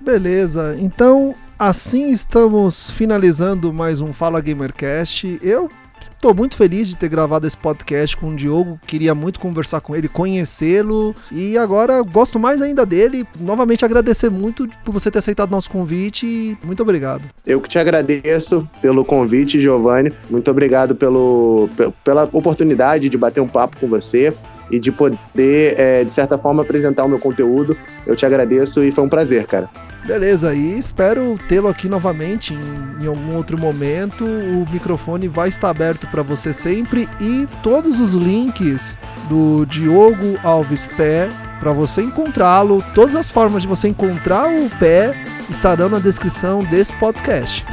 Beleza. 0.00 0.76
Então, 0.78 1.34
assim 1.58 2.10
estamos 2.10 2.90
finalizando 2.90 3.72
mais 3.72 4.00
um 4.00 4.12
Fala 4.12 4.40
Gamercast. 4.40 5.38
Eu 5.42 5.70
Estou 6.16 6.34
muito 6.34 6.56
feliz 6.56 6.88
de 6.88 6.96
ter 6.96 7.08
gravado 7.08 7.46
esse 7.46 7.56
podcast 7.56 8.16
com 8.16 8.30
o 8.30 8.34
Diogo. 8.34 8.80
Queria 8.86 9.14
muito 9.14 9.38
conversar 9.38 9.80
com 9.80 9.94
ele, 9.94 10.08
conhecê-lo. 10.08 11.14
E 11.30 11.58
agora 11.58 12.00
gosto 12.02 12.38
mais 12.38 12.62
ainda 12.62 12.86
dele. 12.86 13.26
Novamente 13.38 13.84
agradecer 13.84 14.30
muito 14.30 14.66
por 14.82 14.92
você 14.92 15.10
ter 15.10 15.18
aceitado 15.18 15.50
nosso 15.50 15.70
convite. 15.70 16.56
Muito 16.64 16.82
obrigado. 16.82 17.22
Eu 17.46 17.60
que 17.60 17.68
te 17.68 17.78
agradeço 17.78 18.66
pelo 18.80 19.04
convite, 19.04 19.60
Giovanni. 19.60 20.10
Muito 20.30 20.50
obrigado 20.50 20.94
pelo, 20.94 21.68
pela 22.02 22.24
oportunidade 22.32 23.08
de 23.08 23.18
bater 23.18 23.40
um 23.40 23.48
papo 23.48 23.76
com 23.78 23.86
você 23.86 24.32
e 24.70 24.78
de 24.78 24.90
poder, 24.90 25.78
é, 25.78 26.04
de 26.04 26.12
certa 26.12 26.36
forma, 26.36 26.62
apresentar 26.62 27.04
o 27.04 27.08
meu 27.08 27.18
conteúdo. 27.18 27.76
Eu 28.06 28.16
te 28.16 28.26
agradeço 28.26 28.84
e 28.84 28.92
foi 28.92 29.04
um 29.04 29.08
prazer, 29.08 29.46
cara. 29.46 29.68
Beleza, 30.06 30.54
e 30.54 30.78
espero 30.78 31.38
tê-lo 31.48 31.66
aqui 31.66 31.88
novamente 31.88 32.54
em, 32.54 33.04
em, 33.04 33.06
algum 33.06 33.34
outro 33.34 33.58
momento. 33.58 34.24
O 34.24 34.66
microfone 34.70 35.26
vai 35.26 35.48
estar 35.48 35.68
aberto 35.68 36.06
para 36.06 36.22
você 36.22 36.52
sempre 36.52 37.08
e 37.20 37.48
todos 37.62 37.98
os 37.98 38.12
links 38.12 38.96
do 39.28 39.64
Diogo 39.66 40.38
Alves 40.44 40.86
Pé 40.86 41.28
para 41.58 41.72
você 41.72 42.02
encontrá-lo, 42.02 42.84
todas 42.94 43.16
as 43.16 43.30
formas 43.30 43.62
de 43.62 43.68
você 43.68 43.88
encontrar 43.88 44.48
o 44.48 44.70
pé 44.78 45.14
estarão 45.50 45.88
na 45.88 45.98
descrição 45.98 46.62
desse 46.62 46.94
podcast. 46.94 47.64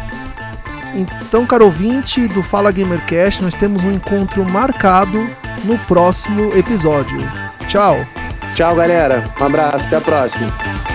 Então, 0.94 1.46
caro 1.46 1.66
ouvinte 1.66 2.28
do 2.28 2.44
Fala 2.44 2.72
Gamercast, 2.72 3.42
nós 3.42 3.56
temos 3.56 3.84
um 3.84 3.92
encontro 3.92 4.44
marcado 4.50 5.28
no 5.64 5.78
próximo 5.80 6.56
episódio. 6.56 7.20
Tchau. 7.68 8.06
Tchau, 8.54 8.76
galera. 8.76 9.24
Um 9.40 9.46
abraço, 9.46 9.88
até 9.88 9.98
a 9.98 10.02
próxima. 10.02 10.93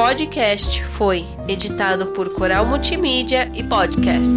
Podcast 0.00 0.82
foi 0.82 1.26
editado 1.46 2.06
por 2.06 2.32
Coral 2.32 2.64
Multimídia 2.64 3.50
e 3.54 3.62
Podcast. 3.62 4.34